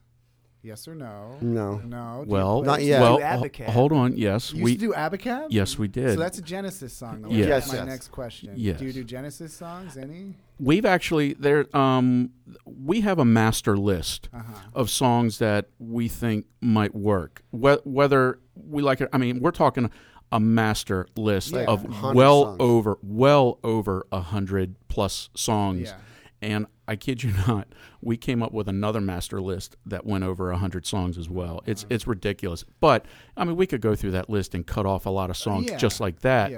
Yes 0.62 0.88
or 0.88 0.96
no? 0.96 1.36
no 1.42 1.76
No. 1.84 2.24
Well, 2.26 2.62
Not 2.62 2.82
yet. 2.84 3.02
Well, 3.02 3.20
ho- 3.20 3.50
hold 3.72 3.92
on. 3.92 4.16
Yes, 4.16 4.54
You 4.54 4.64
we 4.64 4.72
used 4.72 4.80
to 4.82 4.88
do 4.88 4.94
Abacab? 4.94 5.48
yes 5.50 5.78
we 5.78 5.90
did. 5.90 6.14
So 6.14 6.20
that's 6.22 6.38
a 6.38 6.42
Genesis 6.42 6.94
song. 6.94 7.24
Though. 7.24 7.30
Yes. 7.32 7.50
That's 7.50 7.68
my 7.74 7.78
Yes. 7.80 7.86
next 7.88 8.08
question. 8.12 8.54
Yes. 8.56 8.80
Do 8.80 8.86
you 8.86 8.94
do 8.94 9.04
Genesis 9.04 9.54
songs? 9.54 9.98
Any? 9.98 10.36
We've 10.62 10.86
actually 10.86 11.34
there. 11.34 11.66
Um, 11.76 12.30
we 12.66 13.02
have 13.02 13.20
a 13.20 13.26
master 13.26 13.76
list 13.78 14.30
Uh-huh. 14.32 14.54
of 14.74 14.90
songs 14.90 15.40
that 15.40 15.68
we 15.80 16.08
think 16.08 16.46
might 16.62 16.96
work. 16.96 17.44
Wh- 17.52 17.86
whether 17.86 18.40
we 18.56 18.82
like 18.82 19.02
it, 19.02 19.10
I 19.12 19.18
mean, 19.18 19.42
we're 19.42 19.52
talking 19.52 19.92
a 20.34 20.40
master 20.40 21.06
list 21.16 21.54
Yeah. 21.54 21.66
of 21.66 21.86
well 22.14 22.44
songs. 22.44 22.58
over 22.60 22.98
well 23.04 23.60
over 23.64 24.06
a 24.12 24.20
hundred 24.20 24.76
plus 24.90 25.30
songs. 25.36 25.90
Yeah. 25.90 25.96
And 26.42 26.68
I 26.88 26.98
kid 26.98 27.24
you 27.24 27.32
not, 27.48 27.68
we 28.02 28.18
came 28.18 28.44
up 28.44 28.52
with 28.52 28.68
another 28.68 29.00
master 29.00 29.40
list 29.40 29.78
that 29.86 30.06
went 30.06 30.26
over 30.26 30.52
a 30.52 30.58
hundred 30.58 30.86
songs 30.86 31.18
as 31.18 31.30
well. 31.30 31.62
It's 31.66 31.84
uh-huh. 31.84 31.94
it's 31.94 32.08
ridiculous. 32.08 32.66
But 32.82 33.06
I 33.38 33.46
mean, 33.46 33.56
we 33.56 33.68
could 33.68 33.80
go 33.80 33.96
through 33.96 34.12
that 34.12 34.30
list 34.30 34.54
and 34.56 34.66
cut 34.68 34.86
off 34.86 35.06
a 35.06 35.10
lot 35.12 35.30
of 35.30 35.38
songs 35.38 35.70
Yeah. 35.70 35.78
just 35.78 36.00
like 36.02 36.20
that. 36.22 36.52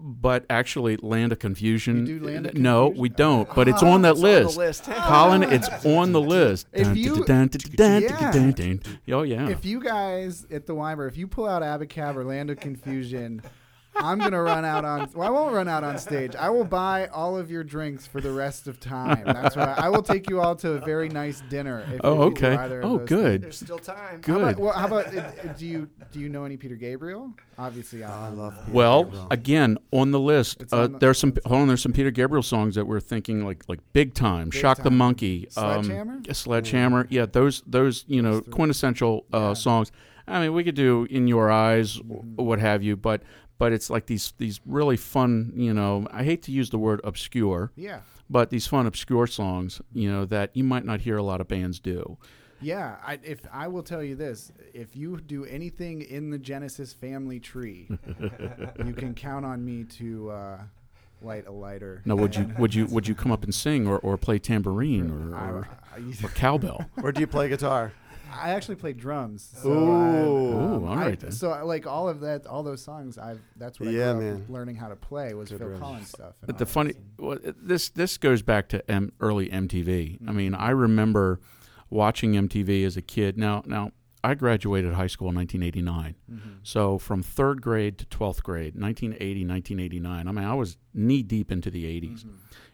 Yeah. 0.00 0.04
But 0.20 0.46
actually, 0.48 0.96
Land 0.98 1.32
of 1.32 1.38
Confusion. 1.38 2.06
You 2.06 2.18
do 2.20 2.26
Land 2.26 2.46
of 2.46 2.54
no, 2.54 2.86
Confusion? 2.86 3.02
we 3.02 3.08
don't. 3.08 3.54
But 3.54 3.68
it's 3.68 3.82
oh, 3.82 3.88
on 3.88 4.02
that 4.02 4.12
It's 4.12 4.18
on 4.20 4.24
list. 4.24 4.56
list. 4.58 4.84
Colin, 4.84 5.42
it's 5.42 5.68
on 5.84 6.12
the 6.12 6.20
list. 6.36 6.66
If 6.72 6.96
you- 6.96 7.24
Yeah. 7.26 9.16
Oh 9.16 9.22
yeah. 9.22 9.48
If 9.48 9.64
you 9.64 9.80
guys 9.80 10.46
at 10.50 10.66
the 10.66 10.74
Weinberg, 10.74 11.12
if 11.12 11.18
you 11.18 11.26
pull 11.26 11.48
out 11.48 11.62
Abacab 11.62 12.16
or 12.16 12.24
Land 12.24 12.50
of 12.50 12.60
Confusion, 12.60 13.42
I'm 14.00 14.18
gonna 14.18 14.40
run 14.42 14.64
out 14.64 14.84
on. 14.84 15.10
Well, 15.14 15.26
I 15.26 15.30
won't 15.30 15.54
run 15.54 15.68
out 15.68 15.82
on 15.84 15.98
stage. 15.98 16.36
I 16.36 16.50
will 16.50 16.64
buy 16.64 17.06
all 17.08 17.36
of 17.36 17.50
your 17.50 17.64
drinks 17.64 18.06
for 18.06 18.20
the 18.20 18.30
rest 18.32 18.68
of 18.68 18.78
time. 18.80 19.22
That's 19.24 19.56
why 19.56 19.74
I 19.76 19.88
will 19.88 20.02
take 20.02 20.30
you 20.30 20.40
all 20.40 20.54
to 20.56 20.72
a 20.74 20.78
very 20.80 21.08
nice 21.08 21.42
dinner. 21.50 21.84
If, 21.92 22.00
Oh, 22.04 22.14
you 22.16 22.22
okay. 22.32 22.54
either 22.54 22.82
Oh, 22.84 22.98
those 22.98 23.08
good. 23.08 23.42
There's 23.42 23.56
still 23.58 23.78
time. 23.78 24.20
How 24.24 24.36
about, 24.38 24.54
Good. 24.56 24.58
well, 24.64 24.72
how 24.72 24.86
about 24.86 25.16
uh, 25.16 25.52
do 25.58 25.66
you 25.66 25.88
do 26.12 26.20
you 26.20 26.28
know 26.28 26.44
any 26.44 26.56
Peter 26.56 26.76
Gabriel? 26.76 27.32
Obviously, 27.58 28.04
I 28.04 28.26
I 28.26 28.28
love 28.30 28.54
Peter 28.64 28.72
Well, 28.76 29.04
Gabriel. 29.04 29.26
again, 29.30 29.78
on 29.92 30.10
the 30.12 30.20
list, 30.20 30.62
uh, 30.72 30.76
on 30.84 30.92
the- 30.92 30.98
there's 30.98 31.18
some. 31.18 31.32
Hold 31.46 31.62
on, 31.62 31.68
there's 31.68 31.82
some 31.82 31.92
Peter 31.92 32.10
Gabriel 32.10 32.42
songs 32.42 32.76
that 32.76 32.86
we're 32.86 33.00
thinking 33.00 33.44
like 33.44 33.64
like 33.68 33.80
big 33.92 34.14
time. 34.14 34.50
Big 34.50 34.60
Shock 34.60 34.82
the 34.82 34.90
Monkey, 34.90 35.46
Sledgehammer? 35.50 36.14
um, 36.14 36.24
Sledgehammer. 36.32 37.06
Yeah, 37.10 37.26
those 37.26 37.62
those 37.66 38.04
you 38.06 38.22
know 38.22 38.40
Those 38.40 38.54
quintessential 38.54 39.26
uh, 39.34 39.38
Yeah. 39.38 39.52
songs. 39.54 39.90
I 40.28 40.40
mean, 40.42 40.52
we 40.52 40.62
could 40.62 40.74
do 40.74 41.06
In 41.08 41.26
Your 41.26 41.50
Eyes, 41.50 41.96
Mhm. 41.96 42.36
what 42.36 42.58
have 42.60 42.82
you, 42.82 42.96
but 42.96 43.22
but 43.58 43.72
it's 43.72 43.90
like 43.90 44.06
these 44.06 44.32
these 44.38 44.60
really 44.66 44.96
fun. 44.96 45.52
You 45.54 45.74
know, 45.74 46.06
I 46.10 46.24
hate 46.24 46.42
to 46.44 46.52
use 46.52 46.70
the 46.70 46.78
word 46.78 47.00
obscure, 47.04 47.72
yeah 47.76 48.00
but 48.30 48.50
these 48.50 48.66
fun 48.66 48.86
obscure 48.86 49.26
songs. 49.26 49.80
You 49.92 50.10
know 50.10 50.24
that 50.26 50.50
you 50.54 50.64
might 50.64 50.84
not 50.84 51.00
hear 51.00 51.16
a 51.16 51.22
lot 51.22 51.40
of 51.40 51.48
bands 51.48 51.80
do. 51.80 52.18
yeah. 52.60 52.96
I, 53.06 53.18
if 53.22 53.40
I 53.52 53.68
will 53.68 53.82
tell 53.82 54.02
you 54.02 54.14
this, 54.16 54.52
if 54.74 54.96
you 54.96 55.16
do 55.20 55.44
anything 55.44 56.02
in 56.02 56.30
the 56.30 56.38
Genesis 56.38 56.92
family 56.92 57.40
tree, 57.40 57.88
you 58.84 58.92
can 58.92 59.14
count 59.14 59.44
on 59.46 59.64
me 59.64 59.84
to 59.84 60.30
uh, 60.30 60.58
light 61.22 61.46
a 61.46 61.52
lighter. 61.52 62.02
Now, 62.04 62.16
would 62.16 62.36
you 62.36 62.50
would 62.58 62.74
you 62.74 62.86
would 62.90 63.08
you 63.08 63.14
come 63.14 63.32
up 63.32 63.44
and 63.44 63.54
sing 63.54 63.86
or, 63.86 63.98
or 64.00 64.16
play 64.18 64.38
tambourine 64.38 65.10
or, 65.10 65.36
I, 65.36 65.50
or, 65.50 65.68
I- 65.96 66.24
or 66.26 66.28
cowbell? 66.30 66.84
Where 67.00 67.12
do 67.12 67.20
you 67.20 67.26
play 67.26 67.48
guitar? 67.48 67.92
I 68.32 68.50
actually 68.50 68.76
play 68.76 68.92
drums. 68.92 69.48
So 69.62 69.70
Ooh. 69.70 69.90
I- 69.92 70.22
Ooh, 70.24 70.86
all 70.86 70.98
I- 70.98 71.14
then. 71.14 71.30
So 71.32 71.50
like 71.64 71.86
all 71.86 72.08
of 72.08 72.20
that, 72.20 72.46
all 72.46 72.62
those 72.62 72.82
songs, 72.82 73.18
I've 73.18 73.40
that's 73.56 73.78
what 73.80 73.90
Yeah, 73.90 74.10
I 74.10 74.14
grew 74.14 74.34
up 74.36 74.48
learning 74.48 74.76
how 74.76 74.88
to 74.88 74.96
play 74.96 75.34
was 75.34 75.48
Good 75.50 75.58
Phil 75.58 75.68
riff. 75.68 75.80
Collins 75.80 76.08
stuff. 76.08 76.34
and 76.42 76.46
But 76.46 76.54
all 76.54 76.58
the 76.58 76.64
that. 76.64 76.70
funny, 76.70 76.94
well, 77.18 77.38
this 77.60 77.88
this 77.90 78.18
goes 78.18 78.42
back 78.42 78.68
to 78.70 78.90
M, 78.90 79.12
early 79.20 79.48
MTV. 79.50 80.18
I 80.26 80.32
mean, 80.32 80.52
Mm-hmm. 80.52 80.62
I 80.62 80.70
remember 80.70 81.40
watching 81.90 82.32
MTV 82.34 82.84
as 82.84 82.96
a 82.96 83.02
kid. 83.02 83.38
Now, 83.38 83.62
now 83.66 83.92
I 84.24 84.34
graduated 84.34 84.94
high 84.94 85.06
school 85.06 85.28
in 85.28 85.34
1989. 85.36 86.14
Mm-hmm. 86.30 86.48
So 86.62 86.98
from 86.98 87.22
third 87.22 87.62
grade 87.62 87.98
to 87.98 88.06
12th 88.06 88.42
grade, 88.42 88.74
1980, 88.74 89.46
1989. 89.46 90.28
I 90.28 90.32
mean, 90.32 90.44
I 90.44 90.54
was 90.54 90.76
knee 90.92 91.22
deep 91.22 91.50
into 91.52 91.70
the 91.70 91.84
80s. 91.84 92.20
Mm-hmm. 92.24 92.30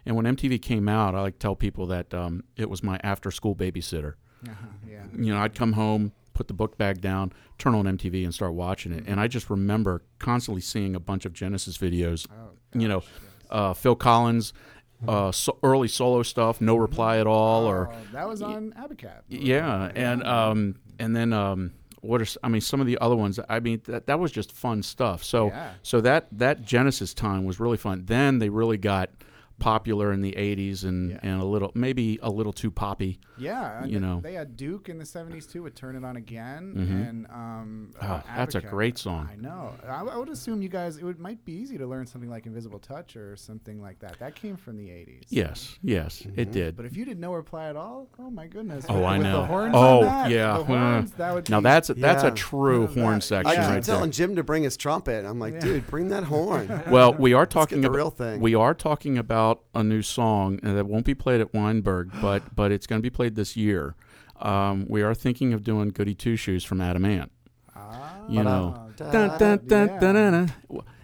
And 0.07 0.17
when 0.17 0.25
MTV 0.27 0.61
came 0.61 0.89
out, 0.89 1.15
I 1.15 1.21
like 1.21 1.35
to 1.35 1.39
tell 1.39 1.55
people 1.57 1.87
that 1.87 2.13
um, 2.13 2.45
it 2.57 2.69
was 2.69 2.83
my 2.83 2.99
after 3.05 3.31
school 3.31 3.55
babysitter. 3.55 4.15
Uh-huh, 4.49 4.67
yeah. 4.89 5.05
You 5.17 5.33
know, 5.35 5.41
I'd 5.41 5.55
come 5.55 5.73
home, 5.73 6.13
put 6.33 6.49
the 6.49 6.55
book 6.55 6.77
bag 6.79 7.01
down, 7.01 7.33
turn 7.59 7.75
on 7.75 7.85
MTV, 7.87 8.25
and 8.25 8.35
start 8.35 8.55
watching 8.55 8.93
it. 8.93 9.05
And 9.07 9.21
I 9.21 9.29
just 9.29 9.51
remember 9.51 10.03
constantly 10.19 10.61
seeing 10.61 10.95
a 10.95 11.01
bunch 11.01 11.25
of 11.25 11.33
Genesis 11.33 11.79
videos. 11.79 12.27
Oh, 12.31 12.51
You 12.79 12.89
know, 12.89 13.03
yes. 13.05 13.47
uh, 13.51 13.73
Phil 13.75 13.95
Collins, 13.97 14.53
uh, 15.07 15.31
so 15.33 15.59
early 15.63 15.89
solo 15.89 16.23
stuff, 16.23 16.61
No 16.61 16.77
Reply 16.77 17.19
at 17.19 17.27
All, 17.27 17.65
or 17.67 17.91
Oh, 17.93 17.97
that 18.13 18.27
was 18.29 18.41
on 18.43 18.73
Abacab. 18.79 19.21
yeah, 19.29 19.91
and 19.95 20.23
um, 20.25 20.77
and 20.99 21.15
then 21.15 21.33
um, 21.35 21.73
what 22.01 22.23
are 22.23 22.27
I 22.43 22.49
mean 22.49 22.61
some 22.63 22.81
of 22.81 22.87
the 22.87 22.97
other 23.01 23.15
ones? 23.17 23.39
I 23.49 23.61
mean 23.61 23.83
that 23.85 24.07
that 24.07 24.19
was 24.19 24.33
just 24.33 24.51
fun 24.53 24.83
stuff. 24.83 25.23
So 25.23 25.49
Yeah. 25.49 25.73
so 25.83 26.01
that 26.01 26.29
that 26.33 26.63
Genesis 26.65 27.13
time 27.13 27.45
was 27.45 27.61
really 27.61 27.77
fun. 27.77 28.05
Then 28.07 28.39
they 28.39 28.49
really 28.49 28.79
got 28.79 29.11
popular 29.65 30.13
in 30.13 30.21
the 30.21 30.33
'80s 30.33 30.85
and 30.85 31.11
Yeah. 31.13 31.19
and 31.23 31.41
a 31.41 31.45
little 31.45 31.73
maybe 31.75 32.19
a 32.23 32.29
little 32.31 32.53
too 32.53 32.71
poppy. 32.71 33.19
Yeah, 33.39 33.85
You 33.87 33.99
they, 33.99 34.07
know. 34.07 34.21
they 34.23 34.35
had 34.35 34.57
Duke 34.57 34.91
in 34.91 34.99
the 34.99 35.07
'70s 35.07 35.47
too 35.51 35.63
with 35.63 35.75
"Turn 35.75 35.97
It 35.97 36.05
On 36.05 36.17
Again," 36.17 36.75
Mhm. 36.77 37.09
and 37.09 37.27
um, 37.31 37.91
Oh, 38.03 38.07
uh, 38.07 38.21
that's 38.37 38.55
a 38.55 38.61
great 38.61 38.99
song. 38.99 39.29
I 39.33 39.37
know. 39.37 39.73
I, 39.89 40.03
I 40.03 40.17
would 40.19 40.29
assume 40.29 40.61
you 40.61 40.69
guys 40.69 40.99
it 40.99 41.05
would 41.05 41.19
might 41.19 41.43
be 41.47 41.53
easy 41.55 41.79
to 41.79 41.87
learn 41.87 42.07
something 42.07 42.29
like 42.29 42.45
"Invisible 42.45 42.79
Touch" 42.79 43.17
or 43.17 43.37
something 43.37 43.81
like 43.81 43.99
that. 44.01 44.19
That 44.19 44.35
came 44.35 44.57
from 44.57 44.77
the 44.77 44.89
'80s. 44.91 45.23
Yes, 45.31 45.79
yes, 45.83 46.27
it 46.37 46.53
did. 46.53 46.77
But 46.77 46.85
if 46.85 46.95
you 46.95 47.07
did 47.07 47.19
no 47.19 47.33
reply 47.33 47.69
at 47.71 47.77
all, 47.77 48.09
oh 48.19 48.31
my 48.31 48.47
goodness! 48.47 48.85
Oh, 48.89 48.97
with, 48.97 49.05
I 49.05 49.17
with 49.19 49.27
know. 49.27 49.41
The 49.41 49.47
horns 49.47 49.75
Oh, 49.75 49.99
on 50.01 50.05
that, 50.05 50.31
yeah. 50.31 50.59
The 50.59 50.65
horns, 50.65 51.11
that 51.13 51.35
would 51.35 51.49
now 51.49 51.61
be- 51.61 51.65
that's 51.65 51.89
a, 51.89 51.95
that's 51.95 52.23
Yeah. 52.23 52.29
a 52.29 52.35
true 52.35 52.85
None 52.87 52.95
horn 52.99 53.15
that. 53.15 53.23
section 53.23 53.47
I 53.51 53.55
keep 53.55 53.63
right 53.65 53.73
there. 53.83 53.95
telling 53.97 54.11
Jim 54.11 54.37
to 54.37 54.43
bring 54.45 54.63
his 54.65 54.77
trumpet. 54.77 55.25
I'm 55.25 55.39
like, 55.39 55.55
Yeah. 55.55 55.61
dude, 55.61 55.87
bring 55.87 56.09
that 56.11 56.25
horn. 56.25 56.69
Well, 56.91 57.15
we 57.15 57.33
are 57.33 57.41
Let's 57.43 57.55
talking 57.55 57.81
the 57.81 57.89
about 57.89 57.97
real 57.97 58.11
thing. 58.11 58.41
we 58.41 58.55
are 58.55 58.75
talking 58.75 59.17
about 59.19 59.54
a 59.75 59.83
new 59.83 60.03
song 60.03 60.59
that 60.63 60.87
won't 60.87 61.05
be 61.07 61.15
played 61.15 61.41
at 61.41 61.53
Weinberg, 61.55 62.11
but 62.21 62.55
but 62.57 62.73
it's 62.73 62.87
going 62.87 63.01
to 63.01 63.03
be 63.03 63.11
played 63.11 63.35
this 63.35 63.57
year. 63.57 63.95
Um, 64.41 64.87
we 64.89 65.03
are 65.03 65.15
thinking 65.15 65.53
of 65.53 65.63
doing 65.63 65.91
"Goody 65.91 66.15
Two 66.15 66.37
Shoes" 66.37 66.65
from 66.65 66.81
Adam 66.81 67.05
Ant. 67.05 67.31
Ah, 67.75 68.17
You 68.29 68.43
know, 68.43 68.91
Da- 68.97 69.13
yeah. 69.89 69.99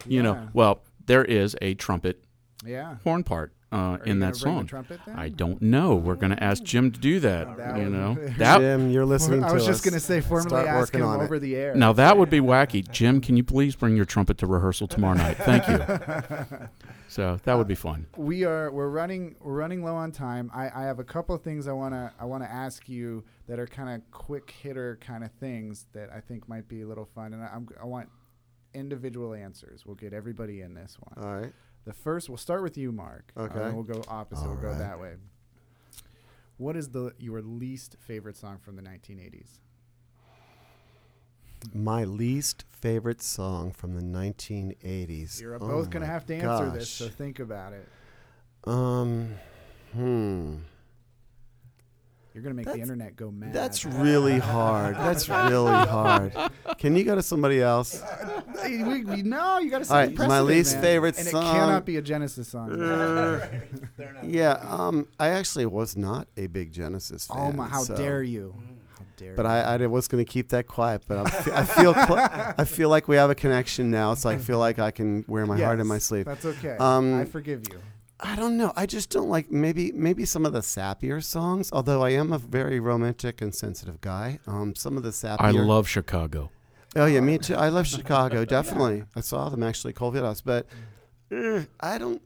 You 0.06 0.22
know, 0.22 0.48
well, 0.52 0.82
there 1.06 1.24
is 1.24 1.56
a 1.60 1.74
trumpet 1.74 2.24
yeah. 2.64 2.96
horn 3.04 3.22
part 3.24 3.52
uh, 3.72 3.98
in 4.04 4.18
that 4.20 4.36
song. 4.36 4.68
I 5.14 5.28
don't 5.28 5.62
know. 5.62 5.94
We're 5.94 6.16
going 6.16 6.34
to 6.34 6.42
ask 6.42 6.62
Jim 6.62 6.90
to 6.90 6.98
do 6.98 7.20
that. 7.20 7.56
That 7.56 7.78
you 7.78 7.88
know, 7.88 8.14
that 8.38 8.58
Jim, 8.58 8.90
you're 8.90 9.06
listening 9.06 9.42
to. 9.42 9.46
I 9.46 9.52
was 9.52 9.62
us. 9.62 9.68
just 9.68 9.84
gonna 9.84 10.00
say 10.00 10.20
formally 10.20 10.48
Start 10.50 10.66
ask 10.66 10.94
him 10.94 11.02
on 11.02 11.20
it. 11.20 11.24
over 11.24 11.38
the 11.38 11.54
air. 11.56 11.74
now 11.74 11.92
that 11.92 12.18
would 12.18 12.30
be 12.30 12.40
wacky. 12.40 12.88
Jim, 12.90 13.20
can 13.20 13.36
you 13.36 13.44
please 13.44 13.76
bring 13.76 13.94
your 13.96 14.04
trumpet 14.04 14.38
to 14.38 14.46
rehearsal 14.46 14.88
tomorrow 14.88 15.16
night? 15.16 15.36
Thank 15.36 15.68
you. 15.68 16.68
So 17.08 17.40
that 17.42 17.54
would 17.58 17.66
be 17.66 17.74
fun. 17.74 18.06
we 18.16 18.44
are 18.44 18.70
we're 18.70 18.88
running 18.88 19.34
we're 19.40 19.54
running 19.54 19.82
low 19.84 19.96
on 19.96 20.12
time. 20.12 20.48
I, 20.54 20.70
I 20.72 20.82
have 20.84 21.00
a 21.00 21.04
couple 21.04 21.34
of 21.34 21.42
things 21.42 21.66
I 21.66 21.72
wanna 21.72 22.12
I 22.20 22.24
wanna 22.24 22.44
ask 22.44 22.88
you 22.88 23.24
that 23.48 23.58
are 23.58 23.66
kind 23.66 23.88
of 23.88 24.08
quick 24.12 24.48
hitter 24.62 24.96
kind 25.00 25.24
of 25.24 25.32
things 25.32 25.86
that 25.92 26.08
I 26.14 26.20
think 26.20 26.48
might 26.48 26.68
be 26.68 26.82
a 26.82 26.86
little 26.86 27.06
fun, 27.12 27.32
and 27.34 27.42
I, 27.42 27.48
I'm, 27.52 27.68
I 27.82 27.86
want 27.86 28.08
individual 28.74 29.34
answers. 29.34 29.84
We'll 29.84 29.96
get 29.96 30.12
everybody 30.12 30.60
in 30.60 30.74
this 30.74 30.96
one. 31.00 31.26
All 31.26 31.34
right. 31.40 31.52
The 31.84 31.92
first, 31.92 32.28
we'll 32.28 32.38
start 32.38 32.62
with 32.62 32.76
you, 32.76 32.92
Mark. 32.92 33.32
Okay. 33.36 33.58
And 33.58 33.74
we'll 33.74 33.84
go 33.84 34.02
opposite. 34.08 34.42
All 34.42 34.52
we'll 34.52 34.62
go 34.62 34.68
right. 34.68 34.78
that 34.78 35.00
way. 35.00 35.14
What 36.56 36.76
is 36.76 36.90
the 36.90 37.14
your 37.18 37.40
least 37.40 37.96
favorite 37.98 38.36
song 38.36 38.58
from 38.58 38.76
the 38.76 38.82
1980s? 38.82 39.60
My 41.74 42.04
least 42.04 42.64
favorite 42.70 43.22
song 43.22 43.72
from 43.72 43.94
the 43.94 44.02
1980s. 44.02 45.40
You're 45.40 45.54
Oh 45.56 45.58
both 45.58 45.90
gonna 45.90 46.06
have 46.06 46.26
to 46.26 46.34
answer 46.34 46.70
this, 46.70 46.90
so 46.90 47.08
think 47.08 47.38
about 47.38 47.72
it. 47.72 47.88
Um, 48.64 49.34
hmm. 49.92 50.56
You're 52.32 52.42
gonna 52.44 52.54
make 52.54 52.66
the 52.66 52.78
internet 52.78 53.16
go 53.16 53.30
mad. 53.30 53.52
That's 53.52 53.84
really 53.84 54.38
hard. 54.38 54.94
That's 54.96 55.28
really 55.28 55.72
hard. 55.86 56.32
Can 56.78 56.94
you 56.96 57.02
go 57.04 57.14
to 57.16 57.22
somebody 57.22 57.60
else? 57.60 58.00
we, 58.64 58.82
we, 58.84 59.04
we- 59.04 59.22
no, 59.22 59.58
you 59.58 59.70
gotta. 59.70 59.84
set 59.84 60.18
All 60.20 60.28
my 60.28 60.40
least 60.40 60.74
man. 60.74 60.82
favorite 60.82 61.18
and 61.18 61.26
song- 61.26 61.42
it 61.42 61.50
cannot 61.58 61.84
be 61.84 61.96
a 61.96 62.02
Genesis 62.02 62.48
song. 62.48 62.80
Uh, 62.80 63.48
yeah, 64.22 64.52
um, 64.68 65.08
I 65.18 65.28
actually 65.30 65.66
was 65.66 65.96
not 65.96 66.28
a 66.36 66.46
big 66.46 66.72
Genesis 66.72 67.26
fan. 67.26 67.36
oh 67.38 67.52
my! 67.52 67.66
How 67.68 67.82
so- 67.82 67.96
dare 67.96 68.22
you? 68.22 68.54
How 68.96 69.04
dare 69.16 69.30
you 69.30 69.36
But 69.36 69.42
you? 69.46 69.48
I, 69.48 69.74
I 69.82 69.86
was 69.86 70.06
going 70.08 70.24
to 70.24 70.30
keep 70.30 70.50
that 70.50 70.66
quiet. 70.66 71.02
But 71.08 71.18
I'm, 71.18 71.26
I 71.52 71.64
feel 71.64 71.94
cl- 71.94 72.54
I 72.58 72.64
feel 72.64 72.88
like 72.90 73.08
we 73.08 73.16
have 73.16 73.30
a 73.30 73.34
connection 73.34 73.90
now, 73.90 74.14
so 74.14 74.30
I 74.30 74.36
feel 74.38 74.58
like 74.58 74.78
I 74.78 74.90
can 74.92 75.24
wear 75.26 75.46
my 75.46 75.58
heart 75.60 75.80
in 75.80 75.86
my 75.88 75.96
Yes, 75.96 76.04
sleeve. 76.04 76.26
That's 76.26 76.44
okay. 76.44 76.76
Um, 76.78 77.20
I 77.20 77.24
forgive 77.24 77.64
you. 77.72 77.80
I 78.22 78.36
don't 78.36 78.56
know. 78.56 78.72
I 78.76 78.86
just 78.86 79.10
don't 79.10 79.28
like 79.28 79.50
maybe 79.50 79.92
maybe 79.92 80.24
some 80.24 80.44
of 80.44 80.52
the 80.52 80.60
sappier 80.60 81.22
songs. 81.22 81.70
Although 81.72 82.02
I 82.04 82.10
am 82.10 82.32
a 82.32 82.38
very 82.38 82.78
romantic 82.80 83.40
and 83.40 83.54
sensitive 83.54 84.00
guy. 84.00 84.38
Um, 84.46 84.74
some 84.74 84.96
of 84.96 85.02
the 85.02 85.10
sappier. 85.10 85.36
I 85.40 85.50
love 85.52 85.88
Chicago. 85.88 86.50
Oh 86.96 87.06
yeah, 87.06 87.20
me 87.20 87.38
too. 87.38 87.54
I 87.54 87.68
love 87.68 87.86
Chicago. 87.86 88.44
Definitely, 88.44 89.04
I 89.16 89.20
saw 89.20 89.48
them 89.48 89.62
actually 89.62 89.92
Cold 89.92 90.16
House, 90.16 90.40
but 90.40 90.66
uh, 91.34 91.62
I 91.80 91.98
don't. 91.98 92.20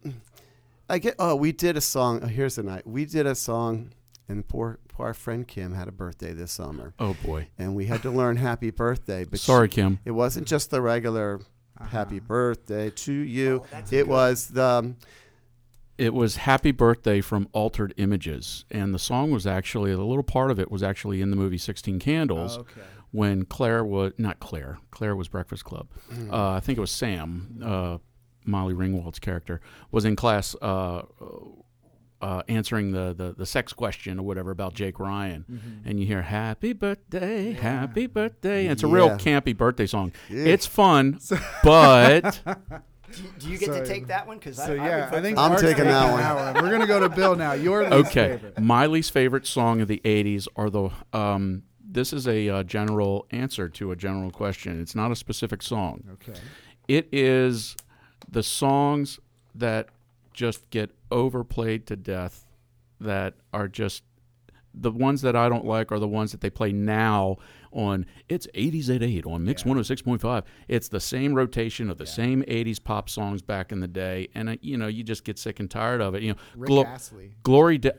I 0.88 0.98
get. 0.98 1.14
Oh, 1.18 1.36
we 1.36 1.52
did 1.52 1.76
a 1.76 1.80
song. 1.80 2.20
Oh, 2.22 2.26
here's 2.26 2.56
the 2.56 2.62
night. 2.62 2.86
We 2.86 3.04
did 3.04 3.26
a 3.26 3.34
song, 3.34 3.90
and 4.28 4.46
poor 4.48 4.78
poor 4.88 5.06
our 5.08 5.14
friend 5.14 5.46
Kim 5.46 5.74
had 5.74 5.86
a 5.88 5.92
birthday 5.92 6.32
this 6.32 6.52
summer, 6.52 6.94
Oh 6.98 7.16
boy. 7.24 7.48
and 7.58 7.74
we 7.74 7.86
had 7.86 8.02
to 8.02 8.10
learn 8.10 8.36
Happy 8.36 8.70
Birthday. 8.70 9.24
But 9.24 9.40
she- 9.40 9.46
Sorry, 9.46 9.68
Kim. 9.68 9.98
it 10.04 10.12
wasn't 10.12 10.46
just 10.46 10.70
the 10.70 10.80
regular 10.80 11.40
Happy 11.90 12.16
Uh-huh. 12.18 12.26
Birthday 12.28 12.90
to 12.90 13.12
you. 13.12 13.64
Oh, 13.72 13.78
it 13.78 13.90
good. 13.90 14.06
was 14.08 14.48
the. 14.48 14.62
um, 14.64 14.96
It 15.96 16.12
was 16.12 16.36
Happy 16.36 16.72
Birthday 16.72 17.20
from 17.20 17.48
Altered 17.52 17.94
Images. 17.96 18.64
And 18.70 18.92
the 18.92 18.98
song 18.98 19.30
was 19.30 19.46
actually, 19.46 19.92
a 19.92 19.98
little 19.98 20.24
part 20.24 20.50
of 20.50 20.58
it 20.58 20.70
was 20.70 20.82
actually 20.82 21.20
in 21.20 21.30
the 21.30 21.36
movie 21.36 21.58
16 21.58 21.98
Candles 22.00 22.58
okay. 22.58 22.80
when 23.12 23.44
Claire 23.44 23.84
was, 23.84 24.12
not 24.18 24.40
Claire, 24.40 24.78
Claire 24.90 25.14
was 25.14 25.28
Breakfast 25.28 25.64
Club. 25.64 25.88
Mm. 26.12 26.32
Uh, 26.32 26.50
I 26.50 26.60
think 26.60 26.78
it 26.78 26.80
was 26.80 26.90
Sam, 26.90 27.60
uh, 27.64 27.98
Molly 28.44 28.74
Ringwald's 28.74 29.20
character, 29.20 29.60
was 29.92 30.04
in 30.04 30.16
class 30.16 30.56
uh, 30.60 31.02
uh, 32.20 32.42
answering 32.48 32.90
the, 32.90 33.14
the, 33.16 33.34
the 33.36 33.46
sex 33.46 33.72
question 33.72 34.18
or 34.18 34.22
whatever 34.22 34.50
about 34.50 34.74
Jake 34.74 34.98
Ryan. 34.98 35.44
Mm-hmm. 35.50 35.88
And 35.88 36.00
you 36.00 36.06
hear 36.06 36.22
Happy 36.22 36.72
Birthday, 36.72 37.52
Happy 37.52 38.06
Birthday. 38.06 38.62
And 38.62 38.72
it's 38.72 38.82
a 38.82 38.88
real 38.88 39.10
campy 39.10 39.56
birthday 39.56 39.86
song. 39.86 40.12
Yeah. 40.28 40.44
It's 40.46 40.66
fun, 40.66 41.20
but. 41.62 42.40
Do 43.12 43.22
you, 43.22 43.28
do 43.38 43.48
you 43.50 43.58
get 43.58 43.66
So- 43.66 43.80
to 43.80 43.86
take 43.86 44.06
that 44.08 44.26
one? 44.26 44.38
Because 44.38 44.56
So 44.56 44.72
I, 44.72 44.74
yeah, 44.76 45.10
I, 45.12 45.20
think 45.20 45.38
I'm 45.38 45.50
Mark's 45.50 45.62
taking 45.62 45.84
that 45.84 46.54
one. 46.54 46.64
We're 46.64 46.70
gonna 46.70 46.86
go 46.86 47.00
to 47.00 47.08
Bill 47.08 47.36
now. 47.36 47.52
Your 47.52 47.82
least 47.88 48.08
okay 48.08 48.28
favorite. 48.38 48.60
my 48.60 48.86
least 48.86 49.12
favorite 49.12 49.46
song 49.46 49.80
of 49.80 49.88
the 49.88 50.00
80s 50.04 50.48
are 50.56 50.70
the 50.70 50.90
um, 51.12 51.62
this 51.86 52.12
is 52.12 52.26
a 52.26 52.48
uh, 52.48 52.62
general 52.64 53.26
answer 53.30 53.68
to 53.68 53.92
a 53.92 53.96
general 53.96 54.30
question 54.30 54.80
it's 54.80 54.94
not 54.96 55.12
a 55.12 55.16
specific 55.16 55.62
song 55.62 56.02
Okay. 56.14 56.38
it 56.88 57.08
is 57.12 57.76
the 58.28 58.42
songs 58.42 59.20
that 59.54 59.90
just 60.32 60.68
get 60.70 60.90
overplayed 61.12 61.86
to 61.86 61.94
death 61.94 62.46
that 63.00 63.34
are 63.52 63.68
just 63.68 64.02
the 64.74 64.90
ones 64.90 65.22
that 65.22 65.36
I 65.36 65.48
don't 65.48 65.64
like 65.66 65.92
are 65.92 66.00
the 66.00 66.08
ones 66.08 66.32
that 66.32 66.40
they 66.40 66.50
play 66.50 66.72
now 66.72 67.36
on 67.74 68.06
it's 68.28 68.46
80s 68.54 68.94
at 68.94 69.02
8 69.02 69.26
on 69.26 69.44
Mix 69.44 69.62
Yeah. 69.64 69.72
106.5. 69.72 70.42
It's 70.68 70.88
the 70.88 71.00
same 71.00 71.34
rotation 71.34 71.90
of 71.90 71.98
the 71.98 72.04
Yeah. 72.04 72.10
same 72.10 72.44
80s 72.48 72.78
pop 72.82 73.08
songs 73.10 73.42
back 73.42 73.72
in 73.72 73.80
the 73.80 73.88
day 73.88 74.28
and 74.34 74.48
uh, 74.48 74.56
you 74.62 74.76
know 74.76 74.86
you 74.86 75.02
just 75.04 75.24
get 75.24 75.38
sick 75.38 75.60
and 75.60 75.70
tired 75.70 76.00
of 76.00 76.14
it. 76.14 76.22
You 76.22 76.30
know, 76.32 76.38
Rick 76.56 76.68
Glo- 76.68 76.84
Astley. 76.84 77.32
Glory 77.42 77.78
da- 77.78 77.90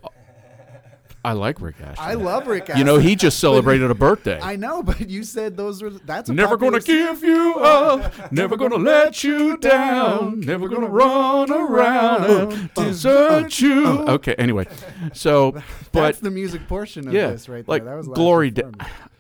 I 1.24 1.32
like 1.32 1.60
Rick 1.60 1.78
Astley. 1.84 2.06
I 2.06 2.14
love 2.14 2.46
Rick 2.46 2.70
Astley. 2.70 2.78
you 2.78 2.84
know, 2.86 3.00
he 3.00 3.16
just 3.16 3.40
celebrated 3.48 3.90
a 3.90 3.96
birthday. 3.96 4.40
I 4.40 4.56
know, 4.58 4.84
but 4.84 5.10
you 5.10 5.24
said 5.24 5.58
those 5.58 5.82
were. 5.82 5.90
That's 5.90 6.30
a 6.30 6.34
Never 6.36 6.56
gonna 6.56 6.80
give 6.80 7.24
you 7.24 7.56
up, 7.56 8.32
never 8.32 8.56
gonna 8.56 8.76
let 8.76 9.24
you 9.24 9.58
down, 9.58 10.42
never 10.42 10.70
gonna 10.70 10.88
run 10.88 11.52
around 11.52 12.26
and 12.54 12.74
desert 12.76 13.60
you. 13.60 13.86
Okay, 14.08 14.36
anyway, 14.36 14.68
so 15.14 15.52
That's 15.92 15.92
but 15.92 16.22
the 16.22 16.30
music 16.30 16.68
portion 16.68 17.08
of 17.08 17.14
yeah, 17.16 17.32
this 17.32 17.50
right 17.50 17.68
like 17.68 17.84
there. 17.84 17.94
That 17.94 17.98
was 17.98 18.08
Glory 18.08 18.52
me. 18.52 18.62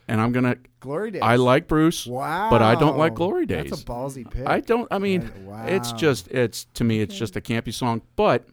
And 0.07 0.21
I'm 0.21 0.31
gonna. 0.31 0.57
Glory 0.79 1.11
Days. 1.11 1.21
I 1.23 1.35
like 1.35 1.67
Bruce, 1.67 2.05
Wow. 2.05 2.49
but 2.49 2.61
I 2.61 2.75
don't 2.75 2.97
like 2.97 3.15
Glory 3.15 3.45
Days. 3.45 3.69
That's 3.69 3.81
a 3.81 3.85
ballsy 3.85 4.29
pick. 4.29 4.47
I 4.47 4.59
don't. 4.59 4.87
I 4.91 4.99
mean, 4.99 5.31
Wow. 5.45 5.65
it's 5.65 5.91
just 5.93 6.27
it's 6.29 6.65
to 6.75 6.83
me 6.83 7.01
it's 7.01 7.17
just 7.17 7.35
a 7.35 7.41
campy 7.41 7.73
song, 7.73 8.01
but 8.15 8.47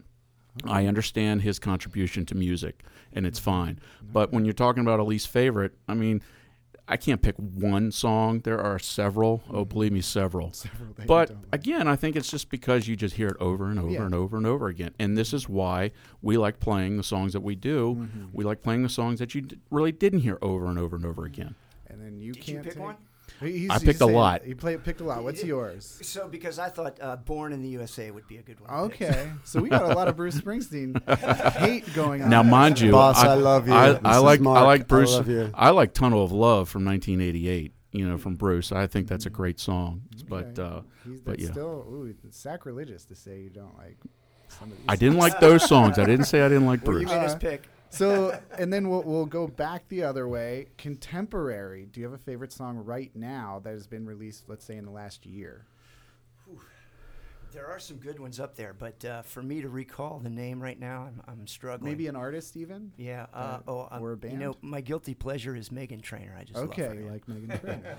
I 0.65 0.85
understand 0.85 1.41
his 1.41 1.59
contribution 1.59 2.25
to 2.27 2.35
music, 2.35 2.83
and 3.13 3.25
it's 3.25 3.39
mm-hmm. 3.39 3.51
fine. 3.51 3.75
Mm-hmm. 3.75 4.13
But 4.13 4.31
when 4.31 4.45
you're 4.45 4.53
talking 4.53 4.81
about 4.81 4.99
a 4.99 5.03
least 5.03 5.27
favorite, 5.27 5.73
I 5.87 5.93
mean, 5.93 6.21
I 6.87 6.97
can't 6.97 7.21
pick 7.21 7.35
one 7.37 7.91
song. 7.93 8.41
There 8.41 8.59
are 8.59 8.77
several. 8.77 9.41
Oh, 9.49 9.63
believe 9.63 9.93
me, 9.93 10.01
several. 10.01 10.51
Several 10.53 10.89
But 11.07 11.29
like. 11.29 11.37
again, 11.53 11.87
I 11.87 11.95
think 11.95 12.15
it's 12.17 12.29
just 12.29 12.49
because 12.49 12.87
you 12.89 12.95
just 12.97 13.15
hear 13.15 13.29
it 13.29 13.37
over 13.39 13.69
and 13.69 13.79
over 13.79 13.89
Yeah. 13.89 14.05
and 14.05 14.13
over 14.13 14.35
and 14.35 14.45
over 14.45 14.67
again. 14.67 14.93
And 14.99 15.17
this 15.17 15.33
is 15.33 15.47
why 15.47 15.91
we 16.21 16.37
like 16.37 16.59
playing 16.59 16.97
the 16.97 17.03
songs 17.03 17.31
that 17.33 17.41
we 17.41 17.55
do. 17.55 17.95
Mm-hmm. 18.01 18.25
We 18.33 18.43
like 18.43 18.61
playing 18.61 18.83
the 18.83 18.89
songs 18.89 19.19
that 19.19 19.33
you 19.33 19.41
d- 19.41 19.57
really 19.71 19.93
didn't 19.93 20.19
hear 20.19 20.37
over 20.41 20.65
and 20.67 20.77
over 20.77 20.97
and 20.97 21.05
over 21.05 21.23
again. 21.23 21.55
and 21.87 22.01
then 22.01 22.19
you 22.19 22.33
Did 22.33 22.43
can't 22.43 22.63
pick 22.63 22.73
take- 22.73 22.81
one? 22.83 22.95
He's- 23.39 23.69
I 23.71 23.79
picked 23.79 24.01
a 24.01 24.05
saying- 24.05 24.13
lot. 24.13 24.47
You 24.47 24.55
play, 24.55 24.77
picked 24.77 25.01
a 25.01 25.03
lot. 25.03 25.23
What's 25.23 25.43
yours? 25.43 25.99
So 26.01 26.27
because 26.27 26.59
I 26.59 26.69
thought 26.69 26.97
uh, 27.01 27.15
"Born 27.17 27.51
in 27.53 27.61
the 27.61 27.69
USA" 27.69 28.09
would 28.11 28.27
be 28.27 28.37
a 28.37 28.41
good 28.41 28.59
one. 28.59 28.69
Okay, 28.85 29.31
so 29.43 29.61
we 29.61 29.69
got 29.69 29.83
a 29.83 29.93
lot 29.95 30.07
of 30.07 30.15
Bruce 30.15 30.35
Springsteen 30.39 30.97
hate 31.57 31.91
going 31.93 32.21
on. 32.21 32.29
Now, 32.29 32.43
mind 32.43 32.79
you, 32.79 32.91
Boss, 32.91 33.17
I 33.23 33.33
love 33.35 33.67
you. 33.67 33.73
I, 33.73 33.99
I 34.03 34.17
like 34.17 34.39
Mark. 34.39 34.57
I 34.57 34.61
I 34.61 34.65
like 34.65 34.87
Bruce. 34.87 35.11
love 35.13 35.27
you. 35.27 35.49
I 35.53 35.71
like 35.71 35.93
Tunnel 35.93 36.23
of 36.23 36.31
Love 36.31 36.69
from 36.69 36.85
1988. 36.85 37.73
You 37.95 38.07
know, 38.09 38.17
from 38.17 38.35
Bruce. 38.35 38.71
I 38.71 38.87
think 38.87 39.07
that's 39.07 39.27
a 39.27 39.29
great 39.29 39.59
song. 39.59 40.01
But 40.27 40.57
uh, 40.57 40.81
He's, 41.05 41.21
but 41.21 41.39
yeah. 41.39 41.51
still 41.51 41.85
ooh, 41.89 42.11
it's 42.25 42.37
sacrilegious 42.37 43.05
to 43.05 43.15
say 43.15 43.41
you 43.41 43.49
don't 43.51 43.77
like 43.77 43.97
some 44.47 44.71
of 44.71 44.77
these. 44.77 44.85
I 44.87 44.95
didn't 44.95 45.17
like 45.19 45.39
those 45.39 45.63
songs. 45.67 45.99
I 45.99 46.05
didn't 46.05 46.25
say 46.25 46.41
I 46.41 46.47
didn't 46.49 46.65
like 46.65 46.85
Well, 46.87 46.99
you 46.99 47.05
Bruce. 47.05 47.11
made 47.15 47.23
us 47.25 47.33
Uh, 47.33 47.37
pick. 47.37 47.69
So, 47.93 48.39
and 48.57 48.73
then 48.73 48.89
we'll 48.89 49.03
we'll 49.03 49.25
go 49.27 49.47
back 49.47 49.87
the 49.87 50.03
other 50.03 50.27
way. 50.27 50.67
Contemporary. 50.77 51.85
Do 51.85 51.99
you 51.99 52.05
have 52.07 52.13
a 52.13 52.23
favorite 52.23 52.51
song 52.51 52.77
right 52.77 53.11
now 53.15 53.61
that 53.63 53.71
has 53.71 53.85
been 53.87 54.05
released? 54.05 54.45
Let's 54.49 54.65
say 54.65 54.77
in 54.77 54.85
the 54.85 54.91
last 54.91 55.25
year. 55.25 55.65
There 57.51 57.67
are 57.67 57.77
some 57.77 57.97
good 57.97 58.19
ones 58.19 58.39
up 58.39 58.55
there, 58.55 58.73
but 58.73 59.05
uh, 59.05 59.21
for 59.21 59.43
me 59.43 59.61
to 59.61 59.69
recall 59.69 60.17
the 60.17 60.29
name 60.31 60.59
right 60.59 60.79
now, 60.79 61.03
I'm, 61.03 61.21
I'm 61.27 61.45
struggling. 61.45 61.91
Maybe 61.91 62.07
an 62.07 62.15
artist 62.15 62.57
even. 62.57 62.91
Yeah. 62.97 63.27
Uh, 63.31 63.37
uh, 63.37 63.59
oh, 63.67 63.87
um, 63.91 64.01
or 64.03 64.13
a 64.13 64.27
You 64.27 64.37
know, 64.37 64.55
my 64.63 64.81
guilty 64.81 65.13
pleasure 65.13 65.55
is 65.55 65.69
Meghan 65.69 66.01
Trainor. 66.01 66.35
I 66.35 66.45
just 66.45 66.55
love 66.55 66.69
Okay, 66.69 66.87
her. 66.87 66.95
you 66.95 67.11
like 67.11 67.27
Meghan 67.27 67.61
Trainor. 67.61 67.97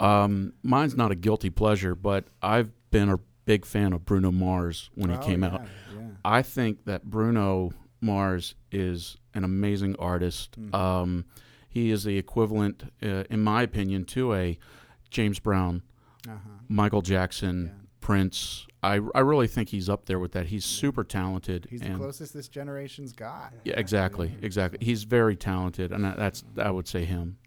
Um, 0.00 0.54
mine's 0.62 0.96
not 0.96 1.10
a 1.12 1.14
guilty 1.14 1.50
pleasure, 1.50 1.94
but 1.94 2.24
I've 2.40 2.70
been 2.90 3.10
a 3.10 3.18
big 3.44 3.66
fan 3.66 3.92
of 3.92 4.06
Bruno 4.06 4.30
Mars 4.32 4.88
when 4.94 5.10
he 5.10 5.16
Oh, 5.16 5.20
came 5.20 5.42
yeah, 5.42 5.50
out. 5.50 5.62
Yeah. 5.94 6.00
I 6.24 6.40
think 6.40 6.86
that 6.86 7.04
Bruno 7.04 7.72
Mars 8.00 8.54
is 8.70 9.16
an 9.34 9.44
amazing 9.44 9.96
artist. 9.98 10.60
Mhm. 10.60 10.74
Um, 10.74 11.24
he 11.68 11.90
is 11.90 12.04
the 12.04 12.16
equivalent, 12.18 12.84
uh, 13.02 13.24
in 13.30 13.40
my 13.42 13.62
opinion, 13.62 14.04
to 14.06 14.34
a 14.34 14.58
James 15.10 15.38
Brown, 15.38 15.82
Uh-huh. 16.26 16.36
Michael 16.68 17.02
Jackson, 17.02 17.66
Yeah. 17.66 17.72
Prince. 18.00 18.66
I, 18.82 19.00
I 19.14 19.20
really 19.20 19.48
think 19.48 19.70
he's 19.70 19.88
up 19.88 20.06
there 20.06 20.18
with 20.18 20.32
that. 20.32 20.46
He's 20.46 20.64
super 20.64 21.02
talented. 21.04 21.66
He's 21.68 21.80
the 21.80 21.90
closest 21.94 22.32
this 22.32 22.48
generation's 22.48 23.12
got. 23.12 23.52
yeah, 23.64 23.74
exactly, 23.76 24.34
exactly. 24.40 24.78
He's 24.84 25.02
very 25.04 25.34
talented, 25.36 25.90
and 25.92 26.04
that's 26.04 26.44
I 26.56 26.70
would 26.70 26.86
say 26.86 27.04
him. 27.04 27.38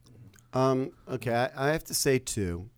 Um, 0.53 0.91
okay, 1.07 1.33
I, 1.55 1.69
I 1.69 1.71
have 1.71 1.83
to 1.85 1.93
say 1.93 2.19
two. 2.19 2.69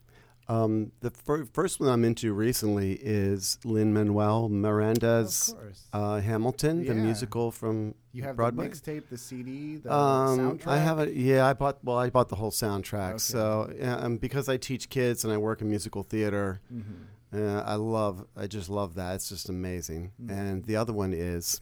Um, 0.50 0.91
the 1.00 1.10
fir- 1.10 1.46
first 1.46 1.80
one 1.80 1.88
I'm 1.89 2.04
into 2.04 2.34
recently 2.34 2.94
is 3.02 3.58
Lin 3.64 3.94
Manuel 3.94 4.50
Miranda's 4.50 5.56
uh, 5.94 6.20
Hamilton, 6.20 6.86
the 6.86 6.94
musical 6.94 7.50
from 7.50 7.96
you 8.12 8.24
have 8.24 8.36
Broadway. 8.36 8.68
the 8.68 8.76
mixtape, 8.76 9.04
the 9.10 9.18
CD, 9.18 9.78
the 9.78 9.91
Um, 9.94 10.58
soundtrack. 10.60 10.68
I 10.68 10.78
have 10.80 11.00
it. 11.00 11.14
Yeah, 11.16 11.48
I 11.48 11.54
bought. 11.54 11.78
Well, 11.84 11.98
I 11.98 12.10
bought 12.10 12.28
the 12.28 12.36
whole 12.36 12.52
soundtrack. 12.52 13.10
Okay. 13.12 13.18
So, 13.20 13.74
yeah, 13.80 13.96
um, 13.96 14.18
because 14.18 14.50
I 14.50 14.58
teach 14.58 14.89
kids 14.89 15.24
and 15.24 15.32
I 15.32 15.38
work 15.38 15.62
in 15.62 15.70
musical 15.70 16.04
theater, 16.04 16.60
Mhm. 16.74 16.84
uh, 17.34 17.62
I 17.66 17.76
love. 17.76 18.26
I 18.36 18.48
just 18.48 18.70
love 18.70 18.96
that. 18.96 19.16
It's 19.16 19.30
just 19.30 19.48
amazing. 19.48 20.12
Mm. 20.22 20.30
And 20.32 20.66
the 20.66 20.76
other 20.76 20.91
one 20.94 21.14
is 21.14 21.62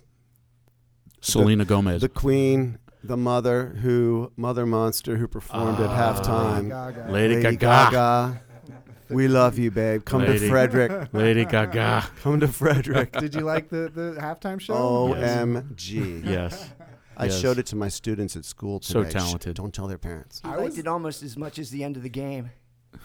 Selena 1.21 1.65
Gomez. 1.65 2.01
the 2.01 2.09
Queen, 2.09 2.79
the 3.03 3.17
mother 3.17 3.77
who 3.82 4.32
Mother 4.36 4.65
Monster 4.65 5.17
who 5.17 5.27
performed 5.27 5.79
at 5.79 5.89
Ah. 5.91 6.13
halftime. 6.15 6.69
Gaga. 6.69 7.11
Lady, 7.11 7.36
Lady 7.36 7.57
Gaga. 7.57 7.91
Gaga. 7.91 8.41
We 9.12 9.28
love 9.28 9.57
you, 9.57 9.72
babe. 9.72 10.05
Come 10.05 10.22
Lady. 10.22 10.39
to 10.39 10.49
Frederick. 10.49 11.09
Lady 11.14 11.45
Gaga. 11.45 12.05
Come 12.22 12.39
to 12.39 12.47
Frederick. 12.47 13.12
Did 13.14 13.36
you 13.36 13.41
like 13.41 13.70
the, 13.70 13.89
the 13.93 14.18
halftime 14.20 14.59
show? 14.59 14.74
OMG. 15.14 16.26
Yes. 16.26 16.70
I 17.18 17.26
Yes. 17.26 17.39
showed 17.39 17.59
it 17.59 17.66
to 17.68 17.76
my 17.76 17.89
students 17.89 18.36
at 18.36 18.45
school 18.45 18.80
So 18.82 19.03
today. 19.03 19.20
Shh, 19.20 19.24
talented. 19.24 19.55
don't 19.55 19.74
tell 19.74 19.88
their 19.88 19.97
parents. 19.97 20.41
He 20.43 20.47
I 20.49 20.55
liked 20.55 20.62
was- 20.72 20.78
it 20.80 20.88
almost 20.88 21.22
as 21.24 21.38
much 21.38 21.59
as 21.59 21.70
the 21.70 21.84
end 21.84 21.97
of 21.97 22.03
the 22.03 22.09
game. 22.09 22.51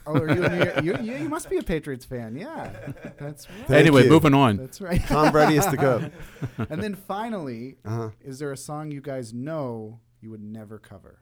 Oh, 0.06 0.14
are 0.14 0.28
you, 0.34 0.82
you, 0.82 0.96
you, 1.00 1.14
you 1.22 1.28
must 1.28 1.48
be 1.48 1.58
a 1.58 1.62
Patriots 1.62 2.04
fan. 2.04 2.34
Yeah, 2.36 2.70
that's 3.18 3.48
right. 3.48 3.58
Thank 3.68 3.80
anyway, 3.82 4.02
you. 4.04 4.10
moving 4.10 4.34
on. 4.34 4.56
That's 4.56 4.80
right. 4.80 5.00
Tom 5.06 5.30
Brady 5.30 5.56
is 5.58 5.66
the 5.66 5.76
goat. 5.76 6.10
and 6.70 6.82
then 6.82 6.94
finally, 6.96 7.76
Uh-huh. 7.84 8.10
is 8.24 8.40
there 8.40 8.50
a 8.50 8.56
song 8.56 8.90
you 8.90 9.00
guys 9.00 9.32
know 9.32 10.00
you 10.20 10.30
would 10.30 10.42
never 10.42 10.78
cover? 10.78 11.20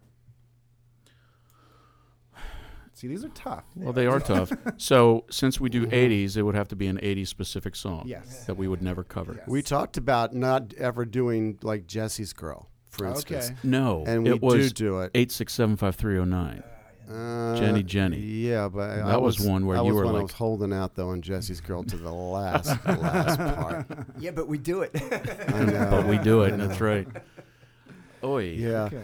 See, 2.97 3.09
these 3.09 3.25
are 3.25 3.29
tough. 3.31 3.65
Well, 3.75 3.93
they 3.93 4.07
are 4.07 4.21
tough. 4.21 4.53
So, 4.77 5.25
since 5.31 5.61
we 5.61 5.69
do 5.69 5.87
80s, 5.87 6.37
it 6.37 6.43
would 6.43 6.55
have 6.55 6.69
to 6.69 6.77
be 6.77 6.87
an 6.87 6.99
80s 6.99 7.27
specific 7.29 7.75
song 7.75 8.05
Yes. 8.07 8.45
that 8.47 8.57
we 8.57 8.69
would 8.69 8.83
never 8.83 9.03
cover. 9.03 9.35
Yes. 9.39 9.49
We 9.49 9.63
talked 9.63 9.97
about 9.97 10.33
not 10.35 10.73
ever 10.75 11.05
doing 11.05 11.59
like 11.63 11.87
Jesse's 11.89 12.33
Girl, 12.33 12.69
for 12.91 13.07
instance. 13.07 13.51
No, 13.65 14.05
And 14.07 14.23
we 14.25 14.31
it 14.31 14.41
was 14.43 14.73
do 14.73 14.87
do 14.87 15.01
it. 15.01 15.11
eight 15.15 15.33
six 15.33 15.53
seven 15.53 15.77
five 15.77 15.97
three 15.97 16.15
zero 16.15 16.25
nine. 16.25 16.63
Uh, 17.11 17.57
Jenny, 17.59 17.83
Jenny. 17.83 18.19
Yeah, 18.19 18.69
but 18.69 18.89
I- 18.91 19.03
I 19.03 19.07
That 19.09 19.23
was 19.23 19.39
one 19.41 19.67
where 19.67 19.77
that 19.77 19.85
you 19.85 19.93
was 19.93 19.97
were 19.97 20.07
when 20.07 20.15
I 20.15 20.19
like- 20.19 20.23
was 20.29 20.33
holding 20.33 20.73
out 20.73 20.95
though 20.95 21.11
on 21.11 21.21
Jesse's 21.21 21.61
Girl 21.61 21.83
to 21.85 21.97
the 21.97 22.11
last 22.37 22.67
last 22.87 23.39
part. 23.39 23.87
Yeah, 24.19 24.31
but 24.31 24.49
we 24.49 24.57
do 24.57 24.83
it. 24.83 24.93
I 25.49 25.65
know. 25.65 25.89
But 25.91 26.07
we 26.07 26.17
do 26.19 26.43
it. 26.45 26.53
I 26.53 26.57
know. 26.57 26.67
That's 26.69 26.81
right. 26.81 27.07
Oi. 28.23 28.45
Yeah. 28.57 28.85
Okay. 28.85 29.03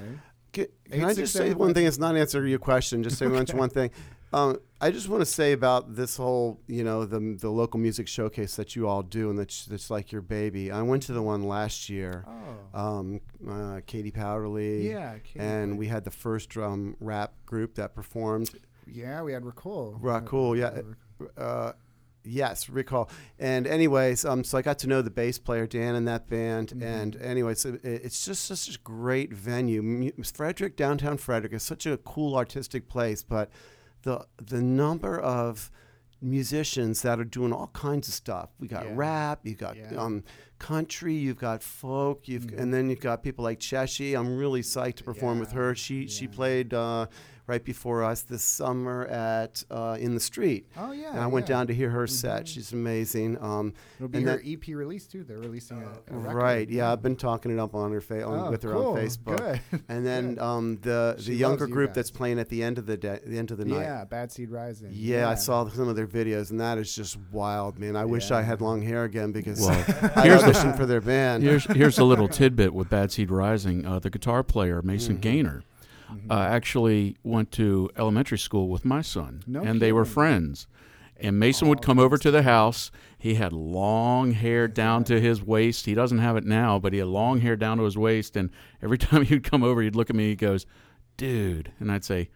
Can, 0.91 1.05
I 1.05 1.15
just 1.15 1.33
say 1.33 1.55
one 1.55 1.75
thing? 1.75 1.87
It's 1.87 1.99
not 1.99 2.17
answering 2.17 2.49
your 2.49 2.59
question. 2.59 3.03
Just 3.03 3.19
say 3.19 3.27
one- 3.27 3.47
one 3.47 3.71
thing. 3.71 3.91
Um, 4.33 4.59
I 4.81 4.93
just 4.93 5.09
want 5.09 5.23
to 5.23 5.27
say 5.27 5.53
about 5.53 5.97
this 5.97 6.17
whole, 6.17 6.61
you 6.69 6.85
know, 6.85 7.05
the 7.05 7.37
the 7.39 7.51
local 7.51 7.81
music 7.81 8.07
showcase 8.07 8.55
that 8.57 8.77
you 8.77 8.87
all 8.87 9.03
do, 9.03 9.29
and 9.29 9.39
that's 9.39 9.65
that's 9.67 9.91
like 9.91 10.13
your 10.13 10.23
baby. 10.23 10.71
I 10.71 10.83
went 10.83 11.03
to 11.05 11.13
the 11.13 11.23
one 11.23 11.43
last 11.43 11.89
year. 11.89 12.25
Oh. 12.75 12.81
Um, 12.81 13.21
uh, 13.49 13.81
Katie 13.87 14.13
Powderly. 14.13 14.89
yeah. 14.89 15.19
Katie 15.19 15.41
And 15.41 15.77
we 15.79 15.89
had 15.89 16.05
the 16.05 16.13
first 16.13 16.49
drum 16.49 16.97
rap 17.01 17.33
group 17.45 17.75
that 17.75 17.95
performed. 17.95 18.51
Yeah, 18.87 19.23
we 19.23 19.33
had 19.33 19.43
Racool. 19.43 20.01
Racool, 20.01 20.57
yeah. 20.57 20.83
Uh, 21.37 21.73
yes, 22.25 22.69
recall. 22.69 23.09
And 23.39 23.67
anyways, 23.67 24.25
um, 24.25 24.45
so 24.45 24.59
I 24.59 24.63
got 24.63 24.79
to 24.81 24.87
know 24.87 25.03
the 25.03 25.11
bass 25.11 25.39
player 25.39 25.67
Dan 25.67 25.95
in 25.95 26.05
that 26.07 26.29
band. 26.29 26.69
Mhm. 26.71 26.83
And 26.83 27.17
anyways, 27.17 27.65
it, 27.65 27.81
it's 27.85 28.25
just 28.25 28.45
such 28.45 28.75
a 28.75 28.79
great 28.81 29.33
venue. 29.33 30.13
Frederick, 30.23 30.77
downtown 30.77 31.17
Frederick, 31.19 31.53
is 31.53 31.63
such 31.63 31.87
a 31.87 31.97
cool 31.99 32.37
artistic 32.37 32.89
place, 32.89 33.23
but 33.23 33.51
the 34.03 34.27
the 34.39 34.63
number 34.63 35.19
of 35.19 35.71
musicians 36.23 37.01
that 37.03 37.19
are 37.19 37.25
doing 37.25 37.53
all 37.53 37.69
kinds 37.73 38.07
of 38.07 38.13
stuff. 38.15 38.51
We 38.59 38.69
got 38.69 38.85
Yeah. 38.85 38.93
rap, 38.95 39.41
you 39.45 39.55
got 39.55 39.77
Yeah. 39.77 39.95
um, 39.97 40.23
country, 40.59 41.15
you've 41.15 41.39
got 41.39 41.63
folk, 41.63 42.29
you've 42.29 42.47
Mhm. 42.49 42.59
and 42.59 42.75
then 42.75 42.91
you've 42.91 43.01
got 43.01 43.23
people 43.23 43.43
like 43.43 43.59
Cheshi. 43.59 44.15
I'm 44.19 44.37
really 44.37 44.61
psyched 44.61 44.97
to 44.97 45.05
perform 45.05 45.39
with 45.39 45.53
her. 45.53 45.75
She 45.75 46.07
she 46.09 46.29
played 46.29 46.75
uh, 46.75 47.07
right 47.51 47.65
before 47.65 48.05
us 48.05 48.23
this 48.23 48.43
summer 48.45 49.07
at 49.07 49.65
uh, 49.71 49.97
in 49.99 50.15
the 50.15 50.21
street. 50.21 50.67
Oh 50.77 50.93
yeah. 50.93 51.11
and 51.11 51.19
I 51.21 51.27
went 51.27 51.47
down 51.47 51.67
to 51.67 51.75
hear 51.75 51.91
her 51.91 52.07
set. 52.07 52.45
Mhm. 52.45 52.47
She's 52.47 52.73
amazing. 52.73 53.37
Um, 53.43 53.75
It'll 53.99 54.09
be 54.09 54.19
and 54.19 54.29
her 54.29 54.37
that- 54.37 54.47
EP 54.47 54.69
release 54.77 55.07
too. 55.07 55.25
They're 55.25 55.39
releasing 55.39 55.83
a, 55.83 56.15
a 56.15 56.19
right? 56.19 56.69
Yeah, 56.71 56.93
I've 56.93 57.03
been 57.03 57.17
talking 57.17 57.51
it 57.51 57.59
up 57.59 57.75
on 57.75 57.91
her 57.93 58.01
fa- 58.01 58.25
on, 58.25 58.39
Oh, 58.47 58.51
with 58.51 58.63
her 58.63 58.73
cool. 58.73 58.93
on 58.93 58.97
Facebook. 58.99 59.37
Good. 59.39 59.61
And 59.89 60.07
then 60.07 60.39
um, 60.39 60.79
the 60.83 61.17
She 61.19 61.31
the 61.33 61.37
younger 61.37 61.67
you 61.67 61.73
group 61.73 61.91
guys. 61.91 61.97
that's 61.97 62.11
playing 62.13 62.39
at 62.39 62.49
the 62.49 62.63
end 62.63 62.79
of 62.79 62.87
the 62.87 62.97
day, 62.97 63.19
the 63.27 63.39
end 63.39 63.51
of 63.51 63.59
the 63.59 63.65
night. 63.65 63.81
yeah, 63.83 64.05
Bad 64.05 64.31
Seed 64.31 64.51
Rising. 64.51 64.91
Yeah, 64.93 65.29
I 65.29 65.35
saw 65.35 65.69
some 65.69 65.89
of 65.89 65.97
their 65.97 66.07
videos, 66.07 66.51
and 66.51 66.61
that 66.61 66.79
is 66.79 66.95
just 66.95 67.19
wild, 67.33 67.79
man. 67.79 67.97
I 67.97 68.05
wish 68.05 68.31
I 68.31 68.43
had 68.43 68.61
long 68.61 68.81
hair 68.83 69.03
again 69.05 69.33
because 69.33 69.61
Well, 69.61 69.71
I 70.17 70.23
here's 70.29 70.43
auditioned 70.43 70.77
for 70.77 70.87
their 70.87 71.01
band. 71.01 71.43
Here's 71.43 71.65
here's 71.65 71.99
a 71.99 72.05
little 72.13 72.29
tidbit 72.29 72.73
with 72.73 72.89
Bad 72.89 73.11
Seed 73.11 73.31
Rising. 73.31 73.85
Uh, 73.85 73.99
the 73.99 74.11
guitar 74.11 74.43
player 74.45 74.81
Mason 74.83 75.17
Mhm. 75.17 75.21
Gaynor 75.23 75.63
Mhm. 76.13 76.31
uh, 76.31 76.35
actually 76.41 77.17
went 77.23 77.51
to 77.53 77.91
elementary 77.97 78.39
school 78.39 78.69
with 78.69 78.85
my 78.85 79.01
son, 79.03 79.43
No 79.47 79.63
and 79.63 79.81
they 79.81 79.93
were 79.93 80.05
friends. 80.05 80.67
And 81.23 81.39
Mason 81.39 81.69
would 81.69 81.79
Oh, 81.81 81.83
come 81.83 81.99
over 81.99 82.17
to 82.17 82.31
the 82.31 82.43
house. 82.45 82.91
He 83.19 83.35
had 83.35 83.53
long 83.53 84.33
hair 84.33 84.67
down 84.67 85.05
to 85.05 85.21
his 85.21 85.43
waist. 85.43 85.85
He 85.85 85.93
doesn't 85.95 86.19
have 86.19 86.37
it 86.39 86.45
now, 86.45 86.79
but 86.79 86.95
he 86.95 86.99
had 87.01 87.09
long 87.09 87.41
hair 87.41 87.57
down 87.57 87.77
to 87.77 87.85
his 87.85 87.99
waist. 87.99 88.37
And 88.37 88.49
every 88.83 88.97
time 89.07 89.23
he'd 89.27 89.45
come 89.45 89.63
over, 89.63 89.83
he'd 89.83 89.95
look 89.97 90.09
at 90.09 90.17
me. 90.17 90.29
He 90.31 90.37
goes, 90.37 90.65
"Dude," 91.19 91.73
and 91.79 91.93
I'd 91.93 92.05
say, 92.05 92.31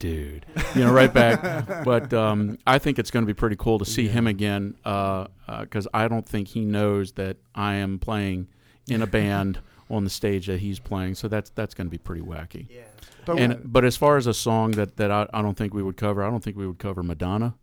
"Dude," 0.00 0.46
you 0.74 0.80
know, 0.82 0.92
right 0.92 1.12
back. 1.14 1.40
but 1.84 2.12
um, 2.12 2.58
I 2.66 2.78
think 2.78 2.98
it's 2.98 3.12
going 3.12 3.22
to 3.24 3.26
be 3.26 3.34
pretty 3.38 3.56
cool 3.56 3.78
to 3.78 3.84
see 3.84 4.08
him 4.08 4.26
again 4.26 4.74
because 4.82 5.86
I 5.94 6.08
don't 6.08 6.26
think 6.26 6.48
he 6.48 6.64
knows 6.64 7.12
that 7.12 7.36
I 7.54 7.74
am 7.74 8.00
playing 8.00 8.48
in 8.88 9.00
a 9.00 9.06
band 9.06 9.60
on 9.90 10.02
the 10.02 10.10
stage 10.10 10.46
that 10.48 10.58
he's 10.58 10.80
playing. 10.80 11.14
So 11.14 11.28
that's 11.28 11.50
that's 11.50 11.74
going 11.74 11.86
to 11.86 11.90
be 11.90 11.98
pretty 11.98 12.22
wacky. 12.22 12.66
yeah. 12.68 12.82
But 13.26 13.38
And 13.38 13.52
what- 13.54 13.72
but 13.72 13.84
as 13.84 13.96
far 13.96 14.16
as 14.16 14.26
a 14.26 14.34
song 14.34 14.72
that 14.72 14.96
that 14.96 15.10
I, 15.10 15.26
I 15.32 15.42
don't 15.42 15.56
think 15.56 15.72
we 15.74 15.82
would 15.82 15.96
cover, 15.96 16.22
I 16.22 16.30
don't 16.30 16.42
think 16.44 16.56
we 16.56 16.66
would 16.66 16.78
cover 16.78 17.02
Madonna. 17.02 17.54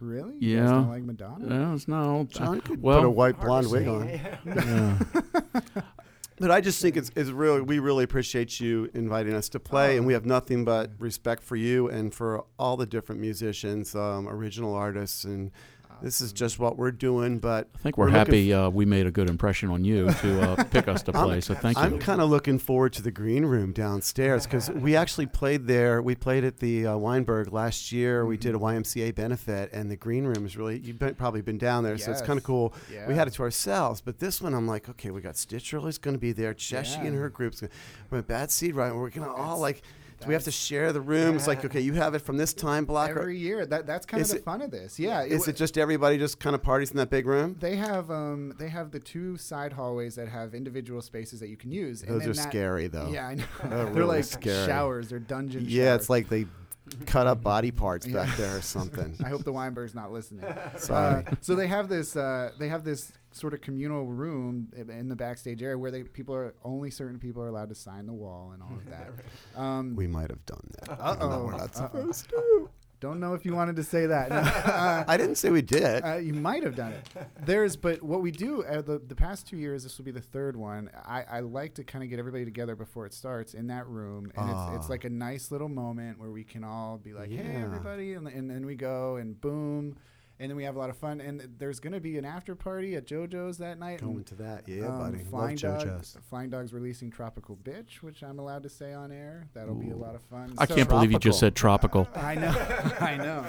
really, 0.00 0.34
You 0.38 0.56
Yeah. 0.58 0.66
don't 0.66 0.88
like 0.90 1.02
Madonna. 1.02 1.46
No, 1.46 1.74
it's 1.74 1.88
not. 1.88 2.28
John 2.28 2.60
could 2.60 2.82
well, 2.82 3.00
put 3.00 3.06
a 3.06 3.10
white 3.10 3.40
blonde 3.40 3.70
wig 3.70 3.84
say. 3.84 3.88
on. 3.88 4.08
yeah. 4.44 5.82
But 6.36 6.50
I 6.50 6.60
just 6.60 6.82
think 6.82 6.96
it's, 6.96 7.12
it's 7.14 7.30
really 7.30 7.60
we 7.60 7.78
really 7.78 8.02
appreciate 8.02 8.58
you 8.58 8.90
inviting 8.92 9.34
us 9.34 9.48
to 9.50 9.60
play, 9.60 9.96
and 9.96 10.04
we 10.04 10.14
have 10.14 10.26
nothing 10.26 10.64
but 10.64 10.90
respect 10.98 11.44
for 11.44 11.54
you 11.54 11.88
and 11.88 12.12
for 12.12 12.44
all 12.58 12.76
the 12.76 12.86
different 12.86 13.20
musicians, 13.20 13.94
um, 13.94 14.26
original 14.28 14.74
artists, 14.74 15.22
and 15.22 15.52
this 16.02 16.20
is 16.20 16.32
just 16.32 16.58
what 16.58 16.76
we're 16.76 16.90
doing. 16.90 17.38
But 17.38 17.68
I 17.74 17.78
think 17.78 17.98
we're, 17.98 18.06
looking 18.06 18.18
happy 18.18 18.52
uh, 18.52 18.68
we 18.70 18.84
made 18.84 19.06
a 19.06 19.10
good 19.10 19.28
impression 19.28 19.70
on 19.70 19.84
you 19.84 20.10
to 20.10 20.40
uh, 20.40 20.64
pick 20.70 20.88
us 20.88 21.02
to 21.04 21.12
play. 21.12 21.40
So 21.40 21.54
thank 21.54 21.76
you. 21.76 21.82
I'm 21.82 21.98
kind 21.98 22.20
of 22.20 22.30
looking 22.30 22.58
forward 22.58 22.92
to 22.94 23.02
the 23.02 23.10
green 23.10 23.44
room 23.44 23.72
downstairs 23.72 24.44
because 24.44 24.70
we 24.70 24.96
actually 24.96 25.26
played 25.26 25.66
there. 25.66 26.02
We 26.02 26.14
played 26.14 26.44
at 26.44 26.58
the 26.58 26.86
uh, 26.86 26.96
Weinberg 26.96 27.52
last 27.52 27.92
year. 27.92 28.26
We 28.26 28.36
did 28.36 28.54
a 28.54 28.58
YMCA 28.58 29.14
benefit, 29.14 29.72
and 29.72 29.90
the 29.90 29.96
green 29.96 30.24
room 30.24 30.46
is 30.46 30.56
really 30.56 30.78
you've 30.78 30.98
been, 30.98 31.14
probably 31.14 31.42
been 31.42 31.58
down 31.58 31.84
there, 31.84 31.98
so 31.98 32.10
it's 32.10 32.22
kind 32.22 32.38
of 32.38 32.44
cool. 32.44 32.74
Yeah. 32.92 33.06
We 33.08 33.14
had 33.14 33.28
it 33.28 33.34
to 33.34 33.42
ourselves, 33.42 34.00
but 34.00 34.18
this 34.18 34.40
one 34.40 34.54
I'm 34.54 34.66
like, 34.66 34.88
okay, 34.88 35.10
we 35.10 35.20
got 35.20 35.36
Stitch 35.36 35.72
Early's 35.72 35.98
going 35.98 36.14
to 36.14 36.20
be 36.20 36.32
there, 36.32 36.54
Cheshie 36.54 37.04
and 37.06 37.16
her 37.16 37.30
groups, 37.30 37.62
we're 38.10 38.18
at 38.18 38.26
Bad 38.26 38.50
Seed 38.50 38.74
right, 38.74 38.94
we're 38.94 39.10
gonna 39.10 39.32
all 39.32 39.58
like. 39.58 39.82
Do 40.24 40.28
we 40.28 40.34
have 40.34 40.44
to 40.44 40.50
share 40.50 40.92
the 40.92 41.00
room? 41.00 41.36
It's 41.36 41.46
like, 41.46 41.64
okay, 41.64 41.80
you 41.80 41.92
have 41.94 42.14
it 42.14 42.20
from 42.20 42.36
this 42.36 42.52
time 42.54 42.84
block. 42.84 43.10
or- 43.10 43.20
Every 43.20 43.38
year, 43.38 43.64
that 43.66 43.86
that's 43.86 44.06
kind 44.06 44.22
of 44.22 44.28
the 44.28 44.36
it- 44.36 44.44
fun 44.44 44.62
of 44.62 44.70
this. 44.70 44.98
Yeah, 44.98 45.22
is 45.22 45.46
it 45.48 45.56
just 45.56 45.78
everybody 45.78 46.18
just 46.18 46.40
kind 46.40 46.54
of 46.54 46.62
parties 46.62 46.90
in 46.90 46.96
that 46.96 47.10
big 47.10 47.26
room? 47.26 47.56
They 47.60 47.76
have 47.76 48.10
um 48.10 48.54
they 48.58 48.68
have 48.68 48.90
the 48.90 49.00
two 49.00 49.36
side 49.36 49.72
hallways 49.72 50.14
that 50.16 50.28
have 50.28 50.54
individual 50.54 51.02
spaces 51.02 51.40
that 51.40 51.48
you 51.48 51.56
can 51.56 51.70
use. 51.70 52.02
and 52.02 52.10
Those 52.20 52.26
are 52.28 52.32
that- 52.32 52.48
scary, 52.50 52.86
though. 52.88 53.08
Yeah, 53.12 53.26
I 53.28 53.34
know. 53.34 53.44
They're 53.62 53.70
They're 53.84 53.86
really 53.94 54.16
like 54.16 54.24
scary. 54.24 54.66
showers 54.66 55.12
or 55.12 55.18
dungeon. 55.18 55.64
Yeah, 55.68 55.84
showers. 55.90 56.00
it's 56.00 56.10
like 56.10 56.28
they 56.28 56.46
cut 57.06 57.26
up 57.26 57.42
body 57.42 57.70
parts 57.84 58.06
Yeah. 58.06 58.24
back 58.24 58.36
there 58.36 58.56
or 58.56 58.60
something. 58.62 59.16
I 59.24 59.28
hope 59.28 59.44
the 59.44 59.52
Weinberg's 59.52 59.94
not 59.94 60.12
listening. 60.12 60.44
Sorry. 60.76 61.24
Uh, 61.26 61.30
so 61.40 61.54
they 61.54 61.66
have 61.66 61.88
this 61.88 62.16
uh, 62.16 62.50
they 62.58 62.68
have 62.68 62.84
this 62.84 63.12
sort 63.32 63.52
of 63.54 63.60
communal 63.60 64.06
room 64.06 64.68
in 64.76 65.08
the 65.08 65.16
backstage 65.16 65.60
area 65.62 65.76
where 65.76 65.90
they 65.90 66.02
people 66.04 66.34
are 66.34 66.54
only 66.64 66.90
certain 66.90 67.18
people 67.18 67.42
are 67.42 67.48
allowed 67.48 67.68
to 67.68 67.74
sign 67.74 68.06
the 68.06 68.12
wall 68.12 68.52
and 68.52 68.62
all 68.62 68.72
of 68.76 68.84
that. 68.90 69.60
Um, 69.60 69.96
We 69.96 70.06
might 70.06 70.30
have 70.30 70.44
done 70.46 70.70
that. 70.80 71.00
Uh-oh. 71.00 71.44
We're 71.46 71.56
not 71.56 71.74
supposed 71.74 72.28
to. 72.30 72.68
Don't 73.04 73.20
know 73.20 73.34
if 73.34 73.44
you 73.44 73.54
wanted 73.54 73.76
to 73.76 73.84
say 73.84 74.06
that. 74.06 74.30
No. 74.30 74.36
Uh, 74.36 75.04
I 75.08 75.16
didn't 75.16 75.34
say 75.36 75.50
we 75.50 75.60
did. 75.62 76.02
Uh, 76.04 76.14
you 76.16 76.32
might 76.32 76.62
have 76.62 76.74
done 76.74 76.92
it. 76.92 77.08
There's, 77.44 77.76
but 77.76 78.02
what 78.02 78.22
we 78.22 78.30
do 78.30 78.64
uh, 78.64 78.80
the 78.80 78.98
the 78.98 79.14
past 79.14 79.46
two 79.46 79.56
years, 79.58 79.82
this 79.82 79.98
will 79.98 80.04
be 80.06 80.10
the 80.10 80.20
third 80.20 80.56
one. 80.56 80.90
I, 81.04 81.24
I 81.30 81.40
like 81.40 81.74
to 81.74 81.84
kind 81.84 82.02
of 82.02 82.08
get 82.10 82.18
everybody 82.18 82.44
together 82.44 82.74
before 82.74 83.04
it 83.06 83.12
starts 83.12 83.52
in 83.54 83.66
that 83.68 83.86
room, 83.86 84.32
and 84.36 84.50
it's, 84.50 84.76
it's 84.76 84.86
Ah. 84.86 84.94
like 84.94 85.04
a 85.04 85.10
nice 85.10 85.50
little 85.50 85.68
moment 85.68 86.18
where 86.18 86.30
we 86.30 86.44
can 86.44 86.64
all 86.64 86.96
be 86.98 87.12
like, 87.12 87.30
"Hey, 87.30 87.60
everybody," 87.62 88.14
and, 88.14 88.26
and 88.26 88.50
then 88.50 88.64
we 88.66 88.74
go 88.74 89.16
and 89.16 89.38
boom, 89.40 89.96
and 90.44 90.50
then 90.50 90.58
we 90.58 90.64
have 90.64 90.76
a 90.76 90.78
lot 90.78 90.90
of 90.90 90.96
fun. 90.98 91.22
And 91.22 91.48
there's 91.58 91.80
going 91.80 91.94
to 91.94 92.00
be 92.00 92.18
an 92.18 92.26
after 92.26 92.54
party 92.54 92.96
at 92.96 93.06
JoJo's 93.06 93.56
that 93.58 93.78
night. 93.78 94.02
Going 94.02 94.16
and, 94.16 94.26
to 94.26 94.34
that, 94.34 94.68
yeah, 94.68 94.88
um, 94.88 94.98
buddy. 94.98 95.24
Flying 95.24 95.56
Love 95.56 95.80
Dog, 95.80 95.88
JoJo's. 95.88 96.18
Flying 96.28 96.50
Dog's 96.50 96.74
releasing 96.74 97.10
Tropical 97.10 97.56
Bitch, 97.56 98.02
which 98.02 98.22
I'm 98.22 98.38
allowed 98.38 98.62
to 98.64 98.68
say 98.68 98.92
on 98.92 99.10
air. 99.10 99.48
That'll 99.54 99.74
be 99.74 99.90
a 99.90 99.96
lot 99.96 100.14
of 100.14 100.20
fun. 100.20 100.52
I 100.58 100.66
So- 100.66 100.74
can't 100.74 100.88
believe 100.88 101.12
you 101.12 101.18
just 101.18 101.38
said 101.38 101.54
tropical. 101.54 102.06
I 102.14 102.34
know, 102.34 102.50
I 103.00 103.16
know. 103.16 103.46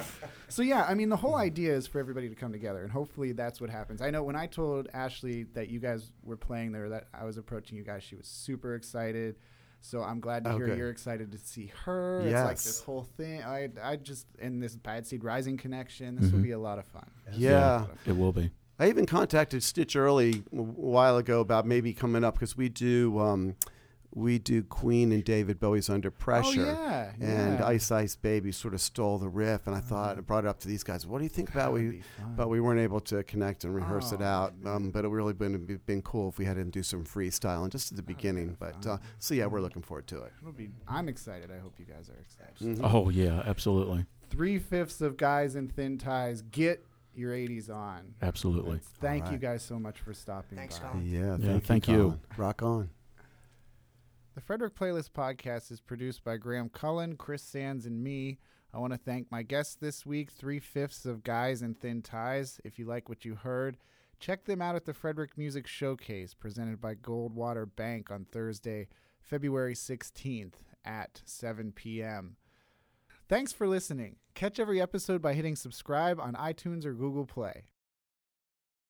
So 0.47 0.61
yeah, 0.61 0.85
I 0.87 0.93
mean, 0.93 1.09
the 1.09 1.17
whole 1.17 1.35
idea 1.35 1.73
is 1.73 1.85
for 1.85 1.99
everybody 1.99 2.29
to 2.29 2.35
come 2.35 2.53
together, 2.53 2.81
and 2.81 2.91
hopefully 2.91 3.33
that's 3.33 3.59
what 3.59 3.69
happens. 3.69 4.01
I 4.01 4.09
know 4.09 4.23
when 4.23 4.37
I 4.37 4.47
told 4.47 4.87
Ashley 4.93 5.43
that 5.53 5.67
you 5.67 5.81
guys 5.81 6.13
were 6.23 6.37
playing 6.37 6.71
there, 6.71 6.87
that 6.89 7.07
I 7.13 7.25
was 7.25 7.37
approaching 7.37 7.77
you 7.77 7.83
guys, 7.83 8.03
she 8.03 8.15
was 8.15 8.27
super 8.27 8.73
excited. 8.73 9.35
So 9.86 10.01
I'm 10.01 10.19
glad 10.19 10.43
to 10.45 10.53
Oh, 10.53 10.57
hear 10.57 10.65
good. 10.67 10.77
you're 10.79 10.89
excited 10.89 11.31
to 11.31 11.38
see 11.38 11.71
her. 11.86 12.21
It's 12.21 12.33
like 12.33 12.51
Yes. 12.55 12.63
this 12.63 12.81
whole 12.81 13.03
thing. 13.03 13.43
I, 13.43 13.69
I 13.83 13.97
just 13.97 14.25
in 14.39 14.59
this 14.59 14.75
Bad 14.75 15.05
Seed 15.05 15.23
Rising 15.23 15.57
connection. 15.57 16.15
This 16.15 16.31
will 16.31 16.39
Mhm. 16.39 16.43
be 16.43 16.51
a 16.51 16.59
lot 16.59 16.79
of 16.79 16.86
fun. 16.86 17.05
Yeah. 17.31 17.86
It 18.07 18.17
will 18.17 18.33
be. 18.33 18.49
I 18.79 18.89
even 18.89 19.05
contacted 19.05 19.61
Stitch 19.63 19.95
Early 19.95 20.43
a 20.51 20.55
while 20.61 21.17
ago 21.17 21.39
about 21.39 21.67
maybe 21.67 21.93
coming 21.93 22.23
up 22.23 22.33
because 22.33 22.57
we 22.57 22.67
do 22.67 23.19
um, 23.19 23.55
we 24.16 24.39
do 24.39 24.63
Queen 24.63 25.11
and 25.11 25.24
David 25.26 25.59
Bowie's 25.59 25.89
Under 25.89 26.09
Pressure. 26.09 26.61
Oh 26.66 26.74
yeah, 26.74 27.11
And 27.20 27.59
yeah. 27.59 27.68
Ice 27.68 27.91
Ice 27.91 28.16
Baby 28.16 28.51
sort 28.53 28.74
of 28.74 28.80
stole 28.82 29.18
the 29.18 29.28
riff, 29.28 29.68
and 29.68 29.76
I 29.76 29.82
thought 29.82 30.18
I 30.18 30.22
brought 30.22 30.45
it 30.45 30.47
up 30.47 30.59
to 30.61 30.68
these 30.70 30.84
guys. 30.84 31.05
What 31.05 31.18
do 31.18 31.26
you 31.26 31.30
think 31.30 31.49
about 31.49 31.74
That'd 31.74 31.91
we? 31.91 32.01
But 32.38 32.49
we 32.49 32.61
weren't 32.61 32.80
able 32.80 33.01
to 33.01 33.24
connect 33.24 33.66
and 33.66 33.76
rehearse 33.76 34.13
it 34.13 34.22
Oh, 34.22 34.26
out. 34.26 34.53
Um, 34.66 34.89
but 34.89 35.03
it 35.03 35.09
really 35.09 35.34
been 35.34 35.82
been 35.86 36.01
cool 36.01 36.30
if 36.30 36.38
we 36.38 36.45
had 36.45 36.57
him 36.57 36.70
do 36.70 36.82
some 36.82 37.03
freestyle 37.03 37.63
and 37.63 37.72
just 37.72 37.91
at 37.91 37.97
the 37.97 38.03
beginning. 38.03 38.55
But 38.57 38.88
uh, 38.88 38.97
so 39.20 39.34
yeah, 39.36 39.47
we're 39.47 39.59
looking 39.61 39.82
forward 39.82 40.07
to 40.07 40.24
it. 40.24 40.32
It'll 40.41 40.53
be. 40.53 40.70
I'm 40.88 41.09
excited. 41.09 41.51
I 41.51 41.59
hope 41.59 41.74
you 41.78 41.86
guys 41.86 42.09
are 42.09 42.20
excited. 42.20 42.80
Mhm. 42.80 42.89
Oh 42.93 43.09
yeah, 43.09 43.43
absolutely, 43.45 44.05
Three 44.30 44.59
fifths 44.59 45.01
of 45.01 45.18
guys 45.18 45.55
in 45.57 45.68
thin 45.68 45.97
ties 45.97 46.41
get 46.41 46.86
your 47.13 47.32
80s 47.34 47.70
on. 47.70 48.13
absolutely. 48.22 48.80
Thank 48.99 49.32
you 49.32 49.38
guys 49.38 49.61
so 49.63 49.78
much 49.80 49.99
for 49.99 50.13
stopping 50.13 50.57
Thanks, 50.57 50.80
by. 50.80 50.88
Colin. 50.89 51.05
Yeah, 51.09 51.38
Yeah, 51.38 51.47
thank, 51.53 51.63
thank 51.66 51.88
you. 51.88 51.95
you. 51.95 52.20
Rock 52.38 52.61
on. 52.61 52.89
The 54.36 54.41
Frederick 54.41 54.75
Playlist 54.75 55.11
podcast 55.11 55.71
is 55.71 55.79
produced 55.79 56.25
by 56.25 56.36
Graham 56.36 56.67
Cullen, 56.67 57.15
Chris 57.15 57.41
Sands, 57.41 57.86
and 57.86 58.03
me. 58.03 58.38
I 58.73 58.79
want 58.79 58.91
to 58.91 58.99
thank 58.99 59.31
my 59.31 59.43
guests 59.43 59.75
this 59.75 60.05
week, 60.05 60.29
three 60.29 60.59
fifths 60.59 61.05
of 61.05 61.23
Guys 61.23 61.61
in 61.61 61.73
Thin 61.73 62.01
Ties. 62.01 62.59
If 62.65 62.77
you 62.77 62.83
like 62.83 63.07
what 63.07 63.23
you 63.23 63.36
heard, 63.36 63.77
check 64.19 64.43
them 64.43 64.61
out 64.61 64.75
at 64.75 64.83
the 64.83 64.93
Frederick 64.93 65.38
Music 65.38 65.67
Showcase 65.67 66.33
presented 66.33 66.81
by 66.81 66.95
Goldwater 66.95 67.65
Bank 67.77 68.11
on 68.11 68.25
Thursday, 68.25 68.89
February 69.21 69.73
16th 69.73 70.55
at 70.83 71.21
7 71.23 71.71
p.m. 71.71 72.36
Thanks 73.29 73.53
for 73.53 73.69
listening. 73.69 74.17
Catch 74.33 74.59
every 74.59 74.81
episode 74.81 75.21
by 75.21 75.33
hitting 75.33 75.55
subscribe 75.55 76.19
on 76.19 76.33
iTunes 76.33 76.83
or 76.83 76.93
Google 76.93 77.25
Play. 77.25 77.67